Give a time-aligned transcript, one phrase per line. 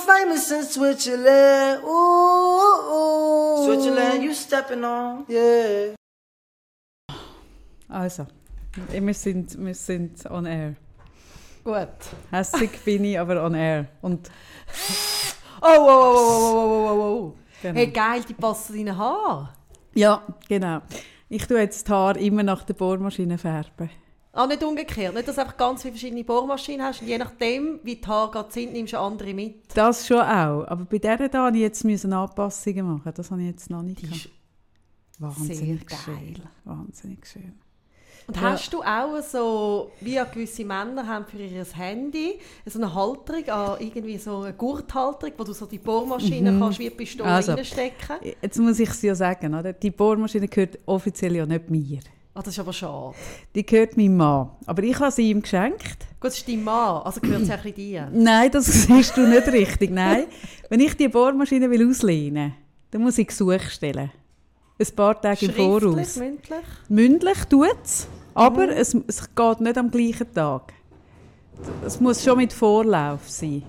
[0.00, 1.82] know famous in Switzerland.
[1.84, 3.64] Ooh, ooh.
[3.64, 5.24] Switzerland, you stepping on.
[5.28, 5.94] Yeah.
[7.88, 8.26] Also,
[8.88, 10.76] wir sind, wir sind on air.
[11.64, 11.88] Gut.
[12.30, 13.86] Hässig bin ich, aber on air.
[14.02, 14.30] Und
[15.62, 17.36] Oh, oh, oh, oh, oh, oh, oh, oh.
[17.60, 17.78] Genau.
[17.78, 19.52] Hey, geil, die passen deinen Haar.
[19.94, 20.80] ja, genau.
[21.28, 23.90] Ich tue jetzt die Haare immer nach der Bohrmaschine färben.
[24.32, 25.12] Ah, nicht umgekehrt.
[25.14, 28.30] Nicht, dass du einfach ganz viele verschiedene Bohrmaschinen hast und je nachdem, wie die Haare
[28.30, 29.56] gerade sind, nimmst du andere mit.
[29.74, 30.64] Das schon auch.
[30.68, 33.12] Aber bei dieser da musste ich jetzt müssen Anpassungen machen.
[33.14, 34.28] Das habe ich jetzt noch nicht ist
[35.18, 35.58] Wahnsinnig
[35.90, 36.14] sehr schön.
[36.34, 36.42] geil.
[36.64, 37.54] Wahnsinnig schön.
[38.28, 38.42] Und Ja.
[38.52, 43.42] hast du auch so, wie gewisse Männer haben für ihr Handy, so eine Halterung,
[43.80, 47.52] irgendwie so eine Gurthalterung, wo du so die Bohrmaschine kannst wie eine Pistole Also.
[47.52, 48.16] reinstecken?
[48.40, 49.72] Jetzt muss ich es ja sagen, oder?
[49.72, 51.98] die Bohrmaschine gehört offiziell ja nicht mir.
[52.32, 53.14] Ah, das ist aber schade.
[53.54, 54.50] Die gehört meinem Mann.
[54.66, 55.98] Aber ich habe sie ihm geschenkt.
[56.20, 58.08] Gut, das ist dein Mann, also gehört es auch ein dir.
[58.12, 59.90] Nein, das siehst du nicht richtig.
[59.90, 60.24] Nein.
[60.68, 62.54] Wenn ich die Bohrmaschine will auslehnen
[62.90, 64.10] dann muss ich Gesuch stellen.
[64.78, 66.16] Ein paar Tage im Voraus.
[66.16, 66.64] mündlich?
[66.88, 70.72] Mündlich tut es, aber es, es geht nicht am gleichen Tag.
[71.84, 73.62] Es muss schon mit Vorlauf sein.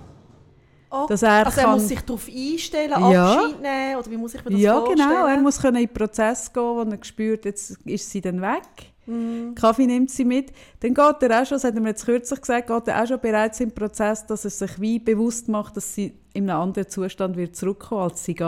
[0.94, 3.34] Oh, Dass er also er kann- muss sich darauf einstellen, Ja.
[3.36, 5.10] Abschied nehmen, oder wie muss ich mir das Ja, vorstellen?
[5.10, 5.26] genau.
[5.26, 8.62] Er muss können in den Prozess gehen, wo er spürt, jetzt ist sie dann weg.
[9.06, 9.56] Mhm.
[9.56, 10.52] Kaffee nimmt sie mit.
[10.82, 13.08] Dann geht er auch schon, das hat er mir jetzt kürzlich gesagt, geht er auch
[13.08, 16.90] schon bereits im Prozess, dass er sich wie bewusst macht, dass sie in einem anderen
[16.90, 18.48] Zustand wird zurückkommen, als sie geht.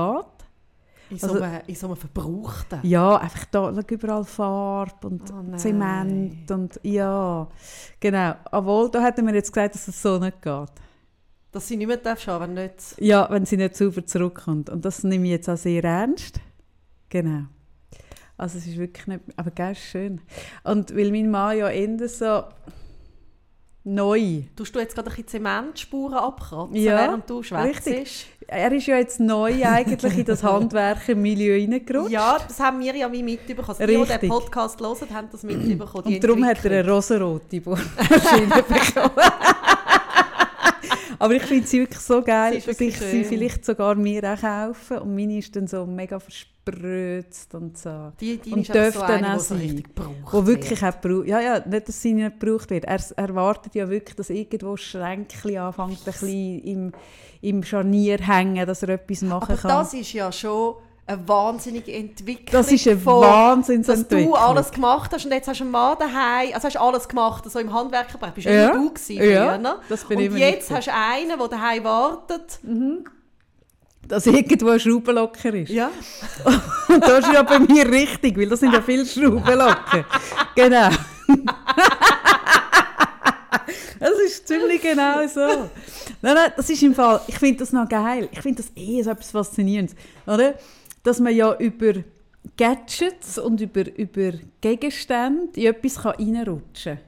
[1.10, 2.80] In so, Also- einem, in so einem Verbrauchten.
[2.84, 5.58] Ja, einfach da überall Farbe und Oh.
[5.58, 7.48] Zement und ja,
[8.00, 8.34] genau.
[8.52, 10.70] Obwohl, da hat er mir jetzt gesagt, dass es so nicht geht.
[11.54, 12.96] Dass sie nicht mehr darf schauen, wenn nicht...
[12.98, 14.72] Ja, wenn sie nicht sauber zurückkommt.
[14.72, 16.40] Und das nehme ich jetzt auch sehr ernst.
[17.10, 17.44] Genau.
[18.38, 19.22] Also es ist wirklich nicht...
[19.36, 20.20] Aber ist schön.
[20.64, 22.44] Und weil mein Mann ja eher so
[23.84, 24.42] neu...
[24.56, 27.86] Tust du jetzt gerade ein bisschen Zementspuren abkratzen, Ja, während du schwätzt?
[27.86, 28.28] richtig.
[28.48, 32.12] Er ist ja jetzt neu eigentlich in das Handwerkermilieu reingerutscht.
[32.12, 33.70] Ja, das haben wir ja wie mitbekommen.
[33.70, 34.30] Also die, die den Richtig.
[34.30, 36.06] Podcast hören, haben das mitbekommen.
[36.06, 39.12] Und darum hat er eine rosarote Bohrmaschine bekommen.
[41.24, 45.02] Aber ich finde sie wirklich so geil, dass ich sie vielleicht sogar mir auch kaufe.
[45.02, 48.12] Und meine ist dann so mega versprözt und so.
[48.20, 49.84] Die, die und einfach so dürfte dann auch sein.
[50.30, 50.96] Wo wirklich wird.
[50.96, 52.84] auch gebraucht Ja, ja, nicht, dass sie nicht gebraucht wird.
[52.84, 56.92] Er erwartet ja wirklich, dass irgendwo Schränkchen anfängt, ein bisschen im,
[57.40, 59.70] im Scharnier hängen, dass er etwas machen Aber kann.
[59.70, 62.48] das ist ja schon eine wahnsinnige Entwicklung.
[62.52, 64.32] Das ist eine von- Wahnsinnsentwicklung.
[64.32, 66.80] Dass du alles gemacht hast und jetzt hast du einen Mann daheim, also hast du
[66.82, 68.34] alles gemacht, so im Handwerkerbereich.
[68.34, 68.72] Bist Ja.
[68.72, 69.76] du gewesen Ja, früher, ne?
[69.90, 72.60] das bin Und jetzt hast du einen, der daheim wartet.
[74.08, 75.70] Dass irgendwo ein Schraubenlocker ist.
[75.72, 75.90] Ja.
[76.90, 80.06] Und das ist ja bei mir richtig, weil das sind ja viele Schraubenlocken.
[80.56, 80.90] genau.
[84.00, 85.40] das ist ziemlich genau so.
[86.22, 88.28] Nein, nein, das ist im Fall, ich finde das noch geil.
[88.32, 89.96] Ich finde das eh so etwas Faszinierendes.
[90.26, 90.56] Oder?
[91.04, 91.94] Dass man ja über
[92.58, 97.04] Gadgets und über, über Gegenstände in etwas reinrutschen kann.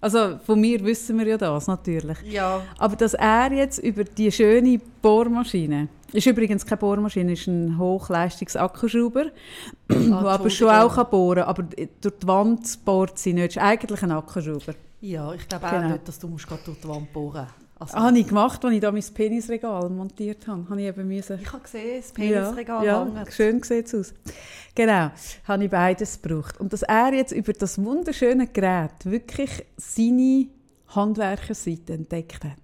[0.00, 2.18] Also von mir wissen wir ja das natürlich.
[2.28, 2.60] Ja.
[2.78, 9.26] Aber dass er jetzt über die schöne Bohrmaschine, ist übrigens keine Bohrmaschine, ist ein Hochleistungsakkuschrauber,
[9.88, 13.56] der aber schon auch kann bohren kann, aber durch die Wand bohrt sie nicht.
[13.56, 14.74] ist eigentlich ein Akkuschrauber.
[15.00, 15.88] Ja, ich glaube auch Genau.
[15.92, 17.46] nicht, dass du musst gerade durch die Wand bohren
[17.78, 20.68] also, Ah, habe ich gemacht, als ich da mein Penisregal montiert habe.
[20.68, 21.38] Habe ich eben müssen.
[21.40, 24.14] Ich habe gesehen, das Penisregal ja, ja, schön sieht es aus.
[24.74, 25.10] Genau,
[25.44, 26.58] habe ich beides gebraucht.
[26.60, 30.46] Und dass er jetzt über das wunderschöne Gerät wirklich seine
[30.88, 32.58] Handwerkerseite entdeckt hat,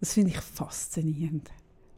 [0.00, 1.50] das finde ich faszinierend.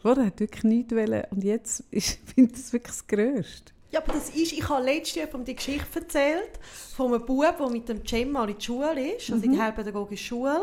[0.03, 3.73] Vorher hat wirklich nichts wollen und jetzt ist- finde ich das wirklich das Größte.
[3.92, 6.60] Ja, aber das ist, ich habe letztes Jahr die Geschichte erzählt
[6.96, 9.60] von einem Bub, der mit dem Cem mal in die Schule ist, also in die
[9.60, 10.60] heilpädagogische Schule,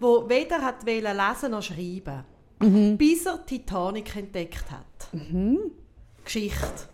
[0.00, 2.24] der weder hat lesen noch schreiben,
[2.98, 5.08] bis er Titanic entdeckt hat.
[6.24, 6.88] Geschichte.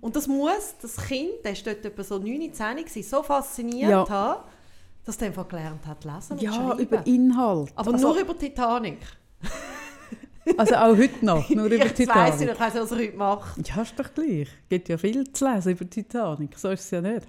[0.00, 3.90] Und das muss das Kind, der ist dort etwa so 9, 10 gewesen, so fasziniert
[3.90, 4.08] Ja.
[4.08, 4.42] haben,
[5.06, 6.80] dass er einfach gelernt hat, lesen und Ja, schreiben.
[6.80, 7.72] über Inhalt.
[7.76, 8.98] aber also, nur über Titanic.
[10.56, 12.08] Also auch heute noch, nur über ich Titanic.
[12.08, 13.68] ich weiss nicht, was er heute macht.
[13.68, 14.48] Ja, ist doch gleich.
[14.62, 17.26] Es gibt ja viel zu lesen über Titanic, so ist es ja nicht.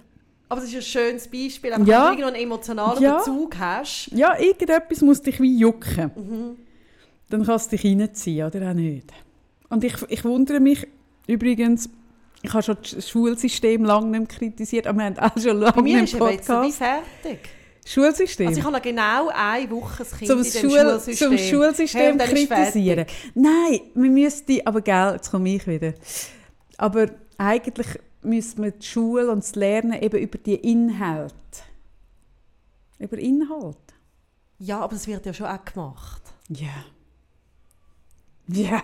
[0.48, 2.10] Aber es ist ein schönes Beispiel, einfach, Ja.
[2.10, 3.18] wenn du irgendwo einen emotionalen Ja.
[3.18, 4.08] Bezug hast.
[4.12, 6.56] Ja, irgendetwas muss dich wie jucken.
[7.28, 9.12] dann kann es dich reinziehen, oder auch nicht.
[9.68, 10.86] Und ich, ich wundere mich
[11.28, 11.88] übrigens,
[12.42, 15.82] ich habe schon das Schulsystem lange nicht kritisiert, aber wir haben auch schon Bei lange
[15.82, 16.78] mir im ist jetzt so wie Podcast.
[16.78, 17.38] fertig.
[17.84, 18.48] Schulsystem.
[18.48, 21.28] Also ich habe genau eine Woche das Kind zum, in dem Schul Schulsystem.
[21.28, 23.06] zum Schulsystem Hey, kritisieren.
[23.34, 25.94] Nein, wir müssten, aber gell, jetzt komme ich wieder.
[26.76, 27.06] Aber
[27.38, 27.86] eigentlich
[28.22, 31.34] müsste man die Schule und das Lernen eben über die Inhalte.
[32.98, 33.76] Über Inhalt.
[34.58, 36.22] Ja, aber es wird ja schon auch gemacht.
[36.48, 36.68] Ja.
[38.46, 38.82] Ja.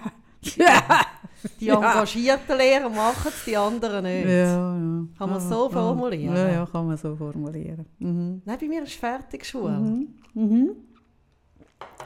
[0.56, 1.06] Ja.
[1.60, 4.26] Die engagierten Lehrer machen es, die anderen nicht.
[4.26, 5.06] Ja, ja.
[5.18, 6.36] Kann man Ja, so formulieren?
[6.36, 7.86] Ja, ja, kann man so formulieren.
[7.98, 8.42] Mhm.
[8.44, 9.78] Nein, bei mir ist fertig Schule.
[9.78, 10.08] Mhm.
[10.34, 10.70] Mhm.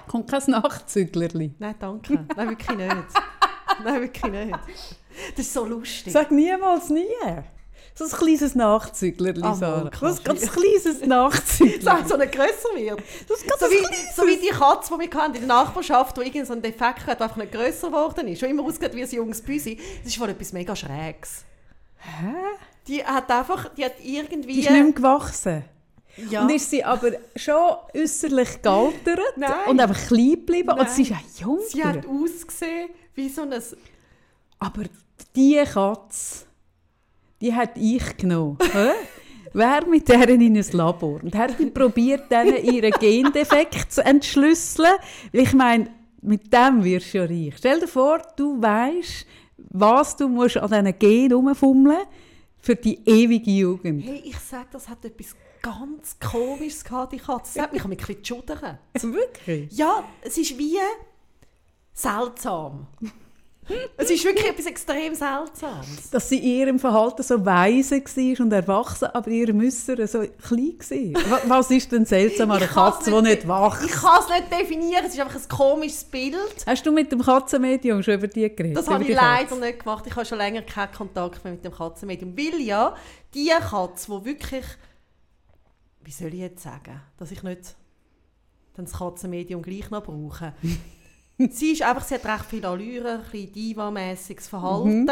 [0.08, 1.54] Kommt kein Nachzüglerli.
[1.58, 2.24] Nein, danke.
[2.36, 2.94] Nein, wirklich nicht.
[3.84, 4.58] Nein, wirklich nicht.
[5.36, 6.12] Das ist so lustig.
[6.12, 7.06] Sag niemals nie.
[7.94, 9.90] So ein kleines Nachzüglerli, Ah, Sarah.
[10.00, 10.40] Was Kaffee.
[10.40, 11.82] ganz kleines Nachzüglerli.
[11.82, 13.02] Sag, so nicht grösser wird.
[13.28, 14.16] Das ist ganz So ein wie, kleines.
[14.16, 17.18] so wie die Katze, die wir hatten in der Nachbarschaft, die so einen Defekt hat,
[17.20, 18.40] der einfach nicht grösser geworden ist.
[18.40, 19.78] Schon immer ausgesehen wie ein junges Büsi.
[20.02, 21.44] Das ist wohl etwas mega Schräges.
[21.98, 22.34] Hä?
[22.86, 24.54] Die hat einfach, die hat irgendwie...
[24.54, 25.64] Die ist nicht mehr gewachsen.
[26.30, 26.42] ja.
[26.42, 29.20] Und ist sie aber schon äußerlich gealtert
[29.68, 30.70] und einfach klein geblieben.
[30.70, 31.60] Und sie ist auch jung.
[31.68, 33.52] Sie hat ausgesehen wie so ein...
[34.58, 34.82] Aber
[35.36, 36.44] die Katze,
[37.40, 38.58] die hat ich genommen.
[39.52, 44.92] Wer mit der in ein Labor und hat probiert, denen ihren Gendefekt zu entschlüsseln.
[45.32, 45.90] Weil ich meine,
[46.22, 47.54] mit dem wirst du ja reich.
[47.56, 49.26] Stell dir vor, du weißt,
[49.70, 52.02] was du musst an diesen Gen herumfummeln
[52.58, 54.04] für die ewige Jugend.
[54.04, 57.54] Hey, ich sage, das hat etwas ganz Komisches gehabt, die Katze.
[57.54, 58.62] Das hat mich ein bisschen geschudert.
[59.00, 59.72] Wirklich?
[59.72, 60.78] Ja, es ist wie
[61.92, 62.86] seltsam.
[63.96, 66.10] Es ist wirklich etwas extrem Seltsames.
[66.10, 71.14] Dass sie in ihrem Verhalten so weise war und erwachsen, aber ihrem Äußeren so klein
[71.14, 71.30] war.
[71.30, 73.84] Wa- Was ist denn seltsam an einer Katze, die nicht wacht?
[73.84, 76.64] Ich kann es nicht definieren, es ist einfach ein komisches Bild.
[76.66, 78.76] Hast du mit dem Katzenmedium schon über die geredet?
[78.76, 80.04] Das habe ich leider nicht gemacht.
[80.06, 82.36] Ich habe schon länger keinen Kontakt mehr mit dem Katzenmedium.
[82.36, 82.94] Weil ja,
[83.34, 84.64] die Katze, die wirklich...
[86.02, 87.00] Wie soll ich jetzt sagen?
[87.18, 87.76] Dass ich nicht
[88.74, 90.54] dann das Katzenmedium gleich noch brauche.
[91.50, 95.06] sie ist einfach, sie hat recht viel Allüre, ein bisschen diva-mässiges Verhalten.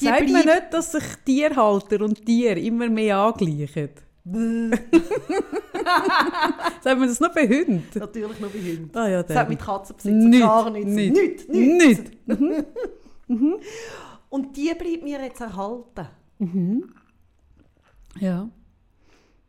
[0.00, 3.90] Die Sagt man bleibt- nicht, dass sich Tierhalter und Tiere immer mehr angleichen?
[6.82, 7.82] Sagt man das nur bei Hunden?
[7.94, 8.90] Natürlich nur bei Hunden.
[8.96, 10.90] Ah ja, Das hat mit Katzenbesitzer Nicht, gar nichts.
[10.92, 11.14] nicht.
[11.14, 12.28] Nicht, nicht.
[12.40, 12.66] Nicht.
[14.30, 16.06] Und die bleibt mir jetzt erhalten.
[18.20, 18.48] Ja.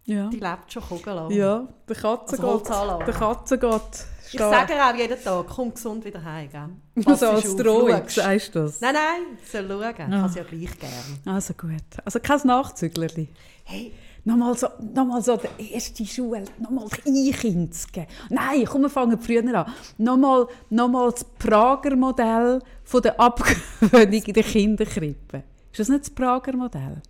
[0.05, 0.29] Ja.
[0.29, 1.29] Die lebt schon kugellang.
[1.31, 2.49] Ja, der Katzengott.
[2.69, 3.05] Holzanlage.
[3.05, 4.05] Der Katzengott.
[4.31, 6.49] Ich sage auch jeden Tag, komm gesund wieder heim.
[6.51, 6.69] Gell?
[7.03, 8.81] Pass Also als Drohung, sagst du das?
[8.81, 10.09] Nein, nein, soll schauen.
[10.09, 11.35] Ich habe sie ja gleich gern.
[11.35, 11.83] Also gut.
[12.05, 13.27] Also kein Nachzüglerli.
[13.63, 13.93] Hey,
[14.25, 18.07] Nochmal so, nochmal so die erste Schule, nochmal die Kind zu geben.
[18.29, 19.73] Nein, komm, wir fangen früher an.
[19.97, 25.43] Nochmal, nochmal das Prager Modell von der Abgewöhnung in der Kinderkrippe.
[25.71, 27.01] Ist das nicht das Prager Modell?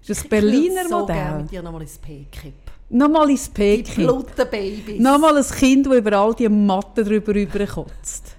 [0.00, 1.42] Ist das das Berliner ich würde so gerne Modell?
[1.42, 2.54] mit dir nochmal ins P-Kipp.
[2.90, 4.06] Nochmal ins Die Peking.
[4.06, 5.00] Bluttenbabys.
[5.00, 8.36] Nochmal ein Kind, das über all die Matten drüber rüberkotzt.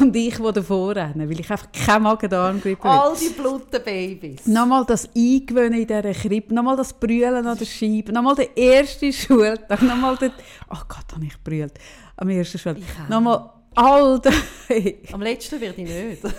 [0.00, 2.90] Und ich, der davor renne, weil ich einfach keine Magen-Darm-Grippe will.
[2.90, 4.46] All die Bluttenbabys.
[4.46, 9.12] Nochmal das Eingewöhnen in dieser Krippe, nochmal das Brüllen an der Scheibe, nochmal der erste
[9.12, 10.32] Schultag, nochmal der...
[10.70, 11.74] Oh Gott, habe ich brüllt
[12.16, 13.08] am ersten Schultag.
[13.08, 14.34] Nochmal all das...
[14.66, 16.34] Hey, Am letzten werde ich nicht.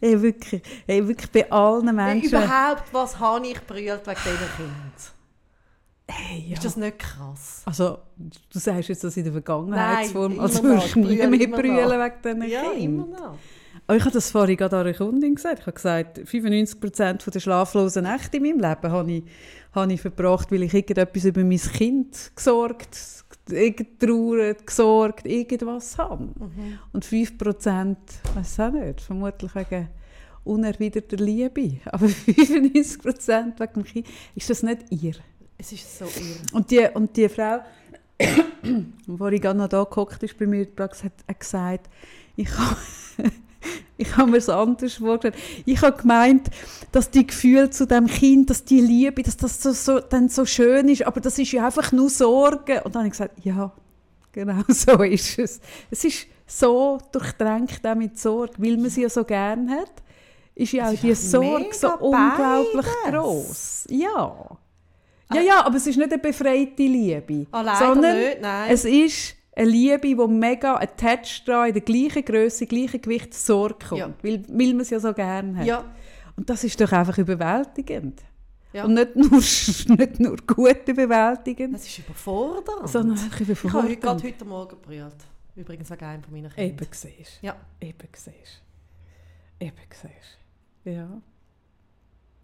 [0.00, 2.28] hey, wirklich, hey, wirklich bei allen Hey, Menschen...
[2.30, 4.92] überhaupt, was habe ich brüllt wegen diesen Kindern?
[6.08, 6.54] Hey, ja.
[6.54, 7.62] Ist das nicht krass?
[7.64, 11.48] Also, du sagst jetzt das in der Vergangenheitsform, Nein, als immer würdest du nie mehr
[11.48, 12.78] brüllen wegen diesen Ja, Kindern.
[12.80, 13.38] immer noch.
[13.88, 15.60] Oh, ich habe das vorhin gerade an einer Kundin gesagt.
[15.60, 19.24] Ich habe gesagt, 95% der schlaflosen Nächte in meinem Leben habe ich,
[19.72, 26.24] habe ich verbracht, weil ich irgendetwas über mein Kind gesorgt, getrauert, gesorgt, irgendwas habe.
[26.24, 26.78] Mhm.
[26.92, 27.96] Und 5%,
[28.34, 29.88] weiß ich auch nicht, vermutlich wegen
[30.44, 31.78] unerwiderter Liebe.
[31.86, 34.06] Aber 95% wegen dem Kind.
[34.34, 35.14] Ist das nicht ihr?
[35.58, 36.40] Es ist so irre.
[36.52, 37.60] Und die, und die Frau,
[39.06, 41.88] wo ich gerade noch da gehockt ist bei mir, hat, hat gesagt,
[42.36, 42.76] ich habe
[43.96, 45.36] ich habe mir es anders vorgestellt.
[45.64, 46.50] Ich habe gemeint,
[46.92, 50.44] dass die Gefühle zu dem Kind, dass die Liebe, dass das so, so, dann so
[50.44, 52.82] schön ist, aber das ist ja einfach nur Sorge.
[52.84, 53.72] Und dann habe ich gesagt, ja,
[54.32, 55.60] genau so ist es.
[55.90, 59.92] Es ist so durchdrängt auch mit Sorge, weil man sie ja so gern hat,
[60.54, 63.20] ist ja auch die Sorge so unglaublich beides.
[63.20, 63.86] groß.
[63.90, 64.58] Ja.
[65.34, 68.70] Ja, ja, aber es ist nicht eine befreite Liebe, leider sondern nicht, nein.
[68.70, 73.76] es ist eine Liebe, die mega attached dran, in der gleichen Größe, gleichen Gewicht Sorge
[73.88, 74.10] kommt, Ja.
[74.22, 75.66] weil, weil man es ja so gerne hat.
[75.66, 75.84] Ja,
[76.36, 78.22] Und das ist doch einfach überwältigend.
[78.72, 78.84] Ja.
[78.84, 79.30] Und nicht nur,
[79.98, 82.88] nicht nur gut überwältigend, das ist überfordernd.
[82.88, 84.24] sondern einfach ich habe heute, gerade überfordernd.
[84.24, 85.16] heute Morgen gebrüllt.
[85.56, 86.82] Übrigens wegen einem von meiner Kinder.
[86.84, 87.56] Eben siehst Ja.
[87.80, 88.62] Eben siehst
[89.58, 90.38] Eben siehst
[90.84, 91.08] Ja.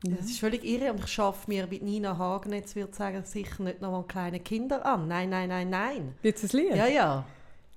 [0.04, 3.62] Das ist völlig irre und ich schaffe mir mit Nina Hagen jetzt würde sagen, sicher
[3.62, 5.06] nicht noch mal kleine Kinder an.
[5.06, 6.14] Nein, nein, nein, nein.
[6.23, 6.75] Jetzt ein Lied?
[6.75, 7.25] Ja, ja,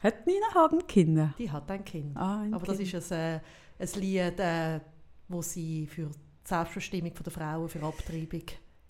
[0.02, 1.34] Hat Nina Hagen Kinder?
[1.38, 2.18] die hat ein Kind.
[2.18, 2.94] Ah, ein Aber das Kind.
[2.94, 3.40] ist ein, äh,
[3.80, 4.80] ein Lied, äh,
[5.28, 6.18] wo sie für die
[6.48, 8.44] Selbstbestimmung der Frauen, für Abtreibung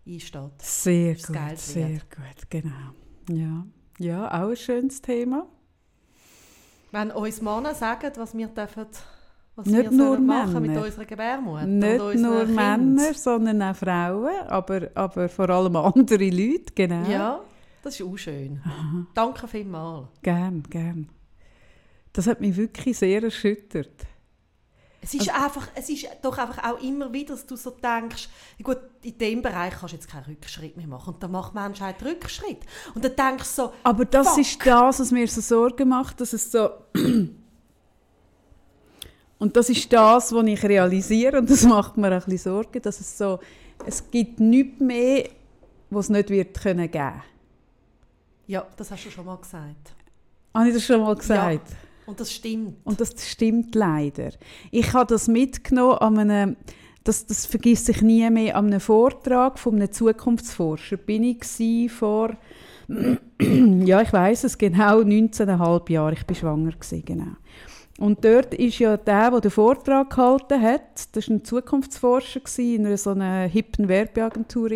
[0.07, 0.61] einsteht.
[0.61, 2.93] Sehr Das gut, sehr gut, genau.
[3.29, 3.65] Ja.
[3.99, 5.47] ja, auch ein schönes Thema.
[6.91, 8.85] Wenn uns Männer sagen, was wir dürfen,
[9.55, 10.85] was Nicht wir nur machen mit Männer.
[10.85, 12.55] unserer Gebärmutter Nicht nur Kindern.
[12.55, 17.09] Männer, sondern auch Frauen, aber, aber vor allem andere Leute, genau.
[17.09, 17.39] Ja,
[17.81, 18.61] das ist auch schön.
[19.13, 20.07] Danke vielmals.
[20.21, 21.09] Gern, gern.
[22.11, 24.05] Das hat mich wirklich sehr erschüttert.
[25.01, 28.27] Es ist, einfach, es ist doch einfach auch immer wieder, dass du so denkst,
[28.63, 31.13] gut, in diesem Bereich kannst du jetzt keinen Rückschritt mehr machen.
[31.13, 32.61] Und dann macht die Menschheit Rückschritt.
[32.95, 34.39] Und dann denkst du so, Aber das Fuck.
[34.39, 36.69] ist das, was mir so Sorgen macht, dass es so...
[39.37, 42.99] Und das ist das, was ich realisiere, und das macht mir ein bisschen Sorgen, dass
[42.99, 43.39] es so...
[43.85, 45.27] Es gibt nichts mehr,
[45.89, 47.21] was es nicht wird können geben.
[48.47, 49.93] ja, das hast du schon mal gesagt.
[50.53, 51.75] Habe ich das schon mal gesagt?
[52.05, 52.77] Und das stimmt.
[52.83, 54.29] Und das stimmt leider.
[54.71, 56.55] Ich habe das mitgenommen an einem,
[57.03, 60.97] das, das vergisst sich nie mehr, an einem Vortrag von einem Zukunftsforscher.
[60.97, 62.37] Bin ich vor,
[63.41, 66.13] ja, ich weiß es genau, 19,5 Jahre.
[66.13, 66.73] Ich bin schwanger
[67.03, 67.35] genau.
[67.97, 72.85] Und dort ist ja der, der den Vortrag gehalten hat, das war ein Zukunftsforscher in
[72.85, 74.69] einer so einer hippen Werbeagentur.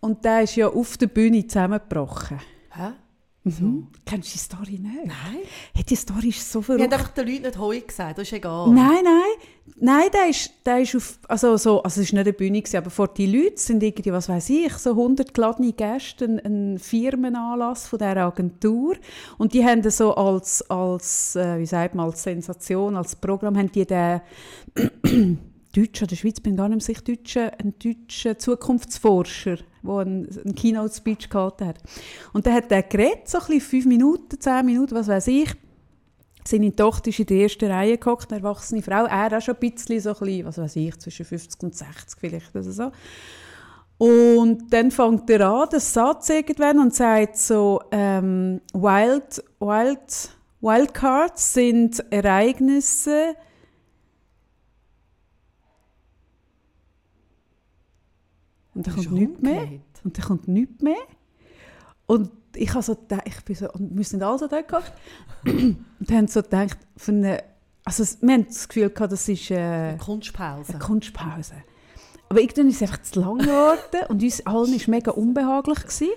[0.00, 2.38] Und der ist ja auf der Bühne zusammengebrochen.
[2.70, 2.92] Hä?
[3.44, 3.88] Mhm.
[4.06, 5.06] Kennst du die Story nicht?
[5.06, 5.38] Nein.
[5.74, 6.84] Hey, die Story ist so verrückt.
[6.84, 8.70] haben einfach den Leuten nicht Heu gesagt, das ist egal.
[8.70, 9.48] Nein, nein.
[9.76, 12.76] Nein, der ist, der ist auf, also so, also es war nicht eine Bühne, gewesen,
[12.76, 16.78] aber vor die Leute sind irgendwie, was weiß ich, so 100 geladene Gäste, ein, ein
[16.78, 18.96] Firmenanlass von dieser Agentur
[19.38, 23.72] und die haben so als, als äh, wie sagt man, als Sensation, als Programm, haben
[23.72, 24.20] die den
[25.72, 31.30] Deutschen, der Schweiz bin gar nicht sicher, Deutschen, einen deutschen Zukunftsforscher, der einen, einen Keynote-Speech
[31.30, 31.78] gehalten hat.
[32.32, 35.54] Und der hat der geredet, so ein bisschen fünf Minuten, zehn Minuten, was weiß ich,
[36.46, 39.04] seine Tochter ist in der ersten Reihe gehockt, eine erwachsene Frau.
[39.04, 42.18] Er auch schon ein bisschen, so ein bisschen, was weiß ich, zwischen 50 und 60
[42.18, 42.92] vielleicht oder so.
[43.98, 51.54] Und dann fängt er an, den Satz irgendwann und sagt so, ähm, Wild, Wild, Wildcards
[51.54, 53.36] sind Ereignisse,
[58.74, 59.68] und dann kommt nichts mehr.
[60.04, 60.96] Und dann kommt nichts mehr.
[62.06, 64.92] Und ich, habe so gedacht, ich bin so, und wir sind alle so dort gehockt.
[65.44, 67.42] und haben so gedacht, von eine,
[67.84, 70.70] also es- wir haben das Gefühl gehabt, das ist äh, Eine Kunstpause.
[70.72, 71.54] eine Kunstpause.
[72.28, 75.80] Aber irgendwann ist es einfach zu lang geworden und uns allen war mega unbehaglich.
[75.80, 76.08] Gewesen.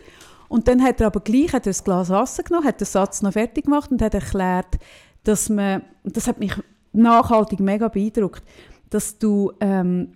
[0.48, 3.22] Und dann hat er aber gleich hat er ein Glas Wasser genommen, hat den Satz
[3.22, 4.78] noch fertig gemacht und hat erklärt,
[5.24, 6.54] dass man, das hat mich
[6.94, 8.44] nachhaltig mega beeindruckt,
[8.90, 10.14] dass du, ähm,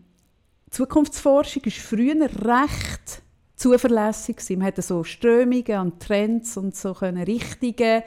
[0.69, 3.21] Zukunftsforschung ist früher recht
[3.55, 4.37] zuverlässig.
[4.51, 8.03] Man hatte so Strömungen an Trends und so können Richtungen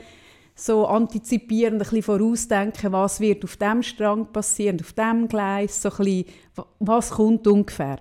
[0.55, 5.89] so antizipieren, ein bisschen vorausdenken, was wird auf dem Strang passieren, auf dem Gleis, so
[5.91, 7.97] ein bisschen, wa- was kommt ungefähr.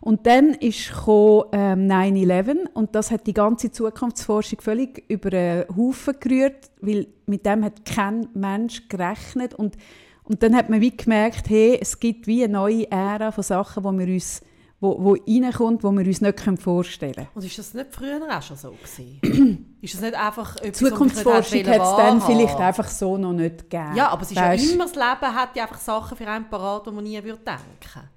[0.00, 5.64] Und dann ist gekommen, ähm, 9-11 und das hat die ganze Zukunftsforschung völlig über den
[5.76, 9.76] Haufen gerührt, weil mit dem hat kein Mensch gerechnet und
[10.28, 13.84] und dann hat man wie gemerkt, hey, es gibt wie eine neue Ära von Sachen,
[13.84, 14.40] wo wir uns,
[14.80, 17.28] wo, wo reinkommt, wo wir uns nicht vorstellen können.
[17.34, 19.76] Und ist das nicht früher auch schon so gewesen?
[19.80, 23.96] ist das nicht einfach etwas, Zukunftsforschung hat es dann vielleicht einfach so noch nicht gegeben.
[23.96, 26.48] Ja, aber es ist ja Weisst- immer, das Leben hat ja einfach Sachen für einen
[26.48, 28.08] parat, die man nie würde denken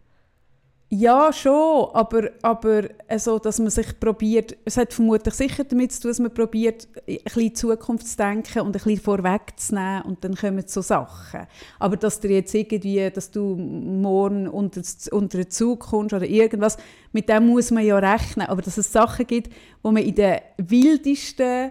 [0.92, 6.02] Ja, schon, aber, aber also, dass man sich probiert, es hat vermutlich sicher damit zu
[6.02, 10.34] tun, dass man probiert, ein bisschen Zukunft zu denken und ein bisschen vorwegzunehmen und dann
[10.34, 11.42] kommen so Sachen.
[11.78, 14.82] Aber dass dir jetzt irgendwie, dass du morgen unter,
[15.12, 16.78] unter den Zug kommst oder irgendwas,
[17.12, 18.48] mit dem muss man ja rechnen.
[18.48, 19.54] Aber dass es Sachen gibt,
[19.84, 21.70] wo man in den wildesten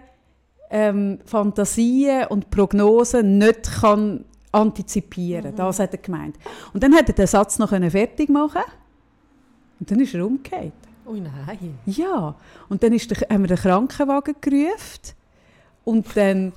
[0.69, 4.23] ähm, Fantasien und Prognosen nicht kann
[4.53, 5.53] antizipieren.
[5.57, 6.37] Das hat er gemeint.
[6.73, 8.61] Und dann hat er den Satz noch können fertig machen
[9.79, 10.73] und dann ist er umgekehrt.
[11.07, 11.79] Ui, nein.
[11.85, 12.35] Ja,
[12.69, 15.13] und dann ist der, haben wir den Krankenwagen gerufen
[15.83, 16.53] und dann,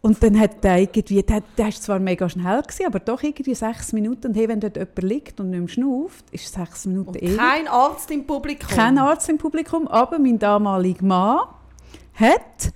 [0.00, 3.54] und dann hat der irgendwie, der, der ist zwar mega schnell gewesen, aber doch irgendwie
[3.54, 7.10] sechs Minuten und hey, wenn dort jemand liegt und nicht mehr schnauft, ist sechs Minuten
[7.10, 7.36] Und ewig.
[7.36, 8.68] kein Arzt im Publikum.
[8.68, 11.38] Kein Arzt im Publikum, aber mein damaliger Mann
[12.14, 12.72] hat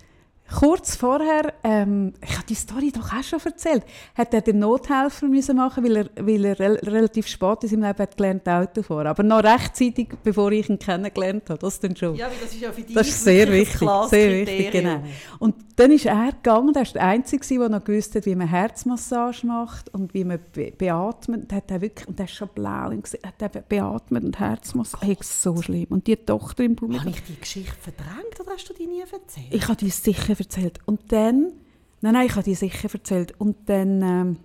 [0.55, 3.83] kurz vorher, ähm, ich habe die Story doch auch schon erzählt,
[4.15, 7.83] hat er den Nothelfer müssen machen, weil er, weil er rel relativ spät in seinem
[7.83, 9.09] Leben hat gelernt Auto fahren.
[9.09, 11.59] Aber noch rechtzeitig, bevor ich ihn kennengelernt habe.
[11.59, 12.15] Das dann schon.
[12.15, 15.03] Ja, weil das ist ja für dich Das ist sehr wichtig, sehr wichtig, genau.
[15.39, 18.49] Und dann ist er gegangen, der war der Einzige, der noch gewusst hat, wie man
[18.49, 21.53] Herzmassage macht und wie man be beatmet.
[21.53, 25.07] Hat er wirklich, und der ist schon blau im Gesicht, hat er beatmet und Herzmassage.
[25.07, 25.87] Hey, so schlimm.
[25.91, 27.07] Und die Tochter im Publikum.
[27.07, 29.47] Habe ich die Geschichte verdrängt oder hast du die nie erzählt?
[29.51, 30.79] Ich habe die sicher erzählt.
[30.87, 31.53] Und dann,
[32.01, 33.35] nein, nein, ich habe die sicher erzählt.
[33.39, 34.37] Und dann, ähm,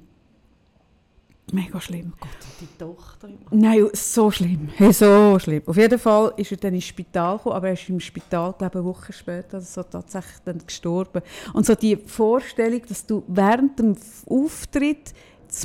[1.51, 2.13] mega schlimm.
[2.19, 3.29] Gott, und die Tochter.
[3.51, 4.69] Nein, so schlimm.
[4.75, 5.63] Hey, so schlimm.
[5.65, 8.79] Auf jeden Fall ist er dann ins Spital gekommen, aber er ist im Spital, glaube
[8.79, 11.21] ich, eine Woche später also so tatsächlich dann gestorben.
[11.53, 13.95] Und so die Vorstellung, dass du während dem
[14.27, 15.13] Auftritt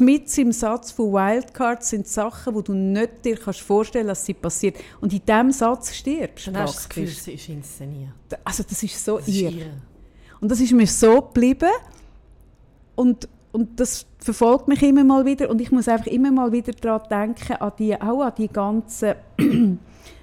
[0.00, 4.34] mit im Satz von Wildcards sind Sachen, wo du nicht dir kannst vorstellen, dass sie
[4.34, 4.76] passiert.
[5.00, 8.10] Und in diesem Satz stirbst Dann hast du das Gefühl, sie ist inszeniert.
[8.44, 9.52] Also das ist so Das ist irre.
[9.54, 9.70] irre.
[10.40, 11.70] Und das ist mir so geblieben.
[12.94, 15.50] Und, und das verfolgt mich immer mal wieder.
[15.50, 19.14] Und ich muss einfach immer mal wieder daran denken, an die, auch an die ganzen,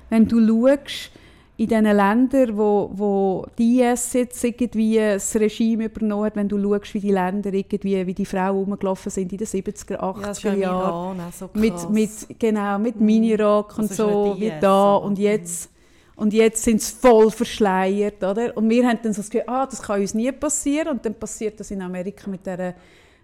[0.09, 1.11] wenn du schaust,
[1.55, 6.59] in diesen Ländern, wo, wo die IS jetzt irgendwie das Regime übernommen hat, wenn du
[6.59, 10.53] schaust, wie die Länder irgendwie, wie die Frauen rumgelaufen sind in den 70er, 80er Ja,
[10.53, 14.95] Jahren so mit, mit, genau, mit Minirock und so, wie da.
[14.95, 15.69] Und jetzt,
[16.23, 18.55] und jetzt sind sie voll verschleiert, oder?
[18.55, 20.87] Und wir haben dann so das Gefühl, ah, das kann uns nie passieren.
[20.87, 22.75] Und dann passiert das in Amerika mit, der,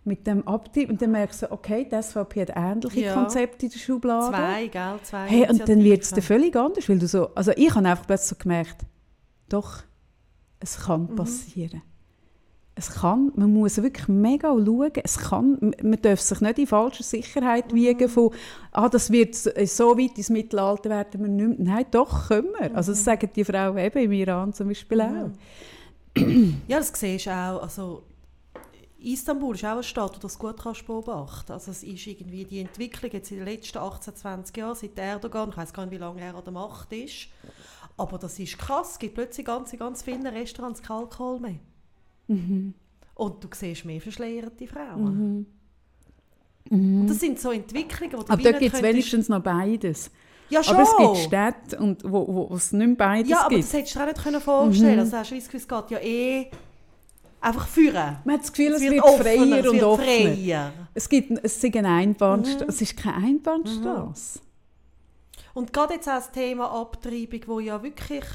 [0.03, 0.89] mit dem Abtrieb.
[0.89, 3.13] Und dann merkst du, okay, die SVP hat ähnliche Ja.
[3.13, 4.35] Konzepte in der Schublade.
[4.35, 4.99] Zwei, gell?
[5.03, 8.05] Zwei Hey, und dann wird es völlig anders, weil du so, also ich habe einfach
[8.05, 8.81] plötzlich so gemerkt,
[9.47, 9.77] doch,
[10.59, 11.15] es kann Mhm.
[11.15, 11.81] passieren.
[12.79, 17.03] Es kann, man muss wirklich mega schauen, es kann, man darf sich nicht in falscher
[17.03, 17.75] Sicherheit Mhm.
[17.75, 18.31] wiegen von,
[18.71, 21.75] ah, das wird so weit ins Mittelalter werden wir nicht mehr.
[21.75, 22.73] Nein, doch, können wir.
[22.73, 22.95] Also Mhm.
[22.95, 25.29] das sagen die Frauen eben im Iran zum Beispiel auch.
[26.67, 27.61] Ja, das siehst du auch.
[27.61, 28.03] Also,
[29.01, 32.43] Istanbul ist auch eine Stadt, wo du das gut kannst beobachten Also es ist irgendwie
[32.45, 35.93] die Entwicklung jetzt in den letzten 18, 20 Jahren, seit Erdogan, ich weiß gar nicht,
[35.93, 37.27] wie lange er an der Macht ist,
[37.97, 41.55] aber das ist krass, es gibt plötzlich ganz, ganz vielen Restaurants keinen Alkohol mehr.
[42.29, 45.45] Und du siehst mehr verschleierte Frauen.
[46.69, 50.11] Und das sind so Entwicklungen, wo du Aber nicht gibt es wenigstens noch beides.
[50.49, 50.75] Ja, schon.
[50.75, 53.63] Aber es gibt Städte, und, wo, wo, es nicht mehr beides ja, aber gibt.
[53.63, 55.91] das hättest du dir auch nicht können vorstellen Also hast du das Gefühl, es geht
[55.91, 56.51] ja eh
[57.41, 58.17] einfach führen.
[58.25, 60.35] Man hat das Gefühl, es, Es wird, offener, freier es und wird offener.
[60.35, 60.73] freier.
[60.93, 62.63] Es, gibt, es, ist eine Einbahnstraße.
[62.63, 62.69] Mhm.
[62.69, 64.39] es ist keine Einbahnstraße.
[65.53, 68.25] Und gerade jetzt auch das Thema Abtreibung, wo ja wirklich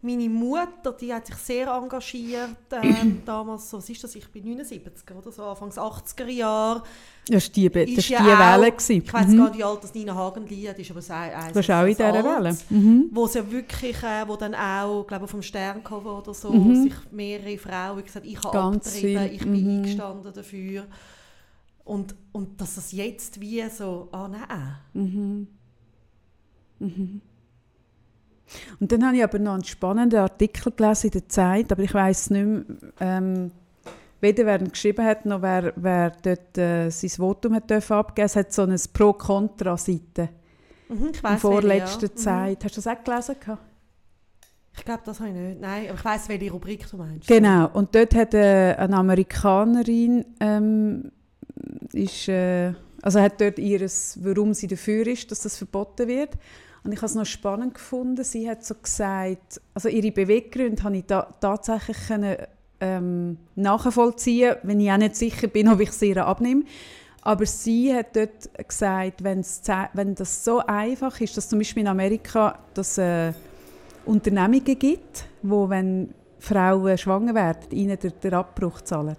[0.00, 4.44] meine Mutter, die hat sich sehr engagiert, ähm, damals, so, was ist das, ich bin
[4.44, 6.82] 79 oder so, Anfangs 80er Jahre.
[7.26, 8.66] Das war die, das Ist die ja Welle.
[8.68, 9.02] auch, gewesen.
[9.04, 9.36] Ich weiß Mhm.
[9.36, 11.82] gar nicht, wie alt das Nina Hagen-Lied ist, aber es ist ein, Das ist auch
[11.82, 12.56] in dieser Welle.
[12.70, 13.08] Mhm.
[13.12, 16.82] Wo es ja wirklich, äh, wo dann auch, glaube vom Sterncover oder so, Mhm.
[16.84, 19.32] sich mehrere Frauen gesagt ich habe Ganz abgetrieben, viel.
[19.34, 19.76] ich bin Mhm.
[19.78, 20.86] eingestanden dafür.
[21.84, 24.76] Und, und dass das jetzt wie so, ah nein.
[26.80, 27.20] Mhm.
[28.80, 31.94] Und dann habe ich aber noch einen spannenden Artikel gelesen in der Zeit, aber ich
[31.94, 32.64] weiß nicht mehr,
[33.00, 33.50] ähm,
[34.20, 38.26] weder wer ihn geschrieben hat, noch wer, wer dort äh, sein Votum hat abgeben.
[38.26, 40.30] Es hat so eine Pro-Kontra-Seite
[40.88, 42.16] Mhm, ich in vorletzter welche, ja.
[42.16, 42.64] Zeit.
[42.64, 43.36] Hast du das auch gelesen?
[43.38, 43.62] gehabt?
[44.76, 45.60] Ich glaube, das habe ich nicht.
[45.60, 47.26] Nein, aber ich weiss, welche Rubrik du meinst.
[47.28, 51.10] Genau, und dort hat äh, eine Amerikanerin, ähm,
[51.92, 56.30] ist, äh, also hat dort ihres, warum sie dafür ist, dass das verboten wird.
[56.88, 58.24] Und ich habe es noch spannend gefunden.
[58.24, 62.36] Sie hat so gesagt, also ihre Beweggründe habe ich ta tatsächlich können,
[62.80, 66.62] ähm, nachvollziehen, wenn ich auch nicht sicher bin, ob ich sie ihr abnehme.
[67.20, 72.58] Aber sie hat dort gesagt, wenn das so einfach ist, dass zum Beispiel in Amerika
[72.72, 73.34] dass, äh,
[74.06, 79.18] Unternehmungen gibt, wo wenn Frauen schwanger werden, ihnen den, den Abbruch zahlen.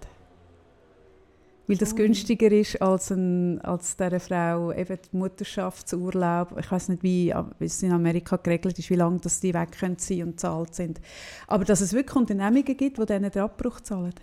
[1.69, 6.57] Weil das günstiger ist als, ein, als dieser Frau eben die Mutterschaftsurlaub.
[6.59, 9.73] Ich weiß nicht, wie, wie es in Amerika geregelt ist, wie lange das die weg
[9.79, 10.99] können sein und zahlt sind.
[11.45, 14.15] Aber dass es wirklich Unternehmungen gibt, die denen den Abbruch zahlen.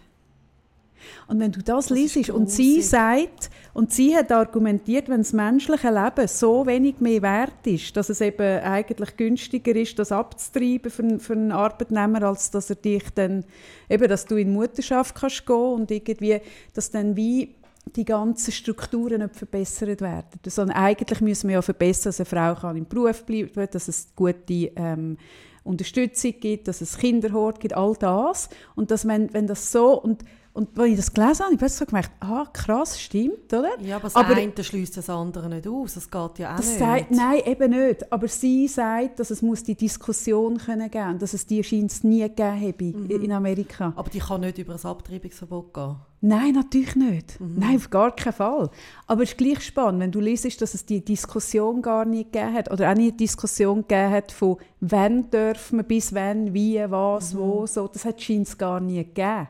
[1.29, 5.33] Und wenn du das, Das liest und sie sagt, und sie hat argumentiert, wenn das
[5.33, 10.90] menschliche Leben so wenig mehr wert ist, dass es eben eigentlich günstiger ist, das abzutreiben
[10.90, 13.45] für, einen- für einen Arbeitnehmer, als dass er dich dann,
[13.90, 16.40] eben, dass du in Mutterschaft kannst gehen und irgendwie,
[16.75, 17.55] dass dann wie
[17.95, 20.40] die ganzen Strukturen nicht verbessert werden.
[20.47, 24.09] Sondern eigentlich müssen wir ja verbessern, dass eine Frau kann im Beruf bleiben dass es
[24.16, 25.19] gute ähm,
[25.62, 28.49] Unterstützung gibt, dass es Kinderhort gibt, all das.
[28.75, 30.25] Und dass wenn, wenn das so und
[30.57, 33.79] Und als ich das gelesen habe, habe ich so gemerkt, ah, krass, stimmt, oder?
[33.81, 35.95] Ja, aber das Aber- eine schließt das andere nicht aus.
[35.95, 36.79] Das geht ja auch Das nicht.
[36.79, 38.11] sagt, nein, eben nicht.
[38.11, 42.03] Aber sie sagt, dass es muss die Diskussion können geben muss, dass es die scheint
[42.05, 43.11] nie gegeben habe Mhm.
[43.25, 43.92] in Amerika.
[43.95, 45.97] Aber die kann nicht über ein Abtreibungsverbot gehen.
[46.23, 47.38] Nein, natürlich nicht.
[47.38, 47.57] Mhm.
[47.59, 48.71] Nein, auf gar keinen Fall.
[49.07, 52.55] Aber es ist gleich spannend, wenn du liest, dass es die Diskussion gar nicht gegeben
[52.55, 52.71] hat.
[52.73, 57.35] Oder auch nicht die Diskussion gegeben hat von wann dürfen wir, bis wann, wie, was,
[57.35, 57.38] Mhm.
[57.38, 57.66] wo.
[57.66, 57.88] So.
[57.88, 59.49] Das hat es gar nie gegeben.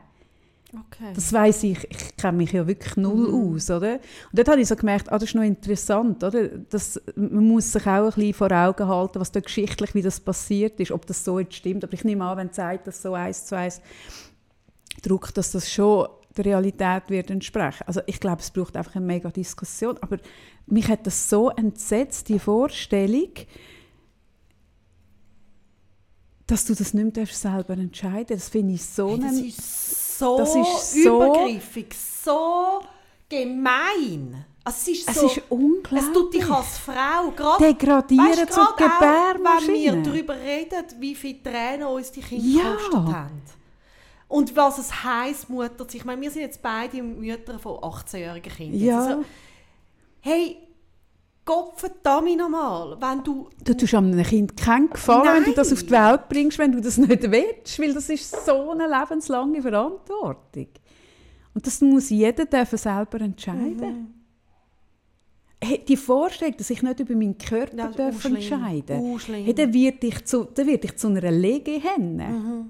[0.79, 1.11] Okay.
[1.13, 3.93] Das weiß ich, ich kenne mich ja wirklich null aus, oder?
[3.93, 6.47] Und dort habe ich so gemerkt, ah, das ist noch interessant, oder?
[6.47, 10.19] Das, man muss sich auch ein bisschen vor Augen halten, was da geschichtlich, wie das
[10.19, 11.83] passiert ist, ob das so jetzt stimmt.
[11.83, 13.81] Aber ich nehme an, wenn sagt, dass so eins zu eins
[15.01, 17.83] druckt, dass das schon der Realität wird entsprechen.
[17.87, 19.97] Also ich glaube, es braucht einfach eine mega Diskussion.
[20.01, 20.17] Aber
[20.67, 23.31] mich hat das so entsetzt, die Vorstellung,
[26.45, 28.45] dass du das nicht mehr selber entscheiden darfst.
[28.45, 32.81] Das finde ich so Hey, das so das ist so- übergriffig, so
[33.29, 34.45] gemein.
[34.63, 36.01] Also es ist Es so, ist unglaublich.
[36.03, 40.03] es tut dich als Frau gerade Degradieren Weisst, zur auch, wenn wir Gebärmaschine.
[40.03, 42.71] darüber reden, wie viele Tränen uns die Kinder Ja.
[42.71, 43.41] gekostet haben.
[44.27, 45.95] Und was es heisst, Mutter zu.
[45.95, 48.81] Ich meine, wir sind jetzt beide Mütter von 18-jährigen Kindern.
[48.81, 48.99] Ja.
[48.99, 49.23] Also,
[50.19, 50.57] hey,
[51.47, 53.47] Gott verdammt nochmal, wenn du...
[53.63, 56.81] Du tust einem Kind keinen Gefallen, wenn du das auf die Welt bringst, wenn du
[56.81, 60.67] das nicht willst, weil das ist so eine lebenslange Verantwortung.
[61.53, 63.79] Und das muss jeder dürfen selber entscheiden.
[63.79, 64.13] Mhm.
[65.63, 69.45] Hey, die Vorstellung, dass ich nicht über meinen Körper darf entscheiden urschlimm.
[69.45, 72.27] hey, dann werde ich, zu, dann werde ich zu einer Legehenne.
[72.27, 72.69] Mhm.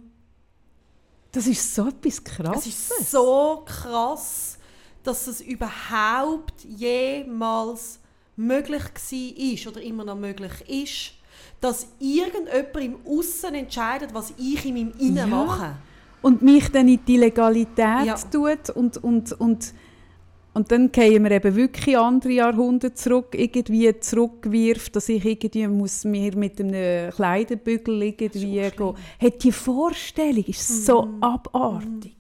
[1.32, 2.68] Das ist so etwas Es Krasses.
[2.68, 4.58] ist so krass,
[5.04, 8.00] dass es überhaupt jemals
[8.38, 11.14] möglich war oder immer noch möglich ist,
[11.60, 15.26] dass irgendjemand im Aussen entscheidet, was ich in meinem Innen Ja.
[15.28, 15.76] mache.
[16.22, 18.16] und mich dann in die Legalität Ja.
[18.32, 19.74] tut und, und, und,
[20.54, 26.04] und dann gehen wir eben wirklich andere Jahrhunderte zurück, irgendwie zurückwirft, dass ich irgendwie muss
[26.06, 28.94] mir mit einem Kleiderbügel irgendwie gehen.
[29.20, 31.24] Hey, die Vorstellung ist so Mhm.
[31.24, 32.16] abartig.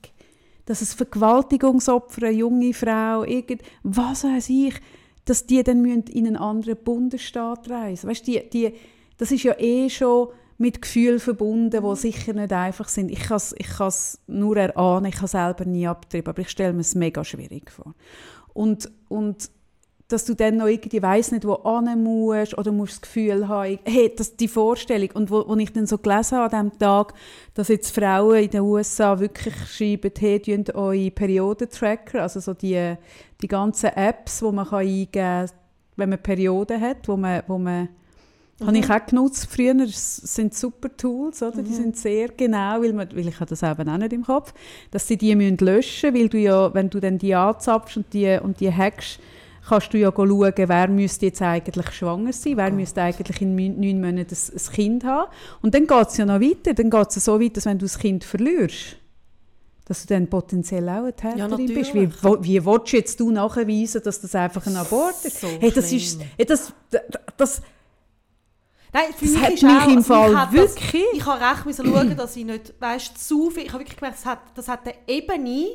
[0.65, 4.73] Dass es Vergewaltigungsopfer, eine junge Frau, irgend, was weiß ich,
[5.29, 8.73] dass die dann müssen in einen anderen Bundesstaat reisen weißt, die, die,
[9.17, 11.89] Das ist ja eh schon mit Gefühlen verbunden, Mhm.
[11.89, 13.11] die sicher nicht einfach sind.
[13.11, 16.73] Ich kann es ich kann's nur erahnen, ich habe selber nie abgetrieben, aber ich stelle
[16.73, 17.93] mir es mega schwierig vor.
[18.53, 19.51] Und, und
[20.07, 23.79] dass du dann noch irgendwie weiss nicht, wo hin musst oder musst das Gefühl haben,
[23.83, 25.09] hey, das, die Vorstellung.
[25.13, 27.13] Und wo, wo ich dann so gelesen habe an diesem Tag,
[27.53, 32.95] dass jetzt Frauen in den USA wirklich schreiben, hey, tünt eure Periodentracker, also so die,
[33.41, 35.49] die ganzen Apps, die man kann eingeben kann,
[35.97, 37.89] wenn man Perioden hat, wo man, wo man
[38.65, 39.75] habe ich auch genutzt früher.
[39.75, 41.61] Das sind super Tools, oder?
[41.61, 44.53] Die sind sehr genau, weil, man, weil ich habe das eben auch nicht im Kopf,
[44.89, 48.39] dass sie die müssen löschen weil du ja, wenn du dann die anzapfst und die,
[48.41, 49.19] und die hackst,
[49.67, 53.99] kannst du ja schauen, wer müsste jetzt eigentlich schwanger sein, wer müsste eigentlich in neun
[54.01, 55.29] Monaten ein, Kind haben.
[55.61, 56.73] Und dann geht es ja noch weiter.
[56.73, 58.97] Dann geht es so weit, dass wenn du das Kind verlierst,
[59.85, 61.93] dass du dann potenziell auch eine Täterin bist.
[61.93, 65.39] Wie, wo- wie willst du jetzt du nachweisen, dass das einfach ein Abort ist?
[65.41, 66.19] So hey, das ist...
[66.37, 66.73] Hey, das,
[67.37, 67.61] das,
[68.93, 71.13] Nein, für Das mich hat ist mich auch, im also Fall ich hab wirklich- Das,
[71.19, 73.63] ich habe recht müssen schauen, dass ich nicht, weißt, zu viel.
[73.63, 75.67] Ich habe wirklich gemerkt, das hat, das hat eine Ebene,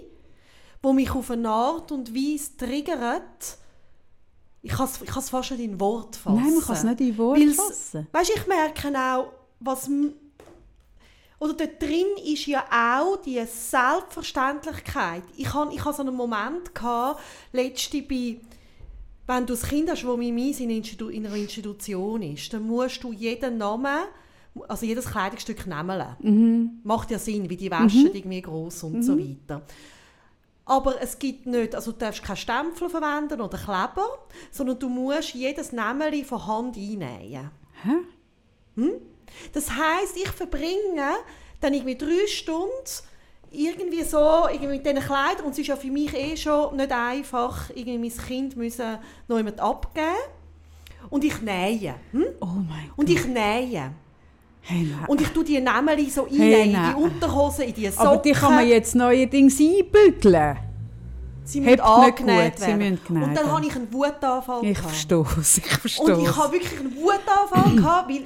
[0.85, 3.59] die mich auf eine Art und Weise triggert.
[4.62, 6.37] Ich kann es ich fast nicht in Wort fassen.
[6.40, 8.07] Nein, man kann es nicht in Weil's- fassen.
[8.12, 9.90] Weißt, ich merke auch, was
[11.40, 15.25] oder dort drin ist ja auch die Selbstverständlichkeit.
[15.37, 17.20] Ich hatte ich hab so einen Moment gehabt,
[17.53, 18.38] letzte bei
[19.27, 23.03] wenn du ein Kind hast, das Mimis in, Institu in einer Institution ist, dann musst
[23.03, 23.98] du jeden Namen,
[24.68, 26.81] also jedes Kleidungsstück nehmen.
[26.85, 29.62] Macht ja Sinn, wie die Wäsche irgendwie groß und so weiter.
[30.64, 34.07] Aber es gibt nicht, also du darfst keine Stempel verwenden oder Kleber,
[34.51, 37.51] sondern du musst jedes Nämeli von Hand einnähen.
[37.83, 38.90] Hä?
[39.53, 41.16] Das heisst, ich verbringe
[41.61, 42.72] dann irgendwie drei Stunden
[43.51, 46.90] irgendwie so irgendwie mit diesen Kleidern und es ist ja für mich eh schon nicht
[46.90, 48.98] einfach, irgendwie mein Kind müssen
[49.29, 50.16] noch jemand abgeben
[51.11, 51.94] und ich nähe.
[52.12, 52.25] Hm?
[52.40, 52.98] Oh mein Gott.
[52.98, 53.92] Und ich nähe.
[54.64, 54.94] Hey.
[55.09, 58.07] Und ich tue die Nämeli so Hey, einnähen, in die Unterhose, in die Socken.
[58.07, 60.57] Aber die kann man jetzt neuerdings einbügeln.
[61.44, 63.01] Sie müssen nicht angenäht werden.
[63.09, 64.90] müssen Und dann habe ich einen Wutanfall Ich gehabt.
[64.90, 68.25] verstehe es, ich verstehe Und ich habe wirklich einen Wutanfall gehabt, weil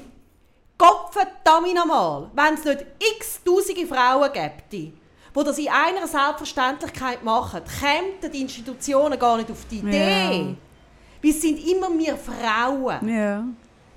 [0.79, 2.85] Gott verdammt nochmal, wenn es nicht
[3.19, 4.93] x tausende Frauen gäbe, die
[5.35, 10.57] das in einer Selbstverständlichkeit machen, kämen die Institutionen gar nicht auf die Idee.
[11.23, 11.29] Ja.
[11.29, 13.09] Es sind immer wir Frauen.
[13.09, 13.45] Ja.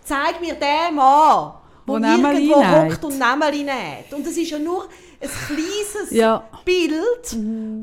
[0.04, 1.54] Zeig mir den Mann,
[1.90, 4.14] Wo Nämeli irgendwo hockt und Nämeli näht.
[4.14, 4.88] Und es ist ja nur,
[5.22, 6.48] ein kleines Ja.
[6.64, 7.28] Bild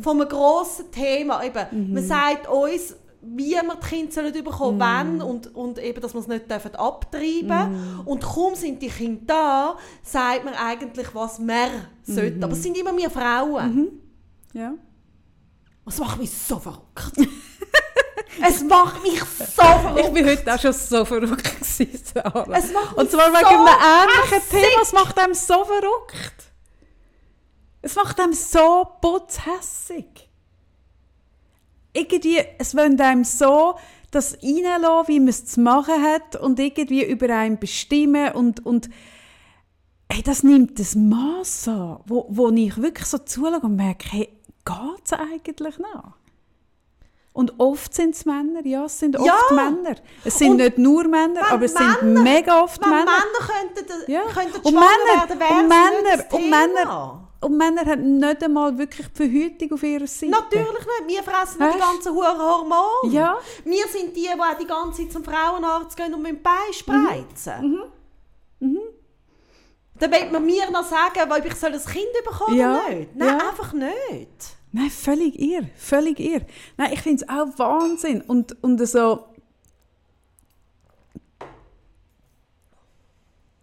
[0.03, 1.45] von einem grossen Thema.
[1.45, 6.15] Eben, Man sagt uns, wie wir die Kinder sollen bekommen wann und, und eben, dass
[6.15, 11.39] wir es nicht dürfen abtreiben Und kaum sind die Kinder da, sagt man eigentlich, was
[11.41, 11.69] wir
[12.05, 12.43] sollten.
[12.43, 14.01] Aber es sind immer wir Frauen.
[14.53, 14.75] Ja.
[15.85, 17.13] Das macht mich so verrückt.
[18.43, 20.01] es macht mich so verrückt.
[20.07, 22.47] Ich bin heute auch schon so verrückt gewesen, Sarah.
[22.57, 24.51] Es macht Und mich zwar so wegen einem ähnlichen hässig.
[24.51, 24.83] Thema.
[24.83, 26.45] Es macht einem so verrückt.
[27.83, 30.29] Es macht einem so putzhässig.
[31.93, 33.79] Irgendwie, es wollen einem so
[34.11, 38.89] das reinlassen, wie man es zu machen hat und irgendwie über einen bestimmen und, und
[40.11, 44.29] hey, das nimmt das Maß an, wo, wo ich wirklich so zuschaue und merke, hey,
[44.65, 46.15] geht es eigentlich noch?
[47.37, 49.37] Und oft sind es Männer, ja, es sind oft Ja.
[49.55, 49.97] Männer.
[50.25, 53.05] Es sind Und nicht nur Männer, aber es sind Männer- mega oft Männer.
[53.05, 54.23] Männer könnten, Ja.
[54.23, 56.51] könnten Und schwanger Männer- werden, und Männer- und.
[56.51, 60.31] Männer- Und Männer haben nicht einmal wirklich die Verhütung auf ihrer Seite.
[60.33, 61.09] Natürlich nicht.
[61.09, 63.13] Wir fressen nicht die ganzen hohen Hormone.
[63.13, 63.37] Ja.
[63.65, 66.73] Wir sind die, die auch die ganze Zeit zum Frauenarzt gehen und mit dem Bein
[66.73, 67.83] spreizen.
[68.61, 68.79] Mhm.
[69.99, 72.81] Dann will man mir noch sagen, ob ich soll ein Kind bekommen Ja.
[72.87, 73.15] oder nicht.
[73.15, 73.49] Nein, Ja.
[73.51, 74.56] einfach nicht.
[74.77, 76.43] Nein, völlig irr, völlig irr.
[76.77, 78.21] Nein, ich finde es auch Wahnsinn.
[78.21, 79.25] Und, und so...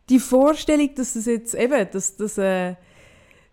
[0.10, 2.40] Die Vorstellung, dass es jetzt eben, dass das...
[2.40, 2.74] Äh,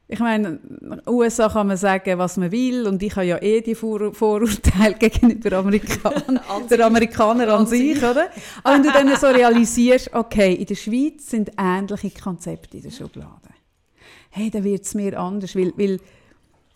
[0.09, 3.61] ich meine, in USA kann man sagen, was man will und ich habe ja eh
[3.61, 6.87] die Vor Vorurteile gegenüber Amerikanern, An der.
[6.87, 8.03] Amerikaner an, An sich, sich.
[8.03, 8.31] oder?
[8.65, 12.91] Aber wenn du dann so realisierst, okay, in der Schweiz sind ähnliche Konzepte in der
[12.91, 13.51] Schublade.
[14.31, 16.01] Hey, dann wird es mir anders, weil, weil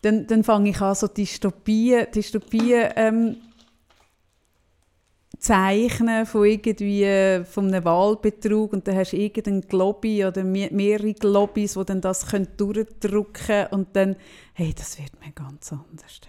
[0.04, 3.36] dann, dann fange ich an, so Dystopien, Dystopien ähm,
[5.38, 11.14] zeichnen von irgendwie von einem Wahlbetrug und dann hast du irgendeinen Lobby oder me- mehrere
[11.22, 14.16] Lobbys, die dann das können durchdrücken und dann,
[14.54, 16.20] hey, das wird mir ganz anders.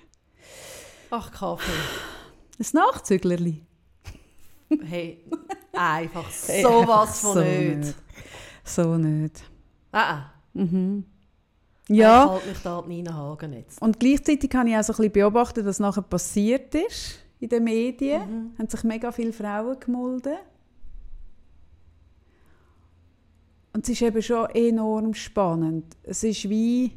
[1.12, 1.72] Ach, Kaffee.
[2.60, 3.62] Ein Nachzüglerli.
[4.86, 5.24] Hey,
[5.74, 7.96] einfach sowas so von nicht.
[8.64, 9.44] So nicht.
[9.92, 10.32] Ah, ah.
[11.88, 13.82] Ja, Ich halte mich da an Nina Hagen jetzt.
[13.82, 17.64] und gleichzeitig habe ich auch so ein bisschen beobachtet, was nachher passiert ist in den
[17.64, 18.54] Medien.
[18.58, 20.38] Haben sich mega viele Frauen gemolden.
[23.74, 25.86] Und es ist eben schon enorm spannend.
[26.04, 26.94] Es ist wie...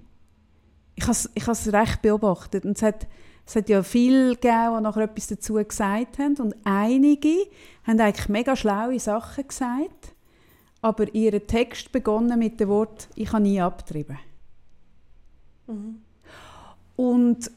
[0.95, 2.65] Ich habe es, ich habe es recht beobachtet.
[2.65, 3.07] Und es hat,
[3.45, 6.37] es hat ja viele gegeben, die nachher etwas dazu gesagt haben.
[6.37, 7.35] Und einige
[7.85, 10.15] haben eigentlich mega schlaue Sachen gesagt,
[10.81, 14.19] aber ihren Text begonnen mit dem Wort «Ich habe nie abgetrieben».
[16.97, 17.51] Und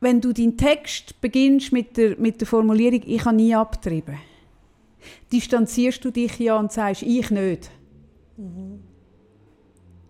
[0.00, 4.18] wenn du deinen Text beginnst mit der, mit der Formulierung «Ich habe nie abgetrieben»,
[5.32, 7.70] distanzierst du dich ja und sagst «Ich nicht».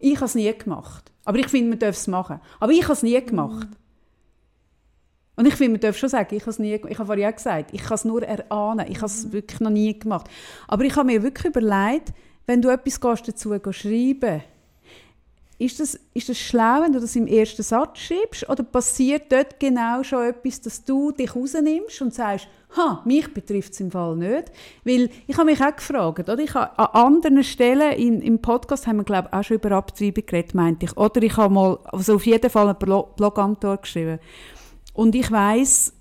[0.00, 1.12] Ich habe es nie gemacht.
[1.24, 2.40] Aber ich finde, man darf es machen.
[2.58, 3.68] Aber ich habe es nie gemacht.
[5.36, 6.74] Und ich finde, man darf schon sagen, ich habe es nie.
[6.74, 8.86] Ich habe vorhin gesagt, ich kann es nur erahnen.
[8.88, 10.28] Ich habe es wirklich noch nie gemacht.
[10.68, 12.12] Aber ich habe mir wirklich überlegt,
[12.46, 14.42] wenn du etwas dazu schreiben
[15.62, 18.48] ist das, ist das schlau, wenn du das im ersten Satz schreibst?
[18.48, 23.72] Oder passiert dort genau schon etwas, dass du dich rausnimmst und sagst, ha, mich betrifft
[23.72, 24.50] es im Fall nicht?
[24.84, 26.38] Weil ich habe mich auch gefragt, oder?
[26.38, 29.70] Ich habe an anderen Stellen in, im Podcast haben wir, glaube ich, auch schon über
[29.72, 30.96] Abtreibung geredet, meinte ich.
[30.96, 34.18] Oder ich habe mal, also auf jeden Fall eine Blo- Blog-Antwort geschrieben.
[34.94, 35.92] Und ich weiß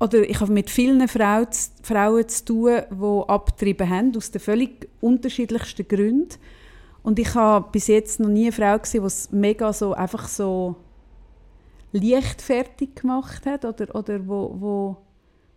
[0.00, 1.48] oder ich habe mit vielen Frauen,
[1.82, 6.36] Frauen zu tun, die abgetrieben haben, aus den völlig unterschiedlichsten Gründen.
[7.02, 10.28] Und ich habe bis jetzt noch nie eine Frau gesehen, die es mega so, einfach
[10.28, 10.76] so
[11.92, 14.96] leichtfertig gemacht hat oder, oder wo, wo,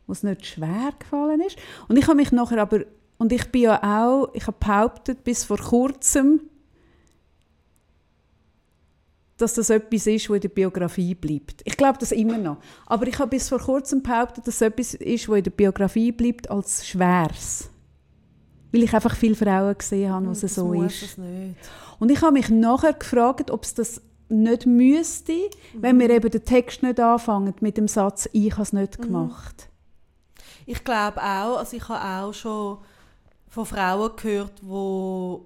[0.08, 1.58] wo es nicht schwer gefallen ist.
[1.88, 2.82] Und ich habe mich nachher aber,
[3.18, 6.42] und ich bin ja auch, ich habe behauptet, bis vor kurzem,
[9.38, 11.62] dass das etwas ist, was in der Biografie bleibt.
[11.66, 12.58] Ich glaube das immer noch.
[12.86, 16.12] Aber ich habe bis vor kurzem behauptet, dass es etwas ist, was in der Biografie
[16.12, 17.70] bleibt als Schweres.
[18.74, 21.04] Weil ich einfach viele Frauen gesehen habe, was es Das so ist.
[21.04, 21.18] es.
[22.00, 26.44] Und ich habe mich nachher gefragt, ob es das nicht müsste, wenn wir eben den
[26.44, 29.70] Text nicht anfangen mit dem Satz «Ich habe es nicht gemacht».
[30.66, 32.78] Ich glaube auch, also ich habe auch schon
[33.48, 35.38] von Frauen gehört, die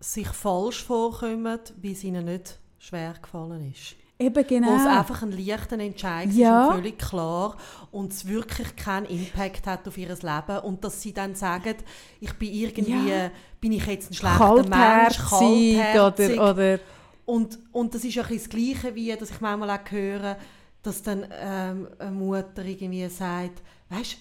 [0.00, 3.94] sich falsch vorkommen, weil es ihnen nicht schwer gefallen ist.
[4.20, 4.68] Eben genau.
[4.68, 6.62] Wo es einfach ein leichter Entscheid Ja.
[6.64, 7.56] ist und völlig klar
[7.90, 11.74] und es wirklich keinen Impact hat auf ihr Leben und dass sie dann sagen,
[12.20, 13.30] ich bin irgendwie, Ja.
[13.60, 16.38] bin ich jetzt ein schlechter Mensch, Kaltherzig kaltherzig.
[16.38, 16.78] oder, oder
[17.24, 20.36] Und, und das ist bisschen das Gleiche, wie dass ich manchmal auch höre,
[20.82, 24.16] dass dann ähm, eine Mutter irgendwie sagt, weißt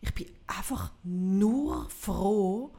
[0.00, 2.72] ich bin einfach nur froh,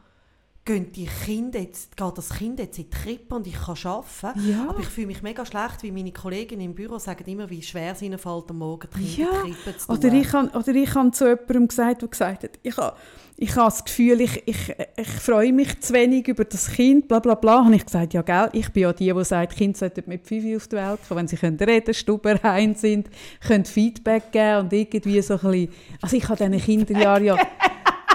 [0.65, 4.49] gehen die Kinder jetzt, geht das Kind jetzt in die Krippe und ich kann arbeiten.
[4.49, 4.67] Ja.
[4.67, 7.91] Aber ich fühle mich mega schlecht, wie meine Kolleginnen im Büro sagen immer, wie schwer
[7.91, 10.15] es ihnen fällt, am Morgen die Kinder Ja, in die Krippe zu Oder tun.
[10.15, 12.95] ich habe oder ich han zu jemandem gesagt, der gesagt hat, ich habe
[13.37, 17.19] ich habe das Gefühl, ich, ich, ich freue mich zu wenig über das Kind, bla
[17.19, 17.65] bla bla.
[17.65, 20.55] Habe ich gesagt, ja gell, ich bin ja die, die sagt, Kinder sollten mit fünf
[20.55, 23.09] auf die Welt kommen, wenn sie können reden, stubenrein sind,
[23.45, 25.69] können Feedback geben und irgendwie so ein bisschen,
[26.01, 27.37] also ich habe diesen Kinderjahren ja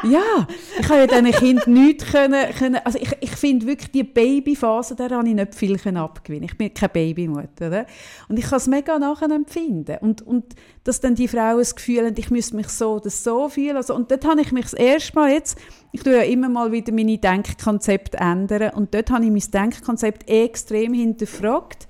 [0.05, 0.47] ja,
[0.79, 4.97] ich habe ja diesen Kindern nichts können, können also ich, ich finde wirklich, die Babyphase,
[4.97, 6.45] der habe ich nicht viel abgewinnen.
[6.45, 7.87] Ich bin keine Babymutter, oder?
[8.29, 9.99] Und ich kann es mega nachempfinden.
[10.01, 13.49] Und, und dass dann die Frauen das Gefühl haben, ich müsste mich so oder so
[13.49, 13.77] fühlen.
[13.77, 15.59] Also, und dort habe ich mich das erste Mal jetzt,
[15.93, 20.29] ich tue ja immer mal wieder meine Denkkonzepte ändern, und dort habe ich mein Denkkonzept
[20.29, 21.89] extrem hinterfragt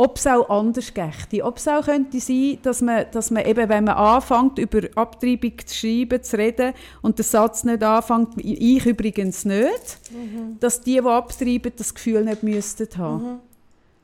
[0.00, 1.44] ob es auch anders gächte.
[1.44, 5.52] Ob es auch könnte sein, dass man, dass man eben, wenn man anfängt, über Abtreibung
[5.66, 9.98] zu schreiben, zu reden und der Satz nicht anfängt, ich übrigens nicht,
[10.58, 13.40] dass die, die abtreiben, das Gefühl nicht müssten haben.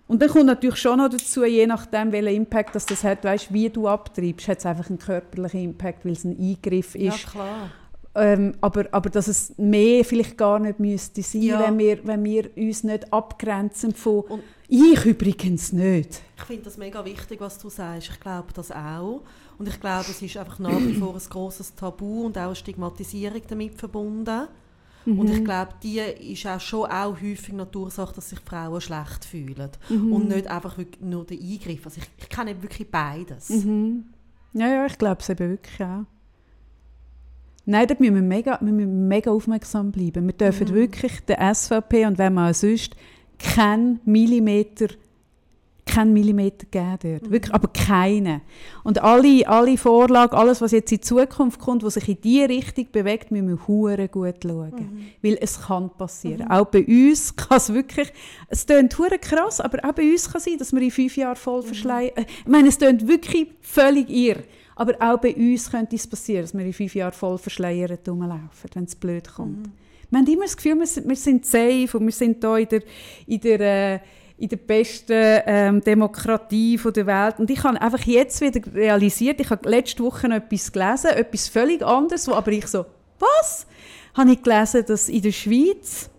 [0.07, 3.53] Und dann kommt natürlich schon noch dazu, je nachdem, welchen Impact das, das hat, weißt,
[3.53, 7.27] wie du abtreibst, hat es einfach einen körperlichen Impact, weil es ein Eingriff Ja, ist.
[7.27, 7.71] klar.
[8.15, 11.61] Ähm, aber, aber dass es mehr vielleicht gar nicht müsste sein, Ja.
[11.67, 16.23] wenn, wir, wenn wir uns nicht abgrenzen von Und- «Ich übrigens nicht».
[16.37, 18.11] Ich finde das mega wichtig, was du sagst.
[18.11, 19.23] Ich glaube das auch.
[19.59, 22.57] Und ich glaube, es ist einfach nach wie vor ein grosses Tabu und auch eine
[22.57, 24.49] Stigmatisierung damit verbunden.
[25.07, 29.25] Und ich glaube, die ist auch schon auch häufig die Ursache, dass sich Frauen schlecht
[29.25, 29.71] fühlen.
[29.89, 31.87] Und nicht einfach nur der Eingriff.
[31.87, 33.49] Also ich, ich kenne wirklich beides.
[34.53, 36.05] Ja, ja, ich glaube es eben wirklich auch.
[37.67, 40.27] Nein, da müssen wir mega, wir müssen mega aufmerksam bleiben.
[40.27, 42.97] Wir dürfen wirklich der SVP und wenn man auch sonst
[43.39, 44.89] keinen Millimeter
[45.87, 47.31] keinen Millimeter geben dort.
[47.31, 48.43] Wirklich, aber keinen.
[48.83, 52.89] Und alle, alle Vorlagen, alles, was jetzt in Zukunft kommt, was sich in diese Richtung
[52.91, 55.07] bewegt, müssen wir hure gut schauen.
[55.23, 56.51] Weil es kann passieren.
[56.51, 58.13] Auch bei uns kann es wirklich,
[58.49, 61.17] es klingt hure krass, aber auch bei uns kann es sein, dass wir in fünf
[61.17, 62.17] Jahren voll verschleiern.
[62.17, 64.43] Äh, Ich meine, es klingt wirklich völlig irr.
[64.75, 68.71] Aber auch bei uns könnte es passieren, dass wir in fünf Jahren voll verschleiert rumlaufen,
[68.75, 69.71] wenn es blöd kommt.
[70.11, 72.69] Wir haben immer das Gefühl, wir sind, wir sind safe und wir sind hier in
[72.69, 72.83] der,
[73.27, 74.01] in der, äh,
[74.39, 75.13] in der besten
[75.47, 77.39] ähm, Demokratie von der Welt.
[77.39, 81.83] Und ich habe einfach jetzt wieder realisiert, ich habe letzte Woche etwas gelesen, etwas völlig
[81.83, 82.85] anderes, wo aber ich so,
[83.19, 83.67] was?
[84.15, 86.11] Habe ich gelesen, dass in der Schweiz,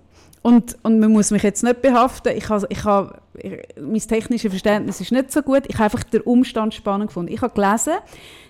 [0.41, 3.19] und, und man muss mich jetzt nicht behaften, ich habe, ich habe,
[3.79, 7.33] mein technisches Verständnis ist nicht so gut, ich habe einfach den Umstand spannend gefunden.
[7.33, 7.93] Ich habe gelesen,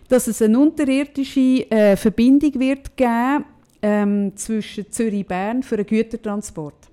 [0.07, 3.45] dass es eine unterirdische äh, Verbindung wird geben
[3.81, 6.89] ähm, zwischen Zürich und Bern für einen Gütertransport.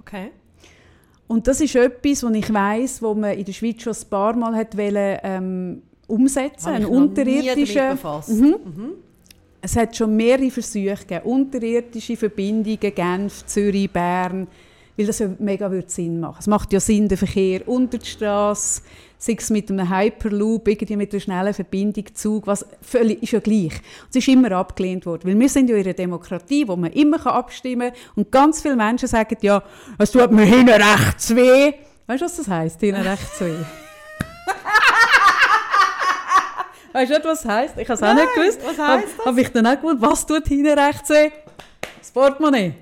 [0.00, 0.30] Okay.
[1.26, 4.36] Und das ist etwas, was ich weiss, wo man in der Schweiz schon ein paar
[4.36, 7.76] Mal hat wollen, ähm, umsetzen nie unterirdischen.
[7.76, 8.28] damit befasst.
[8.30, 8.56] Mhm.
[9.62, 14.48] Es hat schon mehrere Versuche gegeben, unterirdische Verbindungen, Genf, Zürich, Bern,
[14.96, 16.38] weil das ja mega Sinn machen.
[16.40, 18.82] Es macht ja Sinn, der Verkehr unter die Straße,
[19.22, 23.38] sei es mit einem Hyperloop, irgendwie mit einer schnellen Verbindung, Zug, was völlig, ist ja
[23.38, 23.74] gleich.
[23.74, 26.90] Und es ist immer abgelehnt worden, weil wir sind ja in einer Demokratie, wo man
[26.92, 29.62] immer abstimmen kann und ganz viele Menschen sagen, ja,
[29.96, 31.72] es tut mir hinten rechts weh.
[32.08, 33.54] Weißt du, was das heisst, hinten rechts weh?
[36.92, 37.78] Weißt du nicht, was das heisst?
[37.78, 38.58] Ich habe es auch nicht gewusst.
[38.66, 39.26] was heisst das?
[39.26, 41.30] Habe ich dann auch gewusst, was tut hinten rechts weh?
[42.00, 42.74] Das Portemonnaie.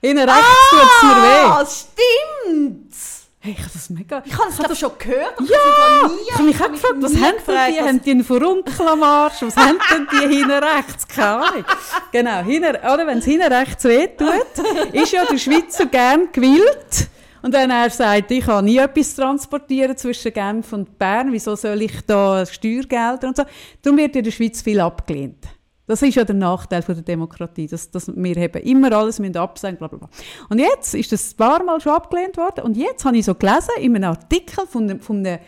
[0.00, 1.46] Hinten rechts tut es mir weh.
[1.46, 3.17] Ah, stimmt!
[3.48, 4.22] Hey, ich habe das mega...
[4.26, 5.40] Ich habe das glaub, schon gehört.
[5.40, 6.10] Ja!
[6.26, 7.78] ich habe mich auch gefragt, was haben gefragt, die?
[7.80, 9.40] was- Haben die einen Furunkel am Arsch?
[9.40, 11.08] Was haben denn die hinten rechts?
[11.08, 11.64] Keine Ahnung.
[12.12, 17.08] Genau, hinten, oder wenn es hinten rechts weh tut, ist ja der Schweizer gern gewillt.
[17.40, 21.80] Und wenn er sagt, ich kann nie etwas transportieren zwischen Genf und Bern, wieso soll
[21.80, 23.44] ich da Steuergelder und so?
[23.80, 25.38] Darum wird in der Schweiz viel abgelehnt.
[25.88, 29.36] Das ist ja der Nachteil von der Demokratie, dass, dass wir eben immer alles müssen
[29.36, 30.08] absagen, bla bla bla.
[30.48, 33.34] Und jetzt ist das ein paar Mal schon abgelehnt worden und jetzt habe ich so
[33.34, 35.40] gelesen in einem Artikel von einem, von einem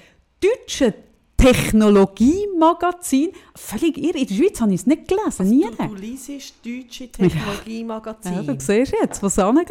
[0.42, 0.94] deutschen
[1.36, 5.66] Technologiemagazin, völlig irre, in der Schweiz habe ich es nicht gelesen, nie.
[5.70, 8.42] Du, du liest deutsche Ja, Technologiemagazine.
[8.44, 9.66] du siehst jetzt, was angeht.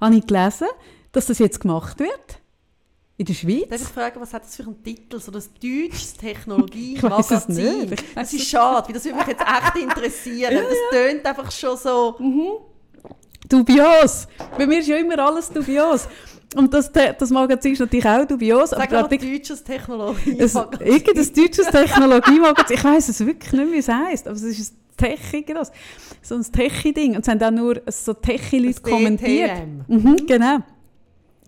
[0.00, 0.68] Habe ich gelesen,
[1.12, 2.40] dass das jetzt gemacht wird
[3.16, 3.68] in der Schweiz.
[3.68, 5.20] Darf ich fragen, was hat das für einen Titel?
[5.20, 7.90] So das deutsches Technologiemagazin.
[7.90, 10.54] weiss Das ist schade, weil das würde mich jetzt echt interessieren.
[10.68, 12.16] Das tönt einfach schon so.
[13.48, 14.26] Dubios.
[14.56, 16.08] Bei mir ist ja immer alles dubios.
[16.56, 18.70] Und das, das Magazin ist natürlich auch dubios.
[18.70, 20.86] Sag mal, Artikel- deutsches ein, Technologiemagazin.
[20.86, 22.76] irgendein deutsches Technologiemagazin.
[22.76, 25.72] Ich weiß es wirklich nicht, wie es heisst, aber es ist ein Techie, das.
[26.22, 27.16] So ein Techie-Ding.
[27.16, 29.50] Und es haben auch nur so Techie-Leute Das kommentiert.
[29.88, 30.58] Mhm, genau.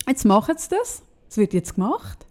[0.08, 1.02] Jetzt machen sie das.
[1.36, 2.24] Es wird jetzt gemacht.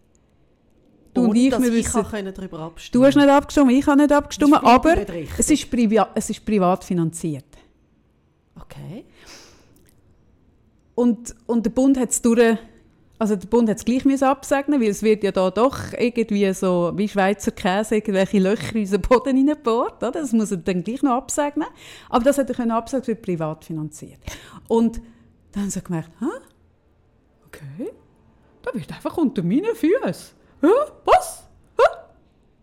[1.13, 3.85] Du und Ohne, ich, dass wir ich wissen, darüber abstimmen du hast nicht abgestimmt, ich
[3.85, 7.45] habe nicht abgestimmt, Das aber nicht es, ist, priva es ist privat finanziert.
[8.59, 9.05] Okay.
[10.95, 12.57] und, und der Bund hat es durch,
[13.19, 16.51] also der Bund hat es gleich müssen absegnen, weil es wird ja da doch irgendwie
[16.55, 20.13] so wie Schweizer Käse irgendwelche Löcher in unseren Boden hineingebohrt, oder?
[20.13, 21.67] Das muss er dann gleich noch absegnen.
[22.09, 24.19] Aber das hat er können absegnen, es wird privat finanziert.
[24.67, 24.99] Und
[25.51, 26.25] dann haben sie gemerkt, Hä?
[27.45, 27.91] okay,
[28.65, 30.35] da wird einfach unter meinen Füßen.
[31.05, 31.45] Was?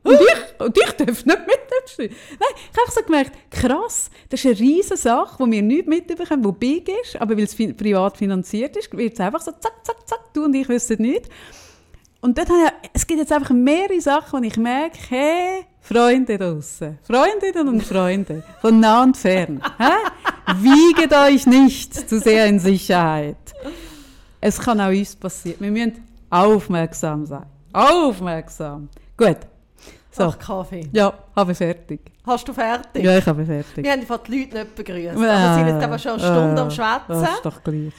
[0.04, 2.14] Und ich, und ich darf nicht mitstehen.
[2.30, 6.42] Nein, ich habe so gemerkt, krass, das ist eine riesige Sache, die wir nicht mitbekommen,
[6.42, 10.08] die big ist, aber weil es privat finanziert ist, wird es einfach so zack, zack,
[10.08, 11.28] zack, du und ich wissen nicht.
[12.20, 16.38] Und dort habe ich, es gibt jetzt einfach mehrere Sachen, wo ich merke, hey, Freunde
[16.38, 20.54] draussen, Freundinnen und Freunde, von nah und fern, hä?
[20.56, 23.36] wiegt euch nicht zu sehr in Sicherheit.
[24.44, 25.56] Es kann auch uns passieren.
[25.60, 27.46] Wir müssen aufmerksam sein.
[27.72, 28.88] Aufmerksam.
[29.16, 29.36] Gut.
[30.10, 30.24] So.
[30.24, 30.88] Ach, Kaffee.
[30.92, 32.00] Ja, habe fertig.
[32.26, 33.02] Hast du fertig?
[33.04, 33.82] Ja, ich habe fertig.
[33.84, 35.16] Wir haben einfach die Leute nicht begrüßt.
[35.16, 37.34] Äh, aber sind jetzt aber schon eine Stunde am Das Schwätzen.
[37.34, 37.92] ist doch gleich.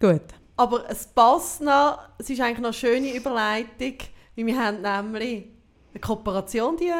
[0.00, 0.22] Gut.
[0.56, 3.98] Aber es passt noch, es ist eigentlich noch eine schöne Überleitung,
[4.36, 5.46] weil wir haben nämlich
[5.92, 6.90] eine Kooperation, die,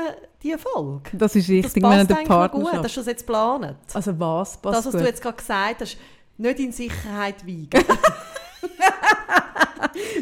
[0.42, 1.10] die Folge.
[1.16, 2.62] Das ist Das richtig, wir haben passt eine noch gut.
[2.64, 2.84] Partnerschaft.
[2.84, 3.76] Hast du das jetzt geplant?
[3.94, 5.00] Also was passt das, was gut?
[5.02, 5.96] du jetzt gerade gesagt hast,
[6.38, 7.84] nicht in Sicherheit wiegen.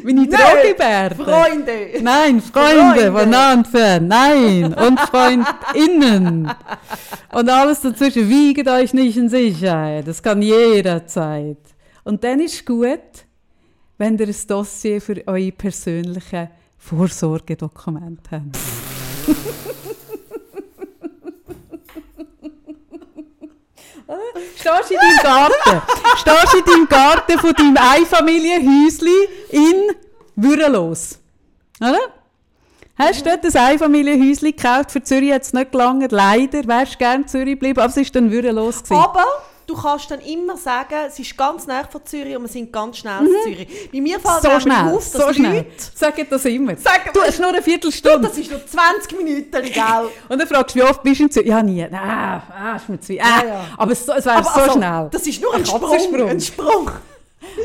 [0.05, 1.25] Meine Nein, Drogebärte.
[1.25, 2.03] Freunde!
[2.03, 4.09] Nein, Freunde, fern.
[4.09, 6.53] Nein, und FreundInnen.
[7.33, 8.29] Und alles dazwischen.
[8.29, 10.07] Wiegt euch nicht in Sicherheit.
[10.07, 11.59] Das kann jederzeit.
[12.05, 13.01] Und dann ist gut,
[13.99, 16.49] wenn ihr ein Dossier für eure persönlichen
[16.79, 18.59] Vorsorgedokumente habt.
[24.57, 25.83] Stehst du in deinem Garten?
[26.17, 29.97] Stehst du in deinem Garten von deinem Einfamilienhäusli in
[30.37, 31.19] Würrelos?
[31.81, 31.99] Oder?
[32.99, 34.93] Hast du dort ein Einfamilienhäuschen gekauft?
[34.93, 36.13] Für Zürich hat es nicht gelangt.
[36.13, 38.95] Leider wärst du gerne in Zürich geblieben, aber es war dann gewesen.
[38.95, 39.25] Aber
[39.75, 42.99] du kannst dann immer sagen, es ist ganz nah von Zürich und wir sind ganz
[42.99, 43.91] schnell in Zürich.
[43.93, 45.57] Bei mir fällt so schnell, auf, dass so schnell.
[45.57, 45.71] Leute...
[45.95, 46.77] Sag das immer.
[46.77, 48.29] Sagen- du hast nur eine Viertelstunde.
[48.29, 50.11] Das ist nur 20 Minuten, gell?
[50.29, 51.49] Und dann fragst du, wie oft bist du in Zürich?
[51.49, 51.85] Ja, nie.
[51.85, 53.21] Ah, ah ist mir zu weit.
[53.23, 53.65] Ah, Ja, ja.
[53.77, 55.09] Aber es, es wäre so also, schnell.
[55.11, 55.81] Das ist nur ein, Sprung.
[55.81, 56.29] Katzensprung.
[56.29, 56.91] Ein Sprung.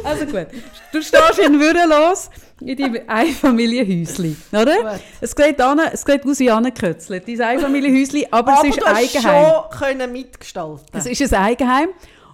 [0.03, 0.47] Also gut.
[0.91, 2.29] Du stehst in Würrelos
[2.61, 4.75] in deinem Einfamilienhäuschen, oder?
[4.93, 5.01] Gut.
[5.21, 8.85] Es sieht, an, es sieht aus wie angekötzelt, dein Einfamilienhäuschen, aber, Aber es ist du
[8.85, 9.45] hast Eigenheim.
[9.53, 11.89] schon können mitgestalten Es ist ein Eigenheim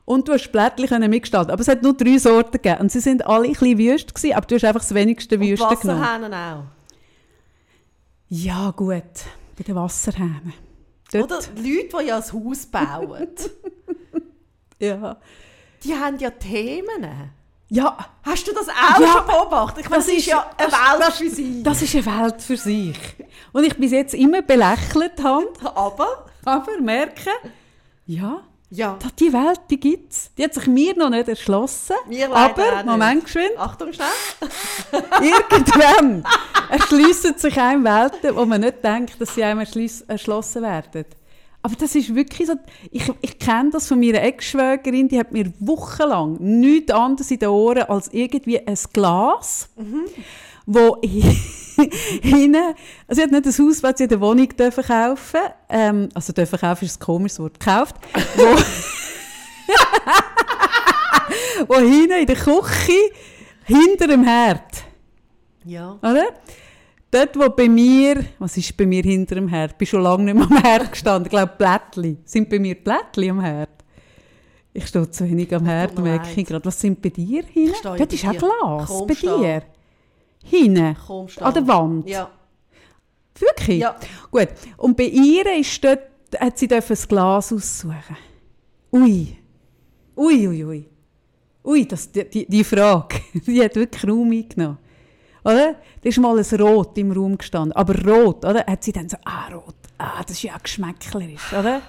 [0.05, 1.51] und du hast Blättchen mitgestalten.
[1.51, 4.35] Aber es hat nur drei Sorten gegeben und sie sind alle ein bisschen wüst gewesen,
[4.35, 6.01] aber du hast einfach das wenigste Und Wüste genommen.
[6.01, 6.63] Wasserhähnen auch.
[8.29, 9.03] Ja gut,
[9.57, 10.53] bei den Wasserhähnen.
[11.11, 13.27] Dort, Oder die Leute, die ja ein Haus bauen,
[14.79, 15.17] Ja.
[15.83, 17.31] Die haben ja Themen.
[17.69, 19.83] Ja, Hast du das auch Ja, schon beobachtet?
[19.83, 21.63] Ich meine, das, ist ja eine das- Welt das- für sie.
[21.63, 22.97] Das ist eine Welt für sich.
[23.51, 27.29] Und ich bis jetzt immer belächelt habe, Aber, aber merke,
[28.05, 30.31] ja, ja, da- die Welt, die gibt es.
[30.37, 31.95] Die hat sich mir noch nicht erschlossen.
[32.31, 32.83] Auch aber.
[32.85, 34.07] Moment geschwind, Achtung schnell.
[35.21, 36.23] irgendwann
[36.69, 39.65] erschliessen sich einem Welten, wo man nicht denkt, dass sie einem
[40.07, 41.05] erschlossen werden.
[41.65, 42.55] Aber das ist wirklich so,
[42.91, 47.47] ich, ich kenne das von meiner Ex-Schwägerin, die hat mir wochenlang nichts anderes in den
[47.49, 49.69] Ohren als irgendwie ein Glas,
[50.65, 50.97] wo
[52.21, 52.57] hinten,
[53.07, 55.39] also sie hat nicht ein Haus, das sie in der Wohnung dürfen kaufen
[55.69, 57.95] ähm, also dürfen kaufen ist ein komisches Wort, gekauft,
[58.35, 58.43] wo,
[61.67, 63.11] wo hinten in der Küche,
[63.63, 64.83] hinter dem Herd,
[65.63, 65.93] Ja.
[66.01, 66.25] oder?
[67.13, 69.73] Dort, wo bei mir, was ist bei mir hinter dem Herd?
[69.73, 71.25] Ich bin schon lange nicht mehr am Herd gestanden.
[71.27, 72.17] Ich glaube, Plättli.
[72.25, 73.69] Sind bei mir Plättli am Herd?
[74.73, 76.65] Ich stehe zu wenig am Herd, merke ich gerade.
[76.65, 77.75] Was sind bei dir hinten?
[77.83, 78.31] Dort ist auch.
[78.35, 78.87] Glas.
[78.87, 79.27] Komm, bei steh.
[79.27, 79.63] dir.
[80.43, 80.97] Hinten.
[81.05, 81.27] Komm.
[81.39, 82.09] An der Wand.
[82.09, 82.31] Ja.
[83.37, 83.77] Wirklich?
[83.77, 83.95] Ja.
[84.31, 84.47] Gut.
[84.77, 85.99] Und bei ihr ist dort,
[86.39, 88.17] hat sie ein Glas aussuchen.
[88.91, 89.37] Ui.
[90.17, 90.89] Ui, ui, ui.
[91.63, 94.79] Ui, das, die, die, die Frage, die hat wirklich Raum eingenommen.
[95.43, 95.75] Oder?
[96.01, 97.73] Da ist mal ein Rot im Raum gestanden.
[97.73, 98.65] Aber Rot, oder?
[98.65, 101.81] Hat sie dann so, ah, Rot, ah, das ist ja geschmäcklerisch, oder?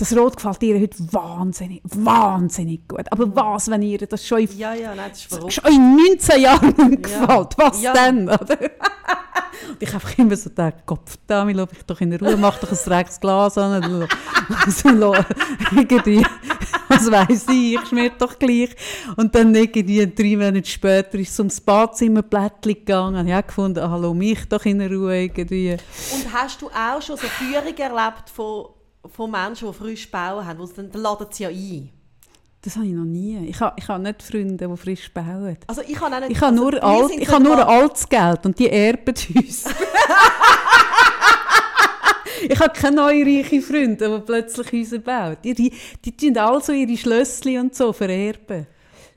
[0.00, 3.04] Das Rot gefällt ihr heute wahnsinnig, wahnsinnig gut.
[3.10, 6.74] Aber was, wenn ihr das schon in, Ja, ja, nein, das schon in 19 Jahren
[6.78, 6.86] Ja.
[6.88, 7.48] gefällt?
[7.58, 7.92] Was Ja.
[7.92, 8.58] denn, oder?
[9.68, 12.58] Und ich einfach immer so gedacht, Kopf da, mich lass ich doch in Ruhe, mach
[12.58, 14.08] doch ein drecks Glas an.
[14.68, 15.26] so, la-
[15.76, 16.24] irgendwie,
[16.88, 18.70] was weiss ich, ich schmier doch gleich.
[19.16, 23.26] Und dann irgendwie drei Monate später ist es ums Badzimmer Blättchen gegangen.
[23.28, 25.72] Ich habe gefunden, ah, lass mich doch in Ruhe irgendwie.
[26.14, 28.64] Und hast du auch schon so Führungen erlebt von,
[29.06, 30.66] von Menschen, die frisch bauen haben?
[30.66, 31.90] sie Dann, dann laden sie ja ein.
[32.62, 33.46] Das habe ich noch nie.
[33.48, 35.56] Ich habe, ich habe nicht Freunde, die frisch bauen.
[35.66, 36.32] Also ich habe nicht...
[36.32, 39.64] Ich habe nur, also, wir alt, ich habe nur altes Geld und die erben uns.
[42.48, 45.36] ich habe keine neuen reichen Freunde, die plötzlich Häuser bauen.
[45.42, 45.72] Die, die,
[46.04, 48.66] die tun also ihre Schlösschen und so vererben.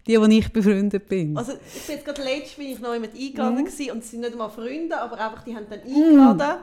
[0.07, 1.37] Die, die ich befreundet bin.
[1.37, 3.91] Also ich bin jetzt gerade letztes bin ich noch jemand eingeladen Mhm.
[3.91, 6.57] und es sind nicht mal Freunde, aber einfach die haben dann eingeladen.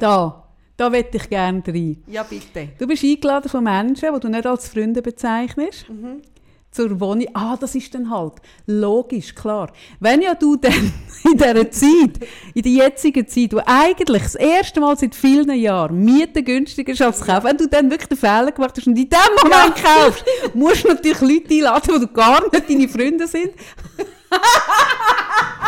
[0.00, 0.43] Da,
[0.76, 2.02] da wette ich gerne rein.
[2.06, 2.68] Ja bitte.
[2.78, 5.88] Du bist eingeladen von Menschen, die du nicht als Freunde bezeichnest.
[5.88, 6.22] Mhm.
[6.70, 7.28] Zur Wohnung.
[7.34, 8.32] Ah, das ist dann halt
[8.66, 9.70] logisch, klar.
[10.00, 10.72] Wenn ja du dann
[11.24, 12.18] in dieser Zeit,
[12.52, 17.02] in der jetzigen Zeit, wo eigentlich das erste Mal seit vielen Jahren Mieten günstiger ist
[17.02, 20.24] als kaufen, wenn du dann wirklich den Fehler gemacht hast und in dem Moment kaufst,
[20.54, 23.52] musst du natürlich Leute einladen, die du gar nicht deine Freunde sind.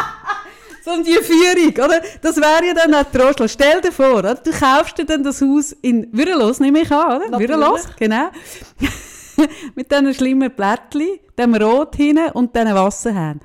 [0.87, 2.01] Um die Führung, oder?
[2.23, 3.53] Das wäre ja dann auch Trostlos.
[3.53, 4.35] Stell dir vor, oder?
[4.37, 7.29] du kaufst dir dann das Haus in Würelos, nehme ich an, oder?
[7.31, 7.49] Natürlich.
[7.51, 8.29] Würelos, genau.
[9.75, 13.41] Mit diesen schlimmen Blättchen, dem Rot hinten und diesen Wasserhähnen.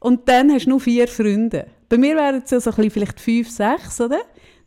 [0.00, 1.66] Und dann hast du nur vier Freunde.
[1.88, 4.20] Bei mir wären es ja so ein bisschen vielleicht fünf, sechs, oder?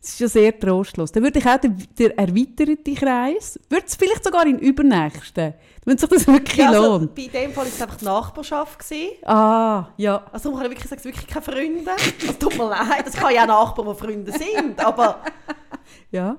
[0.04, 1.12] Das ist ja sehr trostlos.
[1.12, 5.54] Dann würde ich auch den, den erweiterten Kreis, würde es vielleicht sogar in den übernächsten,
[5.86, 7.14] wenn sich das wirklich Ja, also, lohnt.
[7.14, 8.78] bei dem Fall war es einfach die Nachbarschaft.
[8.80, 9.12] Gewesen.
[9.24, 10.22] Ah, ja.
[10.30, 11.90] Also darum kann ich wirklich sagen, es wirklich keine Freunde.
[12.28, 15.20] Es tut mir leid, es kann ja auch Nachbarn, die Freunde sind, aber...
[16.10, 16.36] Ja.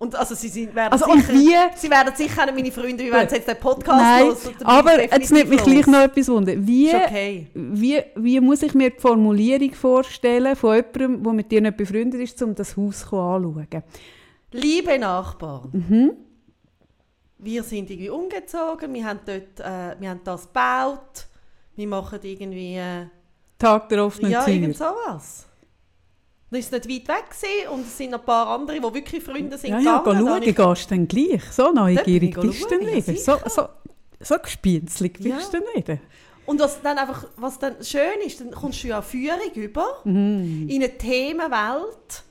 [0.00, 3.02] Und also sie sind, werden Also und sicher, wie- Sie werden sicher nicht meine Freunde,
[3.04, 5.86] wie wenn sie jetzt den Podcast Nein, bin aber jetzt nimmt mich gleich los.
[5.88, 6.52] noch etwas wunder.
[6.56, 7.46] Wie, okay.
[7.52, 12.20] wie, wie muss ich mir die Formulierung vorstellen von jemandem, der mit dir nicht befreundet
[12.20, 13.66] ist, um das Haus zu anschauen?
[14.52, 16.12] Liebe Nachbarn, Mhm.
[17.38, 21.26] wir sind irgendwie umgezogen, wir haben, dort, äh, wir haben das gebaut,
[21.74, 22.76] wir machen irgendwie...
[22.76, 23.06] Äh,
[23.58, 24.54] Tag der offenen ja, Tür.
[24.54, 25.47] irgend sowas.
[26.50, 29.22] Dann ist nicht weit weg gewesen, und es sind noch ein paar andere, die wirklich
[29.22, 30.24] Freunde sind Ja, ja, gegangen.
[30.24, 31.42] Da schauen, ich- gehst du dann gleich.
[31.52, 33.16] So neugierig bist du schauen, ja.
[33.16, 33.68] So, so,
[34.20, 35.60] so gespienzlig bist Ja.
[35.60, 35.98] du wieder.
[36.46, 40.66] Und was dann einfach, was dann schön ist, dann kommst du ja Führung über Mhm.
[40.70, 42.22] in eine Themenwelt,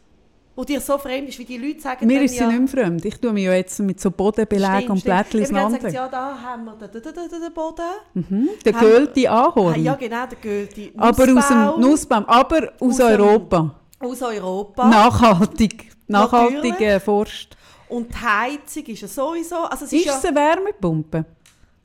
[0.60, 2.68] die dir so fremd ist, wie die Leute sagen Mir ist sie ja, nicht mehr
[2.68, 3.06] fremd.
[3.06, 5.04] Ich tue mich ja jetzt mit so Bodenbelägen und.
[5.04, 5.90] Blättchen Eben, dann sagt auseinander.
[5.92, 7.84] sie, ja, da haben wir den, den, den, den, den Boden.
[8.16, 8.50] Mhm.
[8.66, 9.84] Der Haben- Gölte Ahorn.
[9.84, 10.92] Ja, genau, der Goethe.
[10.98, 12.26] aber aus dem Nussbaum.
[12.26, 13.76] Aber aus, Aus Europa.
[14.00, 14.88] Aus Europa.
[14.88, 15.92] Nachhaltig.
[16.08, 16.32] Natürlich.
[16.62, 17.58] Nachhaltiger Forst.
[17.90, 19.56] Und die Heizung ist ja sowieso...
[19.64, 21.26] Also es ist, Ist ja, es eine Wärmepumpe?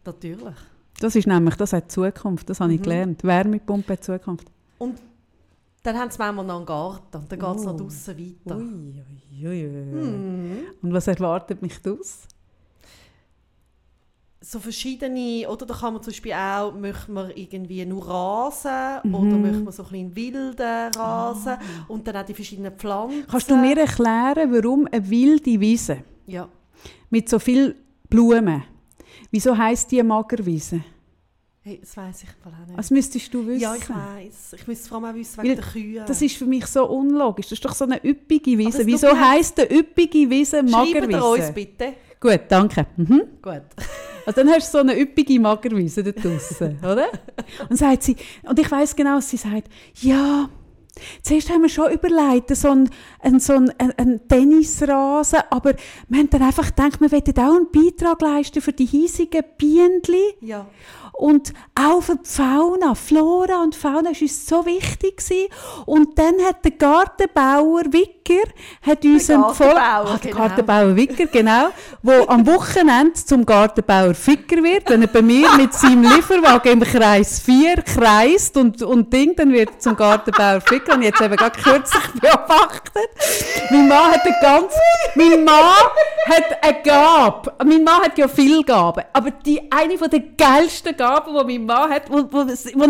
[0.04, 0.54] Natürlich.
[1.00, 2.64] Das ist nämlich, das hat Zukunft, das Mhm.
[2.64, 3.24] habe ich gelernt.
[3.24, 4.48] Wärmepumpe hat Zukunft.
[4.78, 4.98] Und
[5.82, 7.70] dann haben sie manchmal noch einen Garten und dann geht es Oh.
[7.70, 8.56] noch draussen weiter.
[8.56, 9.04] Ui,
[9.44, 10.10] ui, ui.
[10.10, 10.58] Mhm.
[10.82, 12.22] Und was erwartet mich das?
[14.44, 19.14] So verschiedene, oder da kann man zum Beispiel auch, möchte man irgendwie nur Rasen Mhm.
[19.14, 21.56] oder möchte man so ein bisschen wilden Rasen
[21.88, 23.22] und dann auch die verschiedenen Pflanzen.
[23.26, 23.30] Ah.
[23.30, 26.48] Kannst du mir erklären, warum eine wilde Wiese Ja.
[27.10, 27.76] mit so viel
[28.08, 28.64] Blumen,
[29.30, 30.80] wieso heisst die Magerwiese?
[31.64, 32.76] Hey, das weiss ich im Fall auch nicht.
[32.78, 33.60] Das müsstest du wissen.
[33.60, 34.52] ja, ich weiss.
[34.54, 36.04] Ich müsste vor allem auch wissen wegen Weil der Kühe.
[36.04, 37.46] Das ist für mich so unlogisch.
[37.46, 38.80] Das ist doch so eine üppige Wiese.
[38.80, 41.52] es Wieso heisst eine üppige Wiese Schreibt ihr uns Magerwiese?
[41.52, 41.92] bitte.
[42.18, 42.86] Gut, danke.
[42.96, 43.22] Mhm.
[43.40, 43.62] Gut.
[44.26, 47.08] Also dann hast du so eine üppige Magerwiese da draussen, oder?
[47.68, 49.68] Und sagt sie, und ich weiß genau, sie sagt,
[50.00, 50.48] ja,
[51.22, 55.74] zuerst haben wir schon überlegt, so einen, einen, so einen, einen Tennisrasen, aber
[56.08, 60.34] wir haben dann einfach gedacht, wir wollten auch einen Beitrag leisten für die hiesigen Bienenli
[60.40, 60.66] Ja.
[61.22, 65.46] Und auch für die Fauna, Flora und Fauna ist uns so wichtig gewesen.
[65.86, 68.42] Und dann hat der Gartenbauer Wicker
[68.84, 70.48] hat uns Der empfohlen, Gartenbauer, ah, der genau.
[70.48, 71.68] Gartenbauer Wicker, genau,
[72.02, 76.80] wo am Wochenende zum Gartenbauer Ficker wird, wenn er bei mir mit seinem Lieferwagen im
[76.80, 80.94] Kreis 4 kreist und, und Ding, dann wird er zum Gartenbauer Ficker.
[80.94, 83.10] Und jetzt eben gerade kürzlich beobachtet.
[83.70, 84.74] Mein Mann hat eine ganz,
[85.14, 85.86] mein Mann
[86.26, 87.52] hat eine Gabe.
[87.64, 91.66] Mein Mann hat ja viele Gaben, aber die, eine von der geilsten Gaben, die mein
[91.66, 92.42] Mann hat, wo,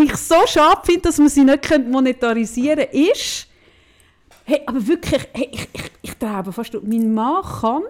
[0.03, 3.49] ich so schade finde, dass man sie nicht monetarisieren könnte, ist,
[4.45, 7.83] hey, aber wirklich, hey, ich, ich, ich glaube fast, mein Mann kann,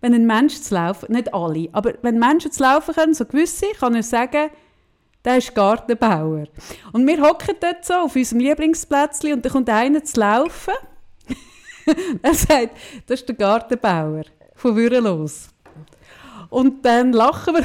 [0.00, 3.66] wenn ein Mensch zu laufen, nicht alle, aber wenn Menschen zu laufen können, so gewisse,
[3.78, 4.50] kann er sagen,
[5.24, 6.46] der ist Gartenbauer.
[6.92, 10.74] Und wir hocken dort so auf unserem Lieblingsplätzchen und dann kommt einer zu laufen.
[12.22, 12.70] er sagt,
[13.06, 14.24] das ist der Gartenbauer
[14.54, 15.48] von Würelos.
[16.50, 17.62] Und dann lachen wir.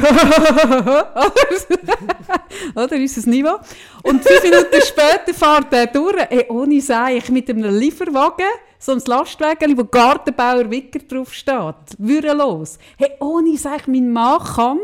[2.83, 3.57] Oder unser Niveau.
[4.03, 8.45] Und fünf Minuten später fährt er durch, ey, ohne Seich, mit einem Lieferwagen,
[8.77, 11.75] so ein Lastwagen, wo Gartenbauer Wicker drauf steht.
[11.97, 12.77] Würelos.
[12.97, 14.79] Hey, ohne Seich, mein Mann kann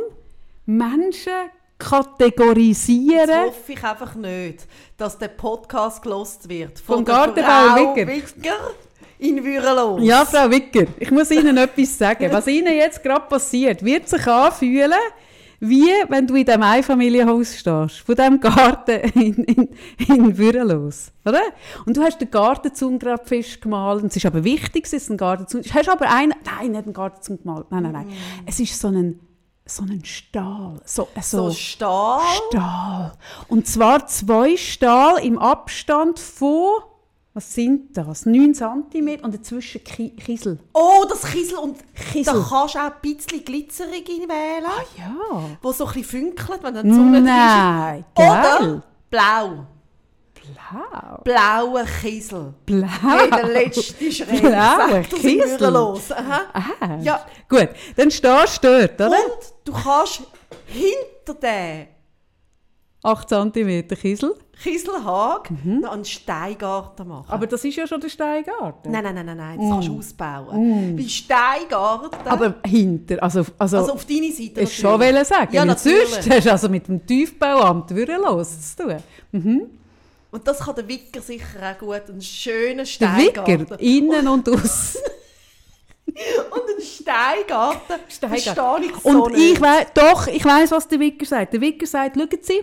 [0.66, 1.34] Menschen
[1.82, 3.46] Jetzt kategorisieren.
[3.46, 6.80] hoffe ich einfach nicht, dass der Podcast gelost wird.
[6.80, 8.08] Vom der Gartenbauer Wicker.
[8.08, 8.72] Wicker
[9.22, 10.02] in Würelos.
[10.04, 12.28] Ja, Frau Wicker, ich muss Ihnen etwas sagen.
[12.32, 14.98] Was Ihnen jetzt gerade passiert, wird sich anfühlen,
[15.60, 19.70] wie wenn du in diesem Einfamilienhaus stehst, von diesem Garten in, in,
[20.08, 21.12] in Würelos.
[21.24, 21.42] Oder?
[21.86, 24.04] Und du hast den Gartenzaun gerade fest gemalt.
[24.06, 25.72] Es ist aber wichtig, es ein Gartenzaun ist.
[25.72, 27.68] Hast aber einen, nein, nicht einen Gartenzaun gemalt.
[27.70, 28.08] Nein, nein, nein.
[28.48, 29.20] Es ist so ein,
[29.68, 30.82] so einen Stahl.
[30.84, 32.22] So, äh, So so, Stahl.
[32.50, 33.14] Stahl.
[33.48, 36.82] Und zwar zwei Stahl im Abstand von,
[37.34, 38.26] was sind das?
[38.26, 40.60] 9 cm und dazwischen Ki Kiesel.
[40.74, 41.58] Oh, das Kiesel.
[41.60, 41.78] Und
[42.12, 42.34] Kiesel.
[42.34, 44.66] da kannst du auch ein bisschen glitzerig wählen,
[44.98, 45.58] Ja.
[45.62, 48.22] wo so ein bisschen funkelt, wenn dann die Sonne Nein, ist.
[48.22, 49.66] Oder blau.
[50.34, 51.22] Blau.
[51.24, 52.54] Blauer Kiesel.
[52.66, 52.88] Blau.
[52.88, 54.28] Hey, der letzte Schritt.
[54.42, 55.70] Blauer Kiesel.
[55.72, 56.12] los.
[56.12, 56.42] Aha.
[56.80, 57.26] Ah, Ja.
[57.48, 59.10] Gut, dann stehst du dort, oder?
[59.12, 60.24] Und du kannst
[60.66, 61.88] hinter den
[63.04, 64.36] 8 cm Kiesel.
[64.62, 67.26] Kieselhag noch einen Steingarten machen.
[67.30, 68.92] Aber das ist ja schon der Steingarten.
[68.92, 70.96] nein, nein, nein, nein, nein, das kannst du ausbauen.
[70.96, 75.52] Bei Steingarten, Aber hinter, also, also, also auf deine Seite ist schon wollen sagen.
[75.52, 76.10] Ja, natürlich.
[76.10, 79.70] Sonst hast du also mit dem Tiefbauamt würdelos zu tun.
[80.30, 83.62] Und das kann der Wicker sicher auch gut, einen schönen Der Steingarten.
[83.62, 85.02] Wicker, innen und außen.
[86.06, 88.84] Und einen Steingarten, Steingarten.
[88.84, 91.54] ich Und ich weiß, doch, ich weiß, was der Wicker sagt.
[91.54, 92.62] Der Wicker sagt, schauen Sie,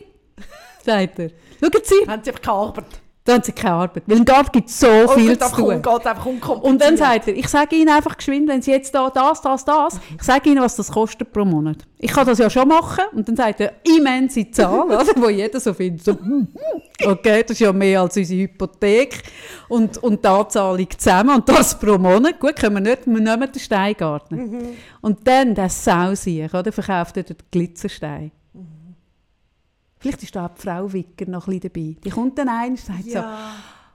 [0.89, 1.30] sagt er,
[1.61, 3.01] schauen Sie, Haben sie einfach gearbeitet.
[3.24, 4.03] da haben Sie keine Arbeit.
[4.07, 5.74] Weil dort gibt es so viel und zu tun.
[5.74, 6.64] Unkompliziert.
[6.64, 9.64] Und dann sagt er, ich sage Ihnen einfach geschwind, wenn Sie jetzt da das, das,
[9.66, 11.76] das, ich sage Ihnen, was das kostet pro Monat.
[11.99, 13.05] Ich kann das ja schon machen.
[13.12, 16.49] Und dann sagt er, immense Zahl, oder, wo jeder so findet, so, hm,
[17.05, 19.22] okay, das ist ja mehr als unsere Hypothek
[19.68, 22.41] und, und die Anzahlung zusammen und das pro Monat.
[22.41, 24.76] Gut, können wir nicht, wir nehmen den Steingarten.
[25.03, 28.30] Und dann, der Sausiech, oder, verkauft er den Glitzerstein.
[29.99, 31.96] Vielleicht ist da auch die Frau Wicker noch ein bisschen dabei.
[32.05, 33.55] Die kommt dann ein und sagt so, ja.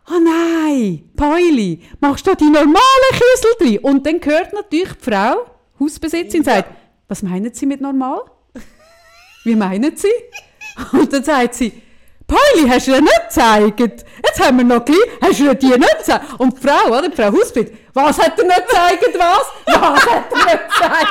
[0.09, 2.75] «Oh nein, Pauli, machst du die normalen
[3.11, 5.45] Kiesel drin?» Und dann hört natürlich die Frau,
[5.79, 6.69] Hausbesitzerin, und sagt,
[7.07, 8.21] «Was meinen Sie mit normal?»
[9.45, 10.11] «Wie meinen Sie?»
[10.91, 11.71] Und dann sagt sie,
[12.27, 14.05] «Pauli, hast du dir nicht gezeigt?
[14.25, 17.07] Jetzt haben wir noch gleich, hast du dir die nicht gezeigt?» Und die Frau, oder,
[17.07, 19.45] die Frau Hausbesitzerin, «Was hat er nicht gezeigt, was?
[19.67, 21.07] Was hat er nicht gezeigt?»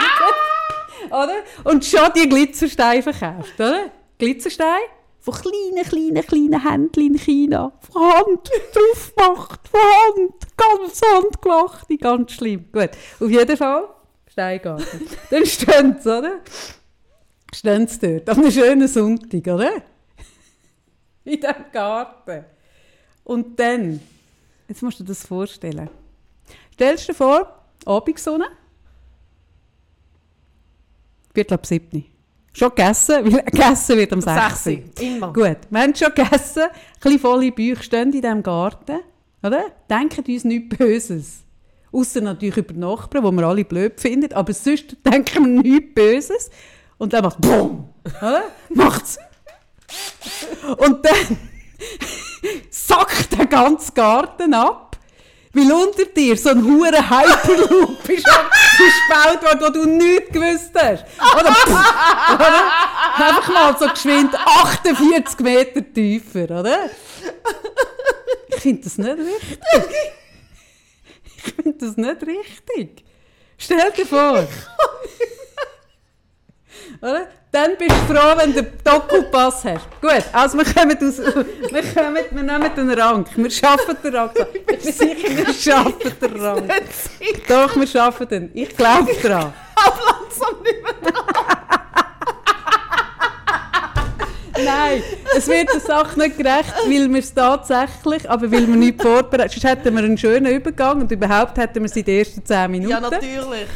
[1.06, 1.34] oder?
[1.64, 3.90] Und schon die Glitzersteine verkauft, oder?
[4.22, 4.84] Glitzersteine
[5.18, 7.72] von kleinen, kleinen, kleinen Händchen in China.
[7.80, 12.66] Von Hand drauf gemacht, von Hand, ganz handgemacht, ganz schlimm.
[12.70, 13.88] Gut, auf jeden Fall
[14.28, 15.08] Steingarten.
[15.28, 16.40] Dann stehen sie, oder?
[17.52, 19.82] Stehen sie dort, auf einem schönen Sonntag, oder?
[21.24, 22.44] In diesem Garten.
[23.24, 24.00] Und dann,
[24.68, 25.90] jetzt musst du dir das vorstellen.
[26.74, 28.46] Stellst du dir vor, Abendsonne,
[31.34, 32.11] Viertel ab siebni.
[32.52, 34.64] Schon gegessen, weil gegessen wird am 6.
[34.64, 35.32] Sechsi, immer.
[35.32, 39.00] Gut, wir haben schon gegessen, ein bisschen volle Bäuche stehen in diesem Garten,
[39.42, 39.64] oder?
[39.88, 41.38] Denken uns nichts Böses.
[41.92, 45.94] Außer natürlich über die Nachbarn, die wir alle blöd finden, aber sonst denken wir nichts
[45.94, 46.50] Böses.
[46.98, 47.88] Und dann macht es BOOM!
[48.20, 48.44] Oder?
[48.70, 49.18] Macht's.
[50.78, 51.38] Und dann
[52.70, 54.91] sackt der ganze Garten ab.
[55.54, 61.04] Weil unter dir so ein hure Hyperloop ist gespaut worden, wo du nichts gewusst hast.
[61.38, 62.72] Oder, pff, oder?
[63.16, 66.88] Einfach mal so geschwind 48 Meter tiefer, oder?
[68.48, 69.58] Ich finde das nicht richtig.
[71.36, 73.04] Ich finde das nicht richtig.
[73.58, 74.48] Stell dir vor.
[77.00, 77.28] Oder?
[77.50, 79.88] Dann bist du froh, wenn du den Doku-Pass hast.
[80.00, 83.26] Gut, also wir kommen aus, wir, kommen, wir nehmen den Rang.
[83.36, 84.30] Wir schaffen den Rang.
[84.54, 86.68] Ich bin sicher, wir schaffen den Rang.
[87.48, 88.50] Doch, wir schaffen den.
[88.54, 89.52] Ich glaube daran.
[89.74, 91.12] Aber langsam nicht mehr.
[94.64, 95.02] Nein,
[95.36, 99.52] es wird der Sache nicht gerecht, weil wir es tatsächlich, aber weil wir nicht vorbereitet
[99.52, 102.70] Sonst hätten wir einen schönen Übergang und überhaupt hätten wir es in den ersten 10
[102.70, 102.90] Minuten.
[102.90, 103.66] Ja, natürlich.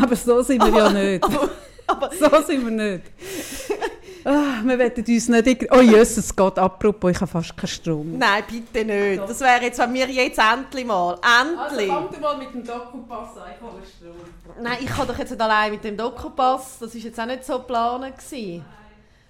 [0.00, 1.24] aber so sind wir ja nicht.
[1.24, 1.48] Aber,
[1.86, 3.04] aber So sind wir nicht.
[4.26, 5.66] Ah, wir wollen uns nicht...
[5.70, 8.18] Oh Jesus Gott, apropos, ich habe fast keinen Strom.
[8.18, 9.22] nein, bitte nicht.
[9.28, 11.92] Das wäre jetzt, wenn wir jetzt endlich mal, endlich.
[11.92, 14.62] Also, mal mit dem Doku-Pass an, ich hole Strom.
[14.62, 16.78] Nein, ich kann doch jetzt nicht allein mit dem Doku-Pass.
[16.80, 18.16] Das war jetzt auch nicht so geplant.
[18.16, 18.64] gewesen.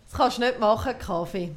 [0.08, 1.50] Das kannst du nicht machen, Kaffee.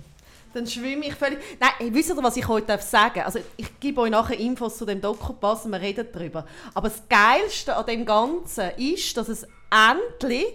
[0.56, 1.38] Dann schwimme ich völlig...
[1.60, 4.80] Nein, hey, wisst ihr, was ich heute darf sagen Also ich gebe euch nachher Infos
[4.80, 6.48] zu dem Doku-Pass und wir reden darüber.
[6.74, 10.46] Aber das Geilste an dem Ganzen ist, dass es endlich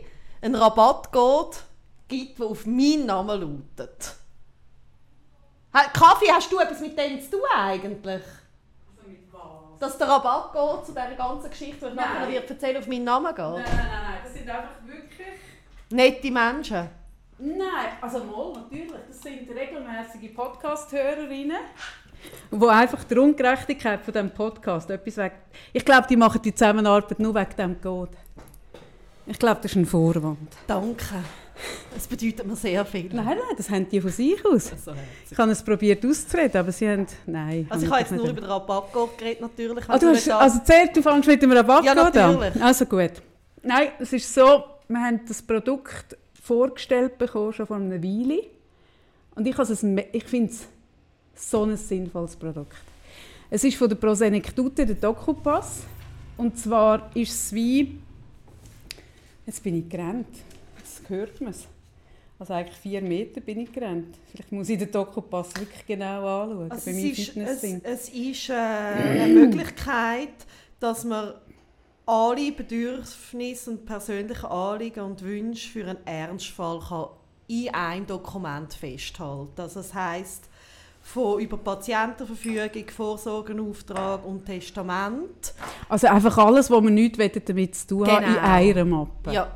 [0.42, 1.56] einen Rabattcode
[2.08, 4.14] gibt, der auf meinen Namen lautet.
[5.72, 8.22] Ha- Kaffee, hast du etwas mit dem zu tun eigentlich?
[9.78, 12.30] Dass der Rabattcode zu dieser ganzen Geschichte, die ich nachher Nein.
[12.30, 13.38] dir erzähle, auf meinen Namen geht?
[13.38, 15.28] Nein, nein, nein, das sind einfach wirklich...
[15.90, 16.88] Nette Menschen.
[17.38, 18.92] Nein, also mal, natürlich.
[19.08, 21.56] Das sind regelmäßige Podcast-Hörerinnen,
[22.52, 25.32] die einfach der Ungerechtigkeit von diesem Podcast etwas weg...
[25.72, 28.16] Ich glaube, die machen die Zusammenarbeit nur wegen dem Code.
[29.26, 30.52] Ich glaube, das ist ein Vorwand.
[30.66, 31.04] Danke.
[31.94, 33.08] Das bedeutet mir sehr viel.
[33.12, 34.64] Nein, nein, das haben die von sich aus.
[34.64, 35.30] So herzig.
[35.30, 37.06] Ich habe es probiert auszureden, aber sie haben...
[37.26, 37.66] Nein.
[37.68, 39.84] Also ich habe jetzt nur über den Rabattcode geredet, natürlich.
[39.88, 42.12] Ah, du hast, also zuerst, du fängst mit dem Rabatt Ja, an.
[42.12, 42.62] natürlich.
[42.62, 43.12] Also gut.
[43.62, 48.42] Nein, es ist so, wir haben das Produkt vorgestellt bekommen, schon vor einer Weile.
[49.36, 49.74] Und ich, also
[50.12, 50.66] ich finde es
[51.36, 52.76] so ein sinnvolles Produkt.
[53.50, 55.82] Es ist von der Prosenektute, der Docupass.
[56.36, 58.00] Und zwar ist es wie...
[59.46, 60.28] Jetzt bin ich gerannt.
[60.78, 61.66] Jetzt hört man es.
[62.38, 64.16] Also eigentlich vier Meter bin ich gerannt.
[64.30, 69.32] Vielleicht muss ich den Dokopass wirklich genau anschauen also es, es, es ist äh, eine
[69.32, 70.34] Möglichkeit,
[70.80, 71.34] dass man
[72.04, 77.06] alle Bedürfnisse und persönlichen Anliegen und Wünsche für einen Ernstfall kann
[77.46, 79.60] in einem Dokument festhalten.
[79.60, 80.48] Also das heißt
[81.02, 85.52] von über Patientenverfügung, Vorsorgeauftrag und Testament.
[85.88, 88.16] Also einfach alles, was man nichts damit zu tun genau.
[88.16, 89.32] hat, in einer Mappe.
[89.32, 89.48] Ja.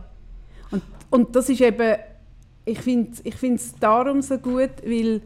[0.70, 1.96] Und, und das ist eben
[2.66, 5.22] ich finde es darum so gut, weil,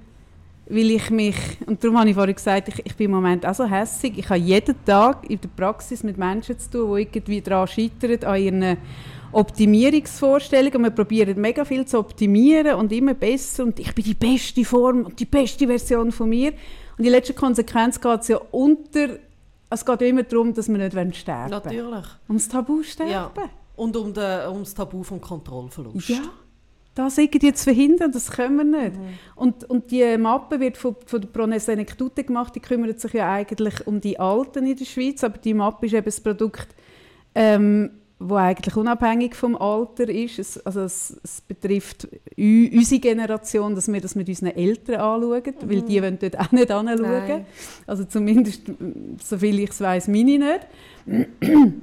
[0.69, 3.55] weil ich mich, und darum habe ich vorhin gesagt, ich, ich bin im Moment auch
[3.55, 4.19] so hässig.
[4.19, 8.23] Ich habe jeden Tag in der Praxis mit Menschen zu tun, die irgendwie daran scheitern,
[8.25, 8.77] an ihren
[9.33, 10.83] Optimierungsvorstellungen.
[10.83, 15.05] Wir probieren mega viel zu optimieren und immer besser und ich bin die beste Form
[15.05, 16.53] und die beste Version von mir.
[16.99, 19.17] Und in letzter Konsequenz geht es ja unter,
[19.71, 21.63] es geht immer darum, dass wir nicht sterben wollen.
[21.65, 22.07] Natürlich.
[22.29, 23.11] Um das Tabu sterben.
[23.11, 23.33] Ja.
[23.77, 26.09] Und um, de, um das Tabu vom Kontrollverlust.
[26.09, 26.23] Ja
[26.95, 28.97] das irgendwie zu verhindern, das können wir nicht.
[28.97, 29.19] Mhm.
[29.37, 33.87] Und, und die Mappe wird von, von der Pronesenektute gemacht, die kümmert sich ja eigentlich
[33.87, 36.69] um die Alten in der Schweiz, aber die Mappe ist eben das Produkt,
[37.35, 37.91] ähm,
[38.23, 40.39] wo eigentlich unabhängig vom Alter ist.
[40.39, 42.07] Es, also es, es betrifft
[42.37, 45.71] unsere Generation, dass wir das mit unseren Eltern anschauen, mhm.
[45.71, 47.47] weil die wollen dort auch nicht anschauen.
[47.87, 48.63] Also zumindest,
[49.25, 51.77] soviel ich es weiß, meine nicht.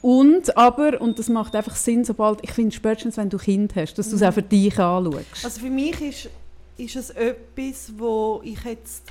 [0.00, 3.94] Und aber, und das macht einfach Sinn, sobald, ich finde spätestens, wenn du Kind hast,
[3.94, 5.44] dass du es auch für dich anschaust.
[5.44, 6.30] Also für mich ist,
[6.78, 9.04] ist es etwas, wo ich jetzt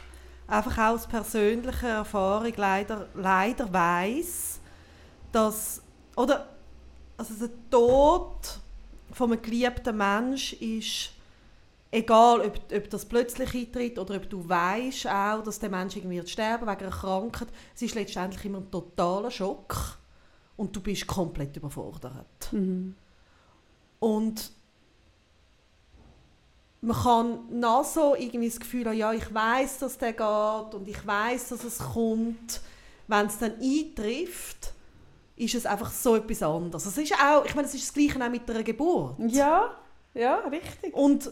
[0.47, 4.59] einfach aus persönlicher Erfahrung leider, leider weiss,
[5.31, 5.80] dass,
[6.15, 6.49] oder,
[7.17, 8.59] also der Tod
[9.11, 11.11] von einem geliebten Mensch ist,
[11.91, 16.25] egal ob, ob das plötzlich eintritt oder ob du weißt auch, dass der Mensch irgendwie
[16.27, 19.97] sterben wegen einer Krankheit, es ist letztendlich immer ein totaler Schock
[20.57, 22.51] und du bist komplett überfordert.
[22.51, 22.95] Mhm.
[23.99, 24.51] Und
[26.81, 30.87] man kann noch so irgendwie das Gefühl haben, ja, ich weiß, dass der geht und
[30.87, 32.61] ich weiß, dass es kommt.
[33.07, 34.73] Wenn es dann eintrifft,
[35.35, 36.85] ist es einfach so etwas anderes.
[36.85, 39.15] Es ist auch, ich meine, es ist das Gleiche auch mit einer Geburt.
[39.27, 39.71] Ja,
[40.13, 40.93] ja, richtig.
[40.93, 41.31] Und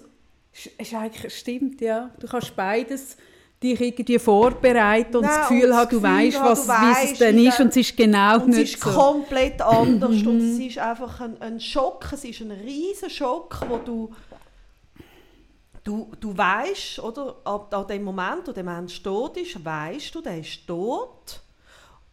[0.77, 2.11] es eigentlich stimmt, ja.
[2.19, 3.17] Du kannst beides
[3.61, 7.19] dich irgendwie vorbereiten und Nein, das Gefühl haben, du weißt, was, du weißt, wie es
[7.19, 8.89] dann ist und es ist genau und nicht es ist so.
[8.89, 13.77] komplett anders und es ist einfach ein, ein Schock, es ist ein riesen Schock, wo
[13.79, 14.11] du
[15.83, 20.21] du, du weißt, oder, ab, an dem Moment, wo der Mensch tot ist, weißt du,
[20.21, 21.41] der ist tot.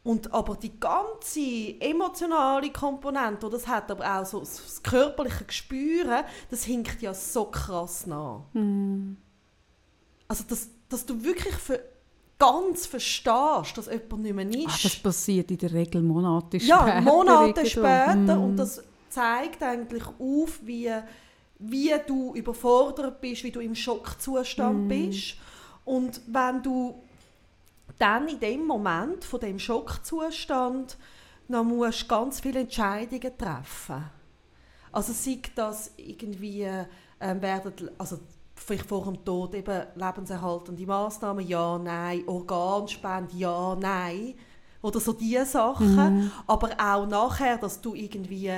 [0.07, 6.63] Und aber die ganze emotionale Komponente, das hat aber auch so das körperliche Gespüren, das
[6.63, 8.43] hinkt ja so krass nach.
[8.53, 9.15] Mm.
[10.29, 11.81] Also das, dass du wirklich für
[12.39, 14.67] ganz verstehst, dass jemand nicht mehr ist.
[14.69, 16.87] Ach, das passiert in der Regel Monate später.
[16.87, 18.37] Ja, Monate später.
[18.37, 18.45] Mm.
[18.45, 20.89] Und das zeigt eigentlich auf, wie,
[21.59, 24.89] wie du überfordert bist, wie du im Schockzustand mm.
[24.89, 25.35] bist.
[25.85, 27.03] Und wenn du
[27.99, 30.97] dann in dem Moment von dem Schockzustand
[31.49, 34.05] noch musst ganz viele Entscheidungen treffen.
[34.93, 36.69] Also sei das irgendwie
[37.21, 38.19] ähm, werden, also
[38.55, 44.35] vielleicht vor dem Tod eben lebenserhaltende Massnahmen, ja, nein, Organspende, ja, nein.
[44.83, 45.97] Oder so diese Sachen.
[45.97, 46.31] Mhm.
[46.47, 48.53] Aber auch nachher, dass du irgendwie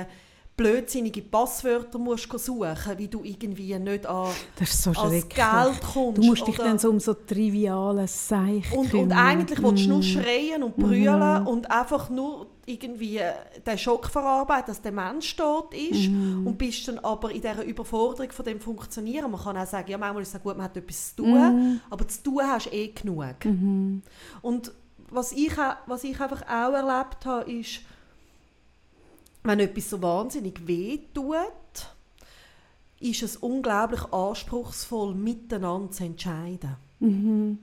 [0.59, 4.27] blödsinnige Passwörter musst suchen wie du irgendwie nicht an
[4.59, 6.17] das so als Geld kommst.
[6.17, 9.63] Du musst dich dann so um so triviale Sachen und, und eigentlich mm.
[9.63, 10.03] willst du nur mhm.
[10.03, 11.47] schreien und brüllen mm.
[11.47, 13.21] und einfach nur irgendwie
[13.65, 16.45] den Schock verarbeiten, dass der Mensch tot ist mm.
[16.45, 19.31] und bist dann aber in dieser Überforderung von dem Funktionieren.
[19.31, 21.81] Man kann auch sagen, ja, manchmal ist es gut, man hat etwas zu tun, mm.
[21.89, 23.35] aber zu tun hast du eh genug.
[23.43, 24.01] -hmm.
[24.41, 24.73] Und
[25.09, 25.53] was ich,
[25.85, 27.79] was ich einfach auch erlebt habe, ist,
[29.43, 31.35] wenn etwas so wahnsinnig weh tut,
[32.99, 36.75] ist es unglaublich anspruchsvoll, miteinander zu entscheiden.
[36.99, 37.59] Mhm.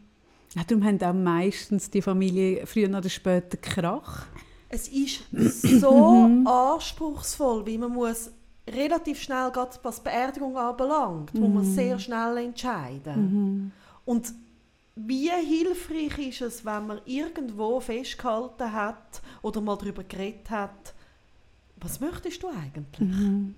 [0.54, 4.26] Ja, darum haben auch meistens die Familie früher oder später Krach.
[4.68, 5.24] Es ist
[5.80, 6.46] so mhm.
[6.46, 8.30] anspruchsvoll, wie man muss
[8.68, 9.52] relativ schnell,
[9.82, 11.40] was Beerdigung anbelangt, mhm.
[11.40, 13.20] muss man sehr schnell entscheiden.
[13.22, 13.72] Mhm.
[14.04, 14.32] Und
[14.96, 20.94] wie hilfreich ist es, wenn man irgendwo festgehalten hat oder mal darüber geredet hat,
[21.80, 23.08] was möchtest du eigentlich?
[23.10, 23.54] Mhm.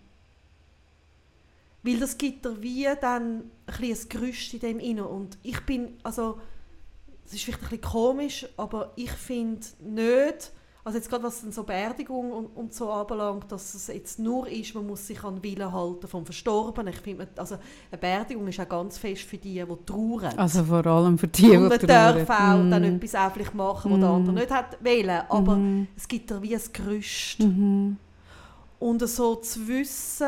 [1.83, 5.91] Weil das gibt dir wie dann ein, ein Gerüst in dem inne und ich bin,
[6.03, 6.39] also,
[7.25, 10.51] es ist vielleicht ein bisschen komisch, aber ich finde nicht,
[10.85, 14.49] Also jetzt gerade was dann so Beerdigung und, und so anbelangt, dass es jetzt nur
[14.49, 16.95] ist, man muss sich an den Willen halten vom Verstorbenen.
[16.95, 17.57] Ich finde, also
[17.91, 20.33] eine Beerdigung ist auch ganz fest für die, die trauern.
[20.39, 22.27] Also vor allem für die, die und man trauern.
[22.27, 22.71] darf auch Mm.
[22.71, 25.23] dann etwas auch vielleicht machen, was der andere nicht hat wollen.
[25.29, 25.89] Aber Mhm.
[25.95, 27.41] es gibt da wie ein Gerüst.
[27.41, 27.99] Mhm.
[28.79, 30.27] Und so zu wissen,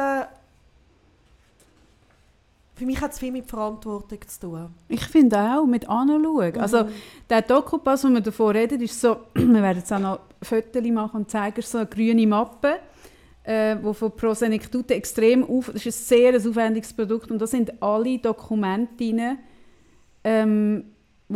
[2.74, 4.74] für mich hat es viel mit Verantwortung zu tun.
[4.88, 6.56] Ich finde auch, mit anschauen.
[6.58, 6.88] Also, Mhm.
[7.28, 11.20] der Dokupass, wo wir davon reden, ist so, wir werden jetzt auch noch Fotos machen
[11.20, 12.76] und zeigen, so eine grüne Mappe,
[13.44, 17.46] äh, die von Pro Senectute extrem auf, das ist ein sehr aufwendiges Produkt und da
[17.46, 19.38] sind alle Dokumente drin,
[20.24, 20.84] ähm,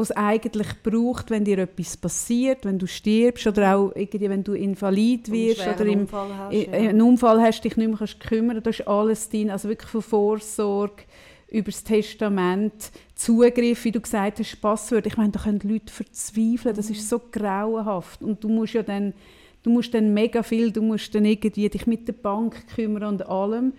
[0.02, 4.54] es eigentlich braucht, wenn dir etwas passiert, wenn du stirbst oder auch irgendwie, wenn du
[4.54, 6.72] invalid wirst oder einen im, Unfall hast, ja.
[6.72, 10.02] einen Unfall hast, dich nicht mehr kannst kümmern da ist alles drin, also wirklich von
[10.02, 11.04] Vorsorge
[11.48, 15.06] über das Testament, Zugriff, wie du gesagt hast, Passwörter.
[15.06, 19.14] Ich meine, da können Leute verzweifeln, das ist so grauenhaft und du musst ja dann,
[19.62, 23.26] du musst dann mega viel, du musst dann irgendwie dich mit der Bank kümmern und
[23.28, 23.72] allem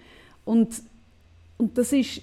[0.45, 0.82] und,
[1.57, 2.22] und das ist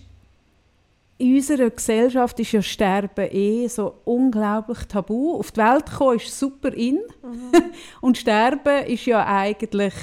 [1.23, 5.37] in unserer Gesellschaft ist ja Sterben eh so unglaublich tabu.
[5.37, 6.99] Auf die Welt kommen ist super in.
[8.01, 9.95] Und Sterben ist ja eigentlich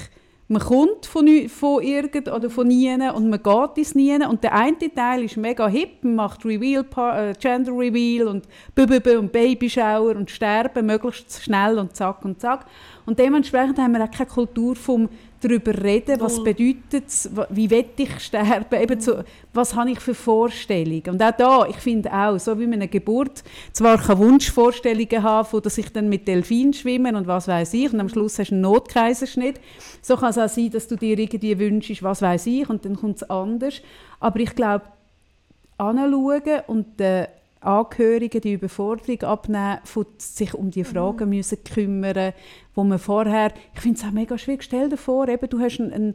[0.50, 4.52] man kommt von, von irgend oder von nie und man geht ins nie und der
[4.52, 10.28] eine Teil ist mega hip, man macht Reveal, äh, Gender Reveal und und Babyshower und
[10.28, 12.66] sterben möglichst schnell und zack und zack.
[13.06, 15.08] Und dementsprechend haben wir auch keine Kultur vom
[15.40, 19.22] darüber reden, was bedeutet es, wie will ich sterben, eben so,
[19.52, 21.10] was habe ich für Vorstellungen.
[21.10, 25.48] Und auch da, ich finde auch, so wie man eine Geburt zwar kann Wunschvorstellungen haben,
[25.48, 28.50] von dass ich dann mit Delfinen schwimme und was weiß ich, und am Schluss hast
[28.50, 29.60] du einen Notkaiserschnitt,
[30.02, 32.96] so kann es auch sein, dass du dir irgendwie wünschst, was weiß ich, und dann
[32.96, 33.80] kommt es anders.
[34.20, 34.84] Aber ich glaube,
[35.78, 37.26] anschauen und den
[37.60, 42.32] Angehörigen die Überforderung abnehmen, von sich um die Fragen müssen kümmern,
[42.74, 45.78] wo man vorher, ich finde es auch mega schwierig, stell dir vor, eben, du hast
[45.78, 46.14] einen, einen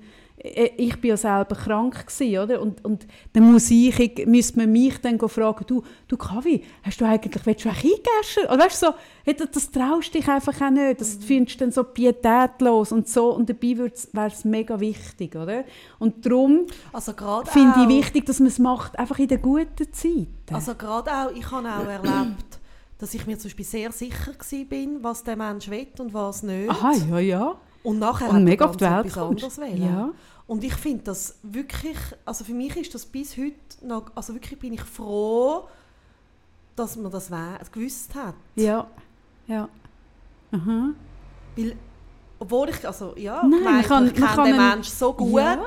[0.77, 2.61] ich bin ja selber krank gewesen, oder?
[2.61, 7.01] Und, und dann muss ich, ich müsste man mich dann fragen, du, du Kavi, hast
[7.01, 8.43] du eigentlich, willst du eigentlich eingegessen?
[8.45, 8.93] Oder weißt du, so,
[9.23, 13.07] hey, das, das traust dich einfach auch nicht, das findest du dann so pietätlos und
[13.09, 15.63] so, und dabei wäre es mega wichtig, oder?
[15.99, 17.13] Und darum Also
[17.45, 20.27] finde auch- ich wichtig, dass man es macht, einfach in der guten Zeit.
[20.51, 22.59] Also gerade auch, ich habe auch erlebt,
[22.97, 26.43] dass ich mir zum Beispiel sehr sicher war, bin, was der Mensch will und was
[26.43, 26.69] nicht.
[26.69, 27.55] Aha, ja, ja.
[27.85, 29.81] Und nachher Und hat mega auf die Welt etwas anderes wollen.
[29.83, 30.09] Ja.
[30.47, 34.59] Und ich finde das wirklich, also für mich ist das bis heute noch, also wirklich
[34.59, 35.67] bin ich froh,
[36.75, 37.31] dass man das
[37.71, 38.35] gewusst hat.
[38.55, 38.85] Ja,
[39.47, 39.67] ja.
[40.51, 40.89] Aha.
[41.55, 41.75] Weil,
[42.39, 45.39] obwohl ich, also ja, Nein, gemeint, kann- ich kenne kann den einen- Menschen so gut,
[45.39, 45.57] Ja.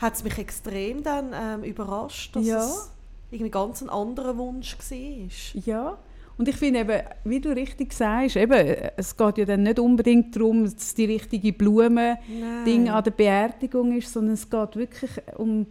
[0.00, 2.58] hat es mich extrem dann ähm, überrascht, dass Ja.
[2.64, 2.90] es
[3.30, 5.60] irgendwie ganz ein anderer Wunsch war.
[5.64, 5.98] Ja.
[6.40, 8.66] Und ich finde eben, wie du richtig sagst, eben,
[8.96, 12.16] es geht ja dann nicht unbedingt darum, dass es die richtige Blume
[12.64, 15.66] Ding an der Beerdigung ist, sondern es geht wirklich um,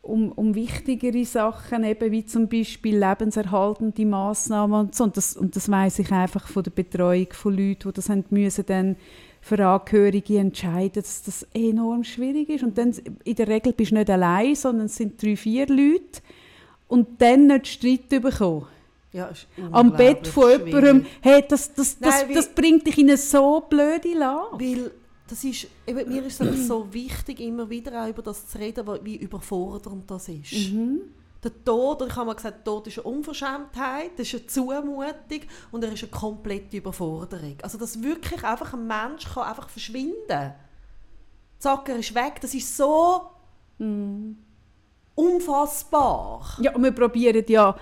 [0.00, 5.02] um, um wichtigere Sachen, eben wie zum Beispiel lebenserhaltende Massnahmen und so.
[5.02, 8.24] Und das, und das weiss ich einfach von der Betreuung von Leuten, die das haben
[8.30, 8.94] müssen, dann
[9.40, 12.62] für Angehörige entscheiden, dass das enorm schwierig ist.
[12.62, 12.94] Und dann,
[13.24, 16.22] in der Regel bist du nicht allein, sondern es sind drei, vier Leute.
[16.86, 18.66] Und dann nicht Streit bekommen.
[19.14, 19.30] Ja,
[19.70, 23.60] Am Bett von jemandem, hey, das, das, das, Nein, das bringt dich in eine so
[23.60, 24.58] blöde Lage.
[24.58, 24.90] Weil
[25.28, 28.84] das ist, eben, mir ist es so wichtig, immer wieder auch über das zu reden,
[29.04, 30.72] wie überfordernd das ist.
[30.72, 31.02] Mhm.
[31.44, 35.40] Der Tod, ich habe mal gesagt, Tod ist eine Unverschämtheit, das ist eine Zumutung
[35.70, 37.56] und er ist eine komplette Überforderung.
[37.62, 40.54] Also dass wirklich einfach ein Mensch kann einfach verschwinden
[41.60, 42.40] Zack, er ist weg.
[42.40, 43.22] Das ist so
[43.78, 44.36] Mhm.
[45.14, 46.56] unfassbar.
[46.60, 47.76] Ja, und wir probieren ja,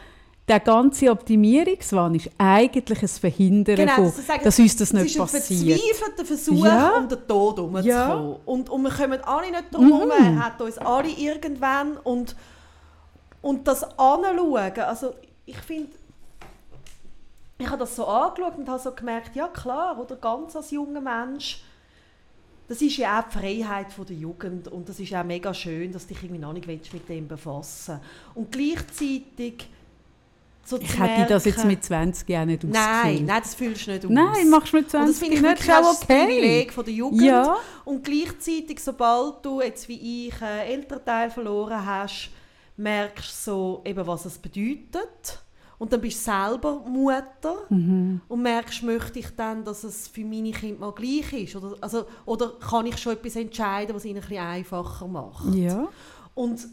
[0.48, 4.88] der ganze Optimierungswahn ist eigentlich ein Verhindern Genau, von, dass sie sagen, dass uns das
[4.88, 5.80] Es nicht ist ein passiert.
[5.80, 6.96] verzweifelter Versuch, Ja.
[6.96, 7.84] um den Tod herumzukommen.
[7.84, 8.36] Ja.
[8.44, 10.06] Und, und wir kommen alle nicht drum herum.
[10.08, 10.36] Mhm.
[10.38, 11.96] Er hat uns alle irgendwann.
[11.98, 12.34] Und,
[13.40, 15.14] und das anschauen, also
[15.46, 15.90] ich finde,
[17.58, 21.00] ich habe das so angeschaut und habe so gemerkt, ja klar, oder ganz als junger
[21.00, 21.62] Mensch,
[22.66, 25.92] das ist ja auch die Freiheit von der Jugend und das ist auch mega schön,
[25.92, 28.00] dass dich irgendwie noch nicht willst mit dem befassen
[28.34, 29.66] Und gleichzeitig
[30.64, 33.26] so Ich hätte das jetzt mit 20 Jahren nicht Nein, ausgefüllt.
[33.26, 34.10] nein, das fühlst du nicht aus.
[34.10, 36.24] Nein, machst du mit Und das 20 finde ich nicht, wirklich auch auch okay.
[36.26, 37.22] Privileg von der Jugend.
[37.22, 37.56] Ja.
[37.84, 42.30] Und gleichzeitig, sobald du jetzt wie ich einen Elternteil verloren hast,
[42.76, 45.40] merkst du so, eben, was es bedeutet.
[45.78, 48.20] Und dann bist du selber Mutter Mhm.
[48.28, 51.56] und merkst, möchte ich dann, dass es für meine Kinder mal gleich ist?
[51.56, 55.52] Oder, also, oder kann ich schon etwas entscheiden, was ihnen ein bisschen einfacher macht?
[55.56, 55.88] Ja.
[56.34, 56.68] Und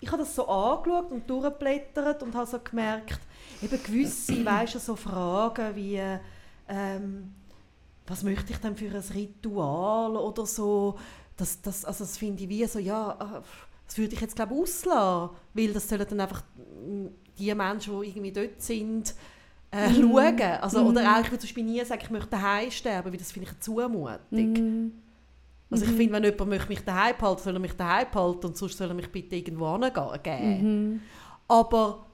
[0.00, 3.20] ich habe das so angeschaut und durchgeblättert und habe so gemerkt,
[3.64, 6.00] eben gewisse, weißt du, so Fragen wie,
[6.68, 7.32] ähm,
[8.06, 10.98] was möchte ich denn für ein Ritual oder so.
[11.36, 13.40] Das, das, also das finde ich wie so, ja, äh,
[13.86, 16.42] das würde ich jetzt glaube auslassen, weil das sollen dann einfach
[16.86, 17.06] mm,
[17.38, 19.14] die Menschen, die irgendwie dort sind,
[19.70, 19.94] äh, Mhm.
[20.12, 20.40] schauen.
[20.60, 23.32] Also, Oder auch, ich würde zum Beispiel nie sagen, ich möchte daheim sterben, weil das
[23.32, 24.52] finde ich eine Zumutung.
[24.52, 24.92] Mhm.
[25.70, 28.56] Also ich finde, wenn jemand möchte mich daheim behalten, soll er mich daheim behalten und
[28.56, 31.02] sonst soll er mich bitte irgendwo hingeben.
[31.48, 32.06] Aber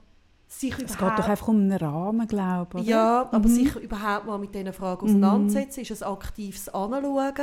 [0.53, 0.85] sich Mhm.
[0.85, 2.87] Es geht doch einfach um einen Rahmen, glaube ich.
[2.87, 3.55] ja, aber Mhm.
[3.55, 7.35] sich überhaupt mal mit diesen Fragen auseinandersetzen, ist ein aktives Anschauen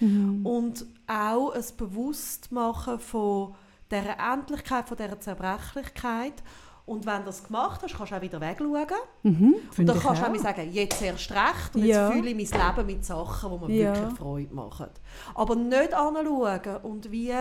[0.00, 0.46] Mhm.
[0.46, 3.54] und auch ein Bewusstmachen von
[3.90, 6.42] dieser Endlichkeit, von dieser Zerbrechlichkeit.
[6.86, 8.86] Und wenn du das gemacht hast, kannst du auch wieder wegschauen.
[9.22, 9.54] Mhm.
[9.76, 10.30] Und dann kannst du auch.
[10.34, 12.08] auch sagen, jetzt erst recht und Ja.
[12.08, 13.94] jetzt fühle ich mein Leben mit Sachen, die mir Ja.
[13.96, 14.86] wirklich Freude machen.
[15.34, 17.32] Aber nicht anschauen und wie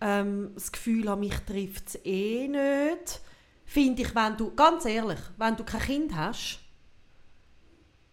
[0.00, 3.20] ähm, das Gefühl haben, mich trifft es eh nicht,
[3.64, 6.58] finde ich, wenn du, ganz ehrlich, wenn du kein Kind hast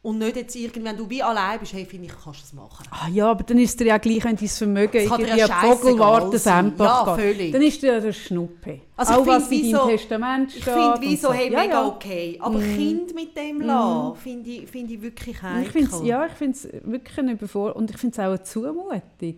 [0.03, 2.53] und nicht jetzt irgendwie, wenn du wie allein bist, hey, finde ich, kannst du das
[2.53, 2.87] machen.
[2.89, 6.39] Ah ja, aber dann ist dir ja gleich, wenn dein Vermögen irgendwie ja Vogelwarte.
[6.39, 7.51] Sempach Ja, völlig.
[7.51, 8.81] dann ist dir ja der Schnuppe.
[8.95, 10.63] Also ich Auch was finde, in wie deinem so- Testament steht.
[10.67, 11.87] Ich finde wie so, hey, Ja, mega ja.
[11.87, 12.37] okay.
[12.41, 15.63] Aber Kind mit dem lassen, finde ich, finde ich wirklich heikel.
[15.65, 18.41] Ich find's, ja, ich finde es wirklich eine Überfor und ich finde es auch eine
[18.43, 19.35] Zumutung.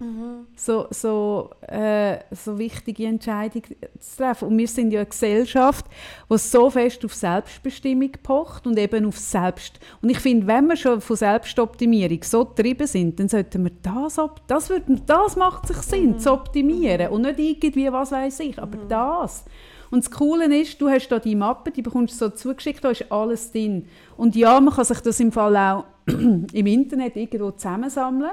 [0.00, 0.46] Mhm.
[0.56, 4.48] So, so, äh, so wichtige Entscheidungen zu treffen.
[4.48, 5.86] Und wir sind ja eine Gesellschaft,
[6.30, 9.78] die so fest auf Selbstbestimmung pocht und eben auf Selbst.
[10.02, 14.20] Und ich finde, wenn wir schon von Selbstoptimierung so getrieben sind, dann sollten wir das,
[14.48, 17.12] das, wird, das macht sich Sinn, zu optimieren.
[17.12, 19.44] Und nicht irgendwie, was weiß ich, aber das.
[19.90, 22.90] Und das Coole ist, du hast da die Mappe, die bekommst du so zugeschickt, da
[22.90, 23.86] ist alles drin.
[24.16, 28.32] Und ja, man kann sich das im Fall auch im Internet irgendwo zusammensammeln.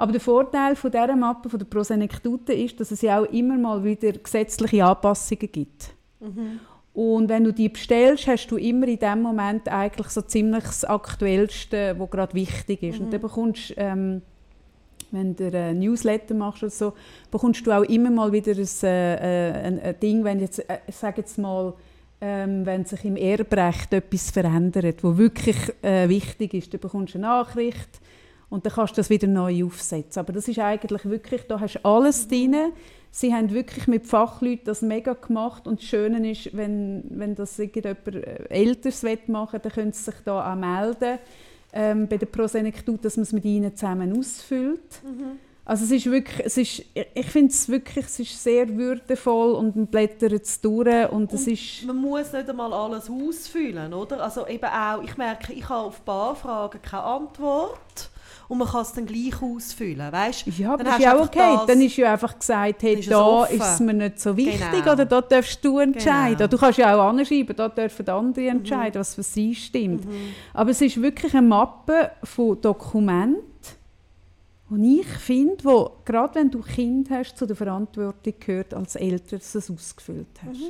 [0.00, 3.58] Aber der Vorteil von dieser Mappe, von der Prosenektute, ist, dass es ja auch immer
[3.58, 5.92] mal wieder gesetzliche Anpassungen gibt.
[6.94, 10.86] Und wenn du die bestellst, hast du immer in dem Moment eigentlich so ziemlich das
[10.86, 12.98] Aktuellste, was gerade wichtig ist.
[12.98, 14.22] Und dann bekommst ähm,
[15.10, 16.94] wenn du einen Newsletter machst oder so,
[17.30, 21.20] bekommst du auch immer mal wieder ein, äh, ein, ein Ding, wenn jetzt, äh, sage
[21.20, 21.74] jetzt mal,
[22.22, 27.18] ähm, wenn sich im Erbrecht etwas verändert, wo wirklich äh, wichtig ist, dann bekommst du
[27.18, 27.99] eine Nachricht
[28.50, 30.20] und dann kannst du das wieder neu aufsetzen.
[30.20, 32.56] Aber das ist eigentlich wirklich, da hast du alles drin.
[33.12, 37.58] Sie haben wirklich mit Fachleuten das mega gemacht und das Schöne ist, wenn, wenn das
[37.58, 41.18] irgendjemand äh, Älteres machen will, dann können sie sich da auch melden
[41.72, 45.00] ähm, bei der Prosenektut, dass man es mit ihnen zusammen ausfüllt.
[45.64, 49.52] Also es ist wirklich, es ist, ich- ich finde es wirklich, es ist sehr würdevoll
[49.54, 51.84] und man blättert es durch und es ist...
[51.86, 54.20] Man muss nicht einmal alles ausfüllen, oder?
[54.22, 58.10] Also eben auch, ich merke, ich habe auf ein paar Fragen keine Antwort
[58.50, 60.46] und man kann es dann gleich ausfüllen, weißt?
[60.58, 61.38] Ja, aber Dann ist ja du okay.
[61.56, 63.56] das- Dann ist ja einfach gesagt, hey, ist es da offen.
[63.56, 64.92] ist es mir nicht so wichtig Genau.
[64.92, 66.36] oder da darfst du entscheiden.
[66.36, 66.48] Genau.
[66.50, 70.04] Du kannst ja auch anschreiben, da dürfen andere entscheiden, was für sie stimmt.
[70.52, 73.44] Aber es ist wirklich eine Mappe von Dokumenten,
[74.68, 79.40] und ich finde, wo, gerade wenn du Kind hast, zu der Verantwortung gehört, als Eltern,
[79.40, 80.60] dass du es ausgefüllt hast.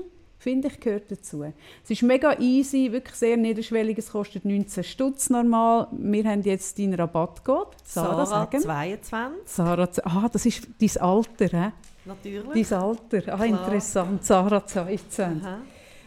[0.41, 1.45] Finde ich, gehört dazu.
[1.84, 3.99] Es ist mega easy, wirklich sehr niederschwellig.
[3.99, 5.86] Es kostet 19 Stutz normal.
[5.93, 7.76] Wir haben jetzt deinen Rabattcode.
[7.84, 8.61] Sarah, Sarah, sagen.
[8.62, 11.72] 22, Sarah, ah, das ist dein Alter, hä?
[12.07, 12.68] natürlich.
[12.68, 13.38] Dein Alter.
[13.38, 14.24] Ah, interessant.
[14.24, 15.45] Sarah 22.
[15.45, 15.59] Aha.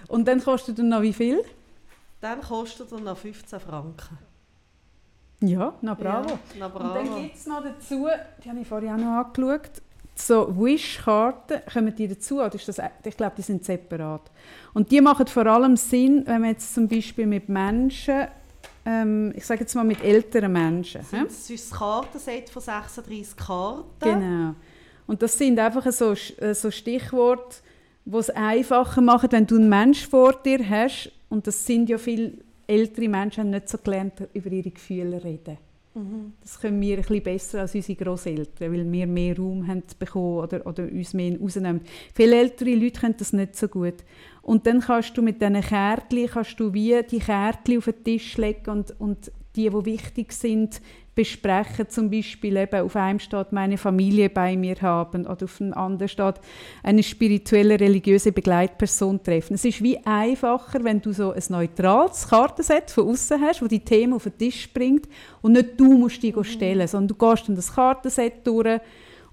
[0.07, 1.43] Und dann kostet er noch wie viel?
[2.19, 4.17] Dann kostet er noch 15 Franken.
[5.41, 6.29] Ja, na bravo.
[6.29, 7.21] Ja, na Und dann bravo.
[7.21, 8.07] gibt es noch dazu,
[8.43, 9.81] die habe ich vorhin auch noch angeschaut,
[10.15, 12.39] so Wish-Karten, kommen die dazu?
[12.39, 14.31] Oder ist das, ich glaube, die sind separat.
[14.73, 18.27] Und die machen vor allem Sinn, wenn man jetzt zum Beispiel mit Menschen,
[18.85, 21.01] ähm, ich sage jetzt mal mit älteren Menschen?
[21.11, 23.85] Das ist das Kartenset von 36 Karten.
[23.99, 24.55] Genau.
[25.07, 27.57] Und das sind einfach so, äh, so Stichworte,
[28.05, 31.11] die es einfacher machen, wenn du einen Menschen vor dir hast.
[31.29, 32.33] Und das sind ja viele
[32.67, 35.57] ältere Menschen, haben nicht so gelernt, über ihre Gefühle zu
[35.95, 36.33] reden.
[36.41, 40.37] Das können wir ein bisschen besser als unsere Grosseltern, weil wir mehr Raum haben bekommen
[40.39, 41.81] oder, oder uns mehr rausnehmen.
[42.13, 44.03] Viele ältere Leute können das nicht so gut.
[44.41, 48.37] Und dann kannst du mit diesen Kärtchen, kannst du wie die Kärtchen auf den Tisch
[48.37, 50.81] legen und, und die, die wichtig sind,
[51.15, 51.89] besprechen.
[51.89, 56.07] Zum Beispiel eben auf einem steht meine Familie bei mir haben oder auf einem anderen
[56.07, 56.35] steht
[56.81, 59.53] eine spirituelle, religiöse Begleitperson treffen.
[59.53, 63.83] Es ist wie einfacher, wenn du so ein neutrales Kartenset von außen hast, wo die
[63.83, 65.07] Themen auf den Tisch bringt
[65.41, 68.79] und nicht du musst die stellen, sondern du gehst dann das Kartenset durch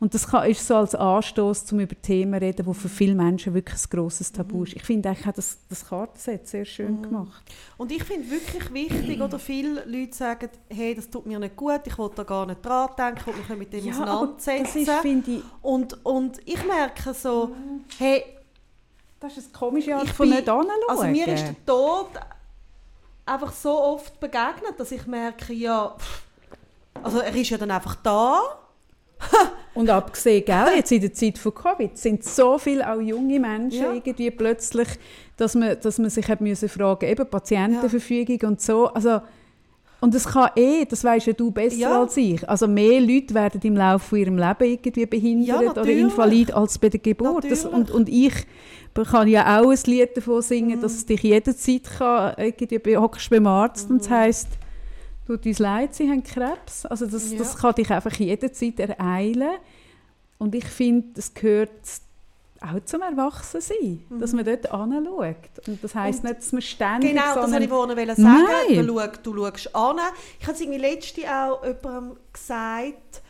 [0.00, 3.14] und das kann, ist so als Anstoß, um über Themen zu reden, die für viele
[3.14, 4.72] Menschen wirklich ein grosses Tabu ist.
[4.74, 7.42] Ich finde eigentlich, hat das, das Kartenset sehr schön gemacht.
[7.76, 11.82] Und ich finde wirklich wichtig, oder viele Leute sagen, hey, das tut mir nicht gut,
[11.84, 14.78] ich will da gar nicht dran denken, ich will mich mit dem das auseinandersetzen.
[14.78, 17.54] ist, finde ich, und, und ich merke so,
[17.98, 18.24] hey,
[19.20, 20.70] das ist eine komische Art Ich von bin- nicht anschauen.
[20.88, 22.08] also mir ist der Tod
[23.26, 25.94] einfach so oft begegnet, dass ich merke, ja,
[27.02, 28.40] also er ist ja dann einfach da.
[29.80, 33.82] Und abgesehen, gell, jetzt in der Zeit von Covid sind so viele auch junge Menschen
[33.82, 33.92] Ja.
[33.92, 34.88] irgendwie plötzlich,
[35.36, 38.88] dass man, dass man sich hat müssen fragen, eben Patientenverfügung und so.
[38.88, 39.20] Also,
[40.02, 42.00] und das kann eh, das weisst ja du besser Ja.
[42.00, 42.48] als ich.
[42.48, 46.78] Also mehr Leute werden im Laufe von ihrem Leben irgendwie behindert Ja, oder invalid als
[46.78, 47.50] bei der Geburt.
[47.50, 48.32] Das, und, und ich
[49.10, 50.82] kann ja auch ein Lied davon singen, Mhm.
[50.82, 54.14] dass es dich jederzeit kann, irgendwie hockst beim Arzt und es Mhm.
[54.14, 54.48] heisst,
[55.36, 56.86] tut uns leid, sie haben Krebs.
[56.86, 57.38] Also das, Ja.
[57.38, 59.58] das kann dich einfach jederzeit ereilen.
[60.38, 61.70] Und ich finde, das gehört
[62.62, 65.36] auch zum Erwachsensein, dass man dort anschaut.
[65.66, 66.28] Und das heisst Mhm.
[66.30, 68.22] Nicht, dass man ständig Genau, das wollte ich vorhin sagen.
[68.68, 68.86] Nein.
[68.86, 69.96] Du, schau, du schaust an.
[70.40, 73.22] Ich habe es irgendwie letzte auch jemandem gesagt,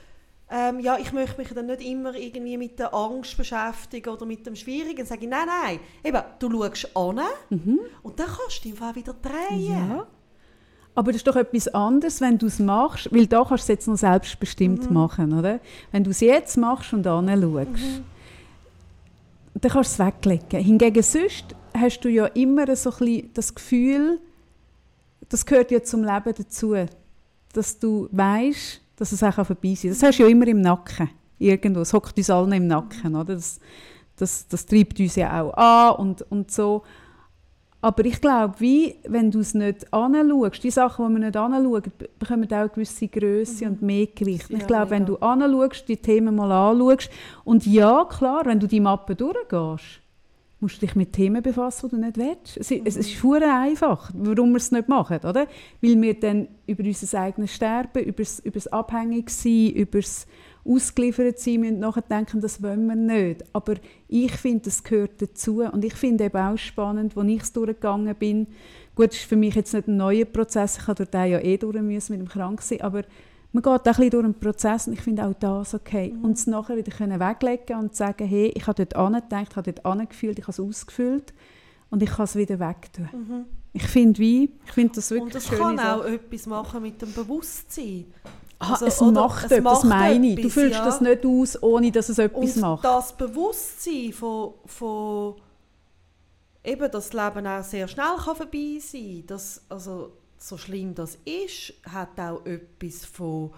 [0.52, 4.44] ähm, ja, ich möchte mich dann nicht immer irgendwie mit der Angst beschäftigen oder mit
[4.46, 4.96] dem Schwierigen.
[4.96, 7.20] Dann sage ich, nein, nein, eben, du schaust an
[8.02, 9.60] und dann kannst du einfach wieder drehen.
[9.60, 9.90] Mhm.
[9.90, 10.06] Ja.
[11.00, 13.68] Aber das ist doch etwas anderes, wenn du es machst, weil da kannst du es
[13.68, 14.94] jetzt noch selbstbestimmt Mhm.
[14.94, 15.58] machen, oder?
[15.92, 18.04] Wenn du es jetzt machst und anschaust, Mhm.
[19.54, 20.60] dann kannst du es weglegen.
[20.62, 24.20] Hingegen sonst hast du ja immer so ein das Gefühl,
[25.30, 26.74] das gehört ja zum Leben dazu,
[27.54, 29.90] dass du weißt, dass es auch vorbei sein kann.
[29.92, 31.80] Das hast du ja immer im Nacken, irgendwo.
[31.80, 33.34] Es hockt uns allen im Nacken, oder?
[33.36, 33.58] Das,
[34.16, 36.82] das, das treibt uns ja auch an und, und so.
[37.82, 41.84] Aber ich glaube, wie, wenn du es nicht anschaust, die Sachen, die man nicht anschaut,
[41.98, 44.50] be- bekommen auch eine gewisse Größe und mehr Gewicht.
[44.50, 47.08] Ja, ich glaube, wenn du anschaust, die Themen mal anschaust,
[47.44, 50.00] und ja, klar, wenn du die Mappe durchgehst,
[50.62, 52.58] musst du dich mit Themen befassen, die du nicht willst.
[52.58, 55.46] Es, ist- es ist verdammt einfach, warum wir es nicht machen, oder?
[55.80, 60.26] Weil wir dann über unser eigenes Sterben, über das, über das Abhängigsein, über das
[60.64, 63.44] Ausgeliefertsein müssen nachdenken, das wollen wir nicht.
[63.52, 63.74] Aber
[64.08, 65.62] ich finde, das gehört dazu.
[65.62, 68.46] Und ich finde eben auch spannend, als ich es durchgegangen bin,
[68.94, 71.40] gut, es ist für mich jetzt nicht ein neuer Prozess, ich habe durch den ja
[71.40, 73.04] eh durch müssen mit dem Kranksein, aber
[73.52, 76.14] man geht auch ein bisschen durch einen Prozess und ich finde auch das okay.
[76.22, 79.72] Und es nachher wieder können weglegen und sagen, hey, ich habe dort angedacht, ich habe
[79.72, 81.34] dort angefühlt, ich habe es ausgefüllt
[81.90, 83.08] und ich kann es wieder wegtun.
[83.72, 85.96] Ich finde wie, ich finde das wirklich Und das kann Sache.
[85.96, 88.06] auch etwas machen mit dem Bewusstsein.
[88.62, 90.40] Ah, Also, es macht es etwas, macht meine ich.
[90.42, 90.84] Du fühlst ja.
[90.84, 92.84] das nicht aus, ohne dass es etwas Und macht.
[92.84, 95.34] das Bewusstsein von, von
[96.62, 100.94] eben, dass das Leben auch sehr schnell kann vorbei sein kann, dass, also, so schlimm
[100.94, 103.50] das ist, hat auch etwas von,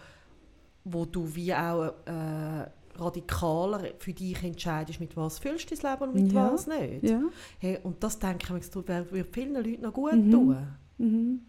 [0.84, 6.02] wo du wie auch äh, radikaler für dich entscheidest, mit was fühlst du dein Leben
[6.12, 6.52] und mit Ja.
[6.52, 7.02] was nicht.
[7.04, 7.20] Ja.
[7.58, 10.30] Hey, und das denke ich das würde vielen Leuten noch gut Mhm.
[10.30, 10.56] tun.
[10.98, 11.40] Mhm.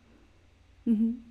[0.85, 1.23] Mhm.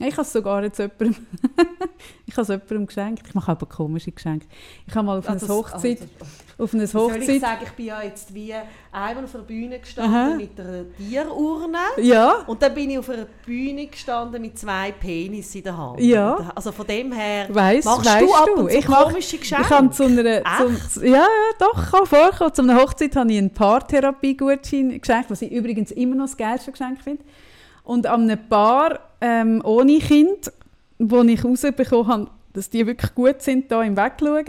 [0.00, 1.16] Ich habe es sogar jetzt jemandem,
[2.26, 3.26] ich habe es jemandem geschenkt.
[3.26, 4.46] Ich mache aber komische Geschenke.
[4.86, 7.40] Ich habe mal auf Ah, eine das- Hochzeit, also, auf eine Wie soll ich Hochzeit,
[7.40, 8.52] sagen, ich bin ja jetzt wie
[8.92, 10.34] einmal auf einer Bühne gestanden Aha.
[10.36, 15.54] mit einer Tierurne ja, und dann bin ich auf einer Bühne gestanden mit zwei Penis
[15.54, 16.00] in der Hand.
[16.00, 16.50] Ja.
[16.54, 19.64] Also von dem her weiss, machst weißt du ab und zu ich mach- komische Geschenke.
[19.64, 21.26] ich habe zu einer, zum, ja, ja,
[21.58, 22.54] doch, kann vorkommen.
[22.54, 26.70] Zu einer Hochzeit habe ich einen Paartherapie-Gutschein geschenkt, was ich übrigens immer noch das geilste
[26.72, 27.22] Geschenk finde.
[27.88, 30.52] Und an einem Paar ähm, ohne Kind,
[30.98, 34.44] wo ich herausbekommen habe, dass die wirklich gut sind, da im Wegschauen,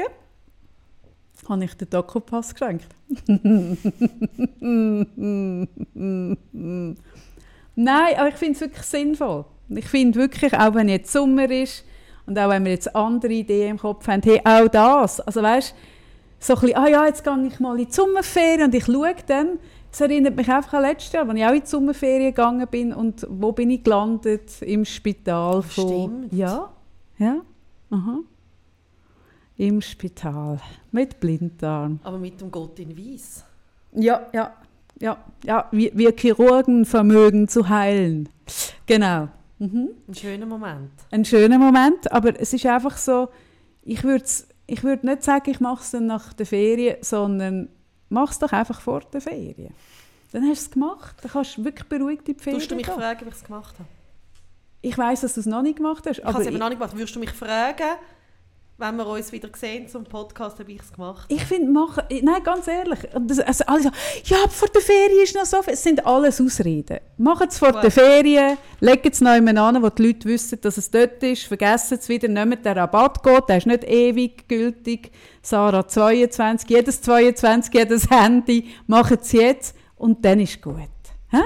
[1.47, 2.87] habe ich den Dokopass geschenkt.
[7.75, 9.45] Nein, aber ich finde es wirklich sinnvoll.
[9.69, 11.85] Ich finde wirklich, auch wenn jetzt Sommer ist
[12.25, 15.21] und auch wenn wir jetzt andere Ideen im Kopf haben, hey, auch das.
[15.21, 15.73] Also weißt
[16.39, 19.15] so ein bisschen, ah ja, jetzt gehe ich mal in die Sommerferien und ich schaue
[19.27, 19.59] dann.
[19.91, 22.93] Es erinnert mich einfach an letztes Jahr, als ich auch in die Sommerferien gegangen bin
[22.93, 24.61] und wo bin ich gelandet?
[24.61, 25.87] Im Spital von...
[25.87, 26.33] Stimmt.
[26.33, 26.69] Ja,
[27.17, 27.41] ja,
[27.89, 28.19] aha.
[29.57, 30.59] Im Spital
[30.91, 31.99] mit Blinddarm.
[32.03, 33.43] Aber mit dem Gott in Weiß.
[33.93, 34.53] Ja, ja,
[34.99, 35.67] ja, ja.
[35.71, 38.29] Wir, wir Chirurgen vermögen zu heilen.
[38.85, 39.27] Genau.
[39.57, 39.89] Mhm.
[40.07, 40.91] Ein schöner Moment.
[41.11, 43.27] Ein schöner Moment, aber es ist einfach so,
[43.83, 44.23] ich würde
[44.67, 47.69] ich würd nicht sagen, ich mache es dann nach der Ferien, sondern
[48.09, 49.73] mach es doch einfach vor der Ferien.
[50.31, 52.75] Dann hast du es gemacht, dann kannst du wirklich beruhigt in die Ferien Würdest du
[52.75, 52.95] mich gehen.
[52.95, 53.89] fragen, wie ich es gemacht habe?
[54.81, 56.79] Ich weiss, dass du es noch nicht gemacht hast, Ich habe es eben noch nicht
[56.79, 56.95] gemacht.
[56.95, 57.97] Würdest du mich fragen,
[58.79, 61.33] wenn wir uns wieder sehen zum Podcast, ob ich es gemacht habe?
[61.33, 65.35] ich finde, mach, nein, ganz ehrlich, das, also alle sagen, ja, vor der Ferien ist
[65.35, 65.73] noch so viel.
[65.73, 66.99] Es sind alles Ausreden.
[67.17, 67.83] Macht es vor Gut.
[67.83, 71.43] der Ferien, legt es noch jemand an, wo die Leute wissen, dass es dort ist,
[71.43, 75.11] vergessen es wieder, nehmt den Rabattcode, der ist nicht ewig gültig.
[75.41, 80.75] Sarah 22, jedes 22, jedes Handy, macht es jetzt und dann ist gut.
[81.31, 81.41] Hä?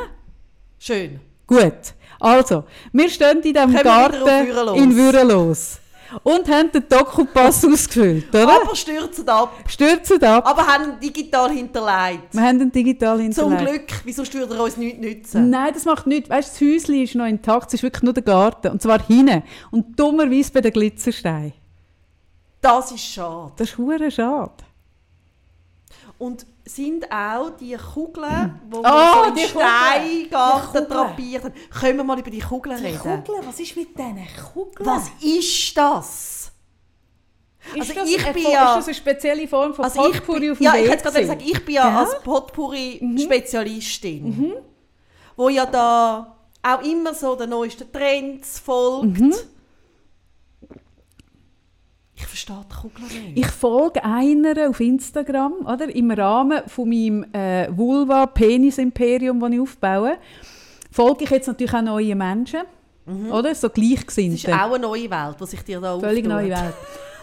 [0.77, 1.19] Schön.
[1.47, 1.93] Gut.
[2.19, 5.79] Also, wir stehen in diesem Kommen Garten in Würelos.
[6.21, 8.61] Und haben den Doku-Pass ausgefüllt, oder?
[8.61, 9.53] Aber stürzen ab.
[9.67, 10.47] Stürzen ab.
[10.47, 12.33] Aber haben ihn digital hinterlegt.
[12.33, 13.87] Wir haben den digital Zum hinterlegt.
[13.87, 14.01] Glück.
[14.03, 15.49] Wieso würde er uns nichts nützen?
[15.49, 16.29] Nein, das macht nichts.
[16.29, 18.71] Weißt du, das Häuschen ist noch intakt, es ist wirklich nur der Garten.
[18.71, 19.43] Und zwar hinten.
[19.71, 21.53] Und dummerweise bei den Glitzersteinen.
[22.61, 23.51] Das ist schade.
[23.57, 24.51] Das ist schade.
[26.17, 29.67] Und sind auch die Kugeln, die Oh, wir so in die den Kugeln.
[29.67, 30.87] Die Steingarten Kugeln.
[30.89, 31.53] drapiert haben.
[31.79, 33.23] Können wir mal über die Kugeln reden?
[33.45, 34.87] was ist mit diesen Kugeln?
[34.89, 36.39] Was ist das?
[37.75, 40.39] Ist Also das ich bin ja- Ist das eine spezielle Form von Also ich Potpourri
[40.41, 40.91] bin, auf dem ja, ich WC?
[40.91, 41.97] hätte gerade gesagt, ich bin ja Gell?
[41.97, 44.53] als Potpourri-Spezialistin,
[45.35, 49.17] wo ja da auch immer so den neuesten Trends folgt.
[52.23, 53.37] Ich verstehe die Kugeln nicht.
[53.37, 55.93] Ich folge einer auf Instagram, oder?
[55.93, 60.17] Im Rahmen von meinem äh, Vulva-Penis-Imperium, das ich aufbaue,
[60.91, 62.61] folge ich jetzt natürlich auch neue Menschen,
[63.29, 63.53] oder?
[63.53, 64.53] So das ist Gleichgesinnte.
[64.53, 66.41] auch eine neue Welt, die sich dir da Völlig auftut.
[66.41, 66.73] neue Welt.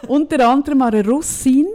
[0.06, 1.66] Unter anderem eine Russin,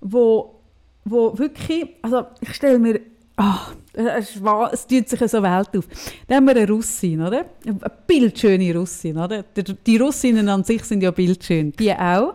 [0.00, 0.60] wo,
[1.04, 3.00] wo wirklich, also ich stelle mir,
[3.36, 3.58] ah,
[3.94, 5.86] wahr, es tut sich so Welt auf.
[6.26, 7.46] Da haben wir eine Russin, oder?
[7.66, 9.42] Eine bildschöne Russin, oder?
[9.42, 12.34] Die, Russinnen an sich sind ja bildschön, die auch.